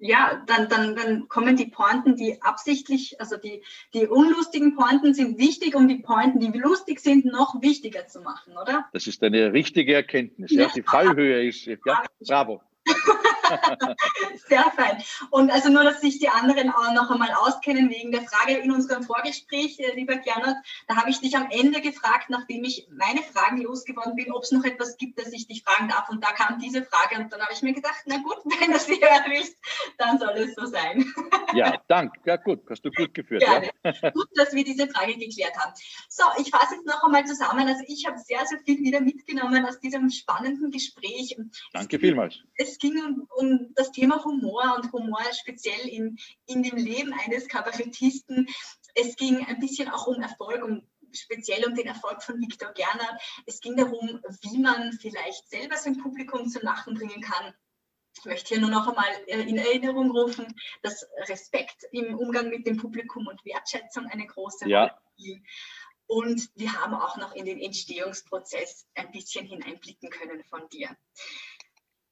Ja, 0.00 0.44
dann, 0.46 0.68
dann, 0.68 0.94
dann 0.94 1.28
kommen 1.28 1.56
die 1.56 1.66
Pointen, 1.66 2.14
die 2.14 2.40
absichtlich, 2.40 3.20
also 3.20 3.36
die, 3.36 3.64
die 3.94 4.06
unlustigen 4.06 4.76
Pointen 4.76 5.12
sind 5.12 5.38
wichtig, 5.38 5.74
um 5.74 5.88
die 5.88 5.98
Pointen, 5.98 6.38
die 6.38 6.56
lustig 6.56 7.00
sind, 7.00 7.24
noch 7.24 7.60
wichtiger 7.62 8.06
zu 8.06 8.20
machen, 8.20 8.56
oder? 8.56 8.88
Das 8.92 9.08
ist 9.08 9.22
eine 9.24 9.52
richtige 9.52 9.94
Erkenntnis. 9.94 10.52
Ja, 10.52 10.62
ja. 10.62 10.72
Die 10.74 10.82
Fallhöhe 10.82 11.48
ist, 11.48 11.66
ja, 11.66 11.76
bravo. 12.20 12.62
Sehr 14.48 14.64
fein. 14.76 15.02
Und 15.30 15.50
also 15.50 15.68
nur, 15.68 15.84
dass 15.84 16.00
sich 16.00 16.18
die 16.18 16.28
anderen 16.28 16.70
auch 16.70 16.92
noch 16.92 17.10
einmal 17.10 17.32
auskennen 17.32 17.90
wegen 17.90 18.12
der 18.12 18.22
Frage 18.22 18.58
in 18.58 18.72
unserem 18.72 19.02
Vorgespräch, 19.02 19.78
äh, 19.80 19.94
lieber 19.94 20.16
Gernot, 20.16 20.56
da 20.86 20.96
habe 20.96 21.10
ich 21.10 21.20
dich 21.20 21.36
am 21.36 21.48
Ende 21.50 21.80
gefragt, 21.80 22.30
nachdem 22.30 22.64
ich 22.64 22.88
meine 22.90 23.22
Fragen 23.22 23.58
losgeworden 23.62 24.14
bin, 24.16 24.32
ob 24.32 24.42
es 24.42 24.52
noch 24.52 24.64
etwas 24.64 24.96
gibt, 24.96 25.18
das 25.18 25.32
ich 25.32 25.46
dich 25.46 25.62
fragen 25.62 25.88
darf. 25.88 26.08
Und 26.08 26.22
da 26.24 26.32
kam 26.32 26.58
diese 26.58 26.84
Frage 26.84 27.22
und 27.22 27.32
dann 27.32 27.40
habe 27.40 27.52
ich 27.52 27.62
mir 27.62 27.72
gedacht, 27.72 28.02
na 28.06 28.18
gut, 28.18 28.38
wenn 28.60 28.72
du 28.72 28.78
sie 28.78 29.00
hören 29.00 29.30
willst, 29.30 29.56
dann 29.98 30.18
soll 30.18 30.30
es 30.36 30.54
so 30.54 30.66
sein. 30.66 31.04
Ja, 31.54 31.80
danke. 31.88 32.20
Ja, 32.24 32.36
gut, 32.36 32.60
hast 32.68 32.84
du 32.84 32.90
gut 32.90 33.14
geführt. 33.14 33.42
Gerne. 33.42 33.70
Ja. 33.84 34.10
Gut, 34.10 34.28
dass 34.34 34.52
wir 34.52 34.64
diese 34.64 34.86
Frage 34.88 35.16
geklärt 35.16 35.56
haben. 35.58 35.72
So, 36.08 36.24
ich 36.38 36.50
fasse 36.50 36.74
jetzt 36.74 36.86
noch 36.86 37.02
einmal 37.02 37.24
zusammen. 37.24 37.66
Also 37.66 37.82
ich 37.86 38.06
habe 38.06 38.18
sehr, 38.18 38.44
sehr 38.46 38.58
viel 38.60 38.78
wieder 38.80 39.00
mitgenommen 39.00 39.64
aus 39.64 39.80
diesem 39.80 40.10
spannenden 40.10 40.70
Gespräch. 40.70 41.36
Danke 41.72 41.96
es 41.96 42.00
vielmals. 42.00 42.34
Ging, 42.34 42.66
es 42.66 42.78
ging 42.78 42.98
um, 43.04 43.28
um 43.38 43.72
das 43.74 43.92
Thema 43.92 44.22
Humor 44.24 44.74
und 44.76 44.92
Humor 44.92 45.22
speziell 45.32 45.88
in, 45.88 46.18
in 46.46 46.62
dem 46.62 46.76
Leben 46.76 47.12
eines 47.12 47.46
Kabarettisten. 47.46 48.48
Es 48.94 49.16
ging 49.16 49.46
ein 49.46 49.60
bisschen 49.60 49.88
auch 49.88 50.06
um 50.08 50.20
Erfolg, 50.20 50.64
um 50.64 50.82
speziell 51.12 51.64
um 51.64 51.74
den 51.74 51.86
Erfolg 51.86 52.22
von 52.22 52.40
Viktor 52.40 52.72
Gernert. 52.72 53.20
Es 53.46 53.60
ging 53.60 53.76
darum, 53.76 54.20
wie 54.42 54.58
man 54.58 54.92
vielleicht 54.92 55.48
selber 55.48 55.76
sein 55.76 55.98
Publikum 55.98 56.48
zum 56.48 56.62
Lachen 56.62 56.94
bringen 56.94 57.20
kann. 57.20 57.54
Ich 58.16 58.24
möchte 58.24 58.48
hier 58.54 58.60
nur 58.60 58.70
noch 58.70 58.88
einmal 58.88 59.06
äh, 59.28 59.42
in 59.42 59.56
Erinnerung 59.56 60.10
rufen, 60.10 60.52
dass 60.82 61.06
Respekt 61.28 61.84
im 61.92 62.18
Umgang 62.18 62.48
mit 62.48 62.66
dem 62.66 62.76
Publikum 62.76 63.28
und 63.28 63.44
Wertschätzung 63.44 64.06
eine 64.06 64.26
große 64.26 64.68
ja. 64.68 64.86
Rolle 64.86 64.94
spielen. 65.14 65.46
Und 66.08 66.50
wir 66.56 66.72
haben 66.72 66.94
auch 66.94 67.18
noch 67.18 67.34
in 67.34 67.44
den 67.44 67.60
Entstehungsprozess 67.60 68.88
ein 68.94 69.12
bisschen 69.12 69.46
hineinblicken 69.46 70.08
können 70.10 70.42
von 70.44 70.68
dir. 70.70 70.96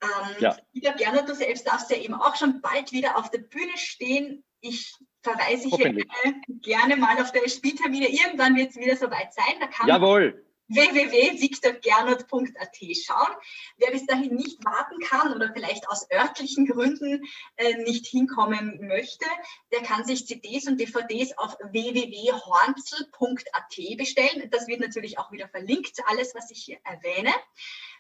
Ähm, 0.07 0.37
ja. 0.41 0.57
Lieber 0.73 0.93
Bernhard, 0.93 1.29
du 1.29 1.35
selbst 1.35 1.67
darfst 1.67 1.91
ja 1.91 1.97
eben 1.97 2.15
auch 2.15 2.37
schon 2.37 2.61
bald 2.61 2.93
wieder 2.93 3.19
auf 3.19 3.31
der 3.31 3.39
Bühne 3.39 3.77
stehen. 3.77 4.45
Ich 4.61 4.95
verweise 5.23 5.69
hier 5.69 5.93
gerne, 5.93 6.43
gerne, 6.63 6.97
mal 6.97 7.21
auf 7.21 7.33
deine 7.33 7.49
Spieltermine. 7.49 8.09
Irgendwann 8.09 8.55
wird 8.57 8.71
es 8.71 8.77
wieder 8.77 8.97
soweit 8.97 9.35
sein. 9.35 9.55
Da 9.61 9.67
kann 9.67 9.89
Jawohl 9.89 10.47
www.viktorgernot.at 10.69 12.77
schauen. 12.97 13.37
Wer 13.77 13.93
bis 13.93 14.05
dahin 14.07 14.35
nicht 14.35 14.65
warten 14.65 14.99
kann 15.01 15.33
oder 15.33 15.53
vielleicht 15.53 15.89
aus 15.89 16.11
örtlichen 16.11 16.67
Gründen 16.67 17.25
äh, 17.57 17.77
nicht 17.83 18.07
hinkommen 18.07 18.85
möchte, 18.87 19.27
der 19.73 19.83
kann 19.83 20.05
sich 20.05 20.27
CDs 20.27 20.67
und 20.67 20.81
DVDs 20.81 21.39
auf 21.39 21.57
www.hornzel.at 21.71 23.77
bestellen. 23.97 24.51
Das 24.51 24.67
wird 24.67 24.81
natürlich 24.81 25.19
auch 25.19 25.31
wieder 25.31 25.49
verlinkt, 25.49 26.03
alles, 26.07 26.35
was 26.35 26.51
ich 26.51 26.65
hier 26.65 26.79
erwähne. 26.85 27.33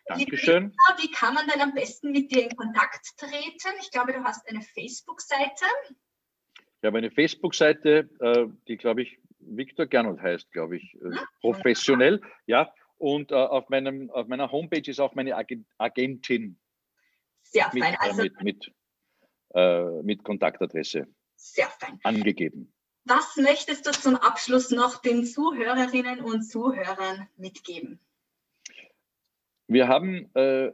Dankeschön. 0.06 0.64
Lisa, 0.64 1.02
wie 1.02 1.10
kann 1.10 1.34
man 1.34 1.46
denn 1.48 1.60
am 1.60 1.74
besten 1.74 2.12
mit 2.12 2.30
dir 2.30 2.44
in 2.44 2.56
Kontakt 2.56 3.16
treten? 3.16 3.74
Ich 3.80 3.90
glaube, 3.90 4.12
du 4.12 4.22
hast 4.22 4.48
eine 4.48 4.62
Facebook-Seite. 4.62 5.64
Ich 6.80 6.86
habe 6.86 6.98
eine 6.98 7.10
Facebook-Seite, 7.10 8.08
äh, 8.20 8.46
die, 8.68 8.76
glaube 8.76 9.02
ich, 9.02 9.18
Viktor 9.38 9.86
Gernot 9.86 10.20
heißt, 10.20 10.52
glaube 10.52 10.76
ich, 10.76 10.94
äh, 10.94 11.16
professionell. 11.40 12.20
Ja, 12.46 12.72
und 12.98 13.32
äh, 13.32 13.34
auf, 13.34 13.68
meinem, 13.68 14.10
auf 14.10 14.28
meiner 14.28 14.52
Homepage 14.52 14.88
ist 14.88 15.00
auch 15.00 15.14
meine 15.14 15.36
Agentin. 15.78 16.58
Sehr 17.42 17.70
fein. 17.70 17.80
Mit, 17.80 18.00
also, 18.00 18.22
mit, 18.22 18.42
mit, 18.42 18.72
mit 20.04 20.24
Kontaktadresse 20.24 21.06
sehr 21.36 21.68
fein. 21.78 21.98
angegeben. 22.02 22.72
Was 23.04 23.36
möchtest 23.36 23.86
du 23.86 23.92
zum 23.92 24.16
Abschluss 24.16 24.70
noch 24.70 25.00
den 25.00 25.24
Zuhörerinnen 25.24 26.20
und 26.20 26.42
Zuhörern 26.42 27.28
mitgeben? 27.36 28.00
Wir 29.68 29.88
haben 29.88 30.30
äh, 30.34 30.70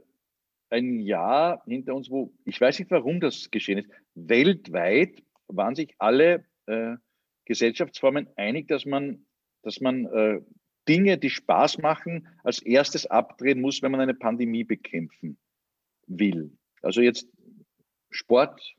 ein 0.71 1.01
Jahr 1.01 1.63
hinter 1.67 1.95
uns, 1.95 2.11
wo 2.11 2.33
ich 2.45 2.61
weiß 2.61 2.79
nicht, 2.79 2.91
warum 2.91 3.21
das 3.21 3.51
geschehen 3.51 3.79
ist. 3.79 3.91
Weltweit 4.15 5.23
waren 5.49 5.75
sich 5.75 5.95
alle 5.99 6.45
äh, 6.67 6.97
Gesellschaftsformen 7.45 8.29
einig, 8.37 8.69
dass 8.69 8.85
man, 8.85 9.27
dass 9.63 9.81
man 9.81 10.07
äh, 10.07 10.41
Dinge, 10.89 11.19
die 11.19 11.31
Spaß 11.31 11.79
machen, 11.79 12.27
als 12.43 12.61
erstes 12.61 13.07
abdrehen 13.07 13.61
muss, 13.61 13.83
wenn 13.83 13.93
man 13.93 14.01
eine 14.01 14.15
Pandemie 14.15 14.65
bekämpfen 14.65 15.39
will. 16.07 16.57
Also 16.83 17.01
jetzt 17.01 17.29
Sport, 18.11 18.75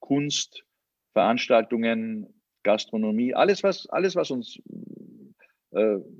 Kunst, 0.00 0.64
Veranstaltungen, 1.12 2.26
Gastronomie, 2.62 3.34
alles 3.34 3.62
was, 3.62 3.86
alles 3.86 4.16
was 4.16 4.30
uns 4.30 4.60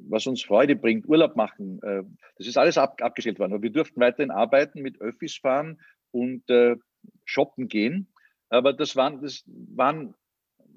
was 0.08 0.26
uns 0.26 0.42
Freude 0.42 0.76
bringt, 0.76 1.08
Urlaub 1.08 1.36
machen, 1.36 1.80
äh, 1.82 2.02
das 2.36 2.46
ist 2.46 2.58
alles 2.58 2.76
ab, 2.78 3.00
abgestellt 3.00 3.38
worden. 3.38 3.54
Aber 3.54 3.62
wir 3.62 3.70
durften 3.70 4.00
weiterhin 4.00 4.30
arbeiten, 4.30 4.82
mit 4.82 5.00
Öffis 5.00 5.36
fahren 5.36 5.80
und 6.10 6.48
äh, 6.50 6.76
shoppen 7.24 7.68
gehen. 7.68 8.08
Aber 8.48 8.72
das 8.72 8.96
waren, 8.96 9.22
das 9.22 9.44
waren, 9.46 10.14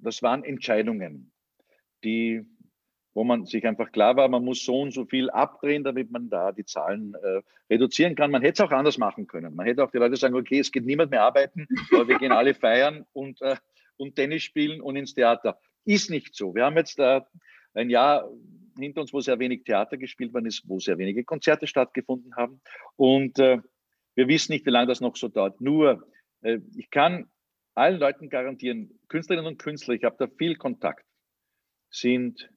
das 0.02 0.24
waren 0.24 0.44
Entscheidungen, 0.44 1.32
die, 2.04 2.46
wo 3.14 3.24
man 3.24 3.46
sich 3.46 3.68
einfach 3.68 3.92
klar 3.92 4.16
war, 4.16 4.28
man 4.30 4.46
muss 4.46 4.64
so 4.64 4.82
und 4.82 4.94
so 4.94 5.06
viel 5.06 5.30
abdrehen, 5.30 5.84
damit 5.84 6.10
man 6.12 6.30
da 6.30 6.52
die 6.52 6.66
Zahlen 6.66 7.16
äh, 7.16 7.42
reduzieren 7.70 8.16
kann. 8.16 8.32
Man 8.32 8.42
hätte 8.42 8.64
es 8.64 8.68
auch 8.68 8.72
anders 8.72 8.98
machen 8.98 9.28
können. 9.28 9.56
Man 9.56 9.66
hätte 9.66 9.84
auch 9.84 9.92
die 9.92 9.98
Leute 9.98 10.16
sagen, 10.16 10.36
okay, 10.36 10.60
es 10.60 10.72
geht 10.72 10.86
niemand 10.86 11.12
mehr 11.12 11.24
arbeiten, 11.24 11.68
aber 11.92 12.08
wir 12.08 12.18
gehen 12.18 12.32
alle 12.32 12.54
feiern 12.54 13.06
und, 13.14 13.42
äh, 13.42 13.58
und 13.98 14.16
Tennis 14.16 14.44
spielen 14.44 14.82
und 14.82 14.96
ins 14.96 15.14
Theater. 15.14 15.60
Ist 15.86 16.10
nicht 16.10 16.36
so. 16.36 16.56
Wir 16.56 16.66
haben 16.66 16.78
jetzt 16.78 17.00
äh, 17.00 17.22
ein 17.74 17.90
Jahr 17.90 18.30
hinter 18.82 19.02
uns, 19.02 19.14
wo 19.14 19.22
sehr 19.22 19.40
wenig 19.40 19.64
Theater 19.64 19.98
gespielt 19.98 20.34
worden 20.34 20.48
ist, 20.48 20.64
wo 20.68 20.80
sehr 20.80 20.98
wenige 20.98 21.24
Konzerte 21.24 21.68
stattgefunden 21.68 22.36
haben. 22.36 22.62
Und 22.96 23.40
äh, 23.40 23.60
wir 24.16 24.28
wissen 24.28 24.52
nicht, 24.52 24.66
wie 24.66 24.72
lange 24.72 24.88
das 24.88 25.02
noch 25.02 25.16
so 25.16 25.28
dauert. 25.28 25.62
Nur, 25.62 26.08
äh, 26.42 26.60
ich 26.76 26.90
kann 26.90 27.30
allen 27.76 28.00
Leuten 28.00 28.30
garantieren, 28.30 29.00
Künstlerinnen 29.08 29.48
und 29.48 29.60
Künstler, 29.60 29.94
ich 29.94 30.04
habe 30.04 30.18
da 30.20 30.28
viel 30.28 30.56
Kontakt, 30.56 31.06
sind 31.90 32.52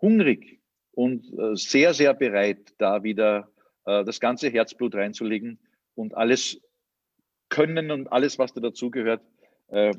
hungrig 0.00 0.60
und 0.92 1.26
äh, 1.38 1.54
sehr, 1.54 1.94
sehr 1.94 2.14
bereit, 2.14 2.74
da 2.78 3.02
wieder 3.02 3.50
äh, 3.86 4.04
das 4.04 4.20
ganze 4.20 4.50
Herzblut 4.50 4.94
reinzulegen 4.94 5.58
und 5.94 6.14
alles 6.14 6.60
können 7.48 7.90
und 7.90 8.12
alles, 8.12 8.38
was 8.38 8.52
da 8.52 8.60
dazugehört, 8.60 9.22
äh, 9.68 9.94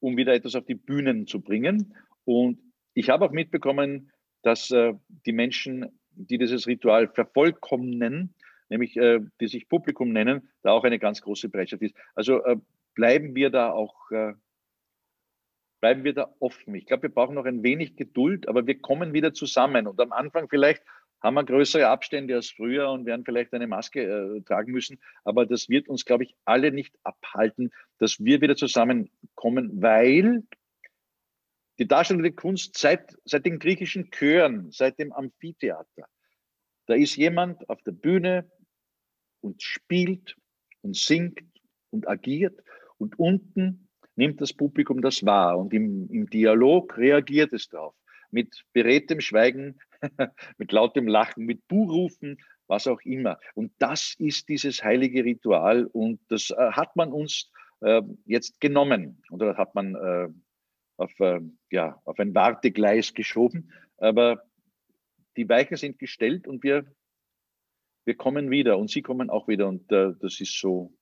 um 0.00 0.16
wieder 0.16 0.34
etwas 0.34 0.54
auf 0.54 0.64
die 0.64 0.74
Bühnen 0.74 1.26
zu 1.26 1.40
bringen. 1.40 1.94
Und 2.24 2.60
ich 2.94 3.10
habe 3.10 3.24
auch 3.24 3.32
mitbekommen, 3.32 4.10
dass 4.42 4.70
äh, 4.70 4.94
die 5.26 5.32
Menschen, 5.32 5.98
die 6.12 6.38
dieses 6.38 6.66
Ritual 6.66 7.08
vervollkommnen, 7.08 8.34
nämlich 8.68 8.96
äh, 8.96 9.20
die 9.40 9.48
sich 9.48 9.68
Publikum 9.68 10.12
nennen, 10.12 10.48
da 10.62 10.72
auch 10.72 10.84
eine 10.84 10.98
ganz 10.98 11.22
große 11.22 11.48
Bereitschaft 11.48 11.82
ist. 11.82 11.94
Also 12.14 12.44
äh, 12.44 12.56
bleiben 12.94 13.34
wir 13.34 13.50
da 13.50 13.70
auch, 13.70 14.10
äh, 14.10 14.34
bleiben 15.80 16.04
wir 16.04 16.14
da 16.14 16.34
offen. 16.40 16.74
Ich 16.74 16.86
glaube, 16.86 17.04
wir 17.04 17.10
brauchen 17.10 17.34
noch 17.34 17.46
ein 17.46 17.62
wenig 17.62 17.96
Geduld, 17.96 18.48
aber 18.48 18.66
wir 18.66 18.78
kommen 18.80 19.12
wieder 19.12 19.32
zusammen. 19.32 19.86
Und 19.86 20.00
am 20.00 20.12
Anfang 20.12 20.48
vielleicht 20.48 20.82
haben 21.20 21.34
wir 21.34 21.44
größere 21.44 21.88
Abstände 21.88 22.34
als 22.36 22.50
früher 22.50 22.90
und 22.90 23.06
werden 23.06 23.24
vielleicht 23.24 23.52
eine 23.52 23.66
Maske 23.66 24.02
äh, 24.02 24.40
tragen 24.42 24.72
müssen. 24.72 25.00
Aber 25.24 25.46
das 25.46 25.68
wird 25.68 25.88
uns, 25.88 26.04
glaube 26.04 26.24
ich, 26.24 26.34
alle 26.44 26.70
nicht 26.70 26.94
abhalten, 27.02 27.70
dass 27.98 28.20
wir 28.24 28.40
wieder 28.40 28.56
zusammenkommen, 28.56 29.82
weil 29.82 30.44
die 31.78 31.86
darstellende 31.86 32.32
Kunst 32.32 32.76
seit, 32.76 33.16
seit 33.24 33.46
den 33.46 33.58
griechischen 33.58 34.10
Chören, 34.10 34.70
seit 34.70 34.98
dem 34.98 35.12
Amphitheater. 35.12 36.08
Da 36.86 36.94
ist 36.94 37.16
jemand 37.16 37.68
auf 37.68 37.82
der 37.82 37.92
Bühne 37.92 38.50
und 39.40 39.62
spielt 39.62 40.36
und 40.82 40.96
singt 40.96 41.40
und 41.90 42.08
agiert 42.08 42.60
und 42.98 43.18
unten 43.18 43.88
nimmt 44.16 44.40
das 44.40 44.52
Publikum 44.52 45.00
das 45.00 45.24
wahr 45.24 45.58
und 45.58 45.72
im, 45.72 46.08
im 46.10 46.28
Dialog 46.28 46.96
reagiert 46.98 47.52
es 47.52 47.68
darauf. 47.68 47.94
Mit 48.30 48.64
beredtem 48.72 49.20
Schweigen, 49.20 49.78
mit 50.58 50.72
lautem 50.72 51.06
Lachen, 51.06 51.46
mit 51.46 51.66
Buhrufen, 51.68 52.38
was 52.66 52.86
auch 52.86 53.00
immer. 53.02 53.38
Und 53.54 53.72
das 53.78 54.14
ist 54.18 54.48
dieses 54.48 54.82
heilige 54.82 55.24
Ritual 55.24 55.86
und 55.86 56.20
das 56.28 56.50
äh, 56.50 56.72
hat 56.72 56.96
man 56.96 57.12
uns 57.12 57.50
äh, 57.80 58.02
jetzt 58.26 58.60
genommen 58.60 59.22
oder 59.30 59.56
hat 59.56 59.74
man 59.74 59.94
äh, 59.94 60.28
auf, 60.98 61.18
äh, 61.20 61.40
ja, 61.70 62.00
auf 62.04 62.18
ein 62.18 62.34
Wartegleis 62.34 63.14
geschoben. 63.14 63.72
Aber 63.96 64.42
die 65.36 65.48
Weichen 65.48 65.76
sind 65.76 65.98
gestellt 65.98 66.46
und 66.46 66.62
wir, 66.62 66.84
wir 68.04 68.16
kommen 68.16 68.50
wieder 68.50 68.78
und 68.78 68.90
Sie 68.90 69.02
kommen 69.02 69.30
auch 69.30 69.48
wieder. 69.48 69.68
Und 69.68 69.90
äh, 69.92 70.12
das 70.20 70.40
ist 70.40 70.58
so 70.60 70.92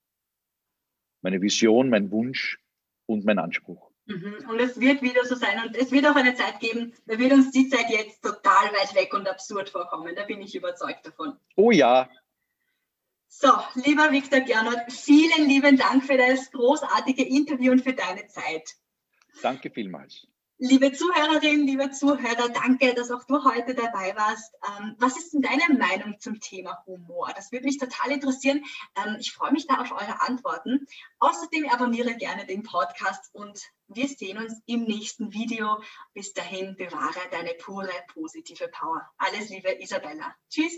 meine 1.23 1.41
Vision, 1.41 1.91
mein 1.91 2.11
Wunsch 2.11 2.61
und 3.07 3.25
mein 3.25 3.39
Anspruch. 3.39 3.91
Mhm. 4.07 4.37
Und 4.49 4.61
es 4.61 4.79
wird 4.79 5.03
wieder 5.03 5.25
so 5.25 5.35
sein. 5.35 5.61
Und 5.67 5.77
es 5.77 5.91
wird 5.91 6.07
auch 6.07 6.15
eine 6.15 6.35
Zeit 6.35 6.61
geben, 6.61 6.95
da 7.07 7.19
wird 7.19 7.33
uns 7.33 7.51
die 7.51 7.69
Zeit 7.69 7.91
jetzt 7.91 8.23
total 8.23 8.73
weit 8.73 8.95
weg 8.95 9.13
und 9.15 9.29
absurd 9.29 9.71
vorkommen. 9.71 10.15
Da 10.15 10.25
bin 10.25 10.41
ich 10.41 10.55
überzeugt 10.55 11.07
davon. 11.07 11.37
Oh 11.57 11.71
ja. 11.71 12.09
So, 13.29 13.49
lieber 13.75 14.13
Viktor 14.13 14.41
Gernot, 14.41 14.81
vielen 14.89 15.49
lieben 15.49 15.77
Dank 15.77 16.05
für 16.05 16.17
das 16.17 16.51
großartige 16.53 17.25
Interview 17.25 17.73
und 17.73 17.83
für 17.83 17.93
deine 17.93 18.27
Zeit. 18.29 18.77
Danke 19.43 19.71
vielmals. 19.71 20.27
Liebe 20.59 20.91
Zuhörerinnen, 20.91 21.67
liebe 21.67 21.91
Zuhörer, 21.91 22.49
danke, 22.49 22.95
dass 22.95 23.11
auch 23.11 23.25
du 23.25 23.45
heute 23.45 23.75
dabei 23.75 24.17
warst. 24.17 24.55
Ähm, 24.67 24.97
was 24.99 25.19
ist 25.19 25.35
denn 25.35 25.43
deine 25.43 25.79
Meinung 25.79 26.19
zum 26.19 26.41
Thema 26.41 26.83
Humor? 26.87 27.31
Das 27.37 27.53
würde 27.53 27.67
mich 27.67 27.77
total 27.77 28.13
interessieren. 28.13 28.65
Ähm, 28.97 29.17
ich 29.21 29.33
freue 29.33 29.53
mich 29.53 29.67
da 29.67 29.83
auf 29.83 29.93
eure 29.93 30.23
Antworten. 30.23 30.87
Außerdem 31.19 31.69
abonniere 31.69 32.15
gerne 32.17 32.47
den 32.47 32.63
Podcast 32.63 33.35
und 33.35 33.61
wir 33.89 34.09
sehen 34.09 34.39
uns 34.39 34.63
im 34.65 34.85
nächsten 34.85 35.35
Video. 35.35 35.83
Bis 36.15 36.33
dahin 36.33 36.75
bewahre 36.75 37.21
deine 37.31 37.53
pure 37.59 37.93
positive 38.15 38.69
Power. 38.69 39.07
Alles 39.19 39.51
Liebe, 39.51 39.79
Isabella. 39.83 40.35
Tschüss. 40.49 40.73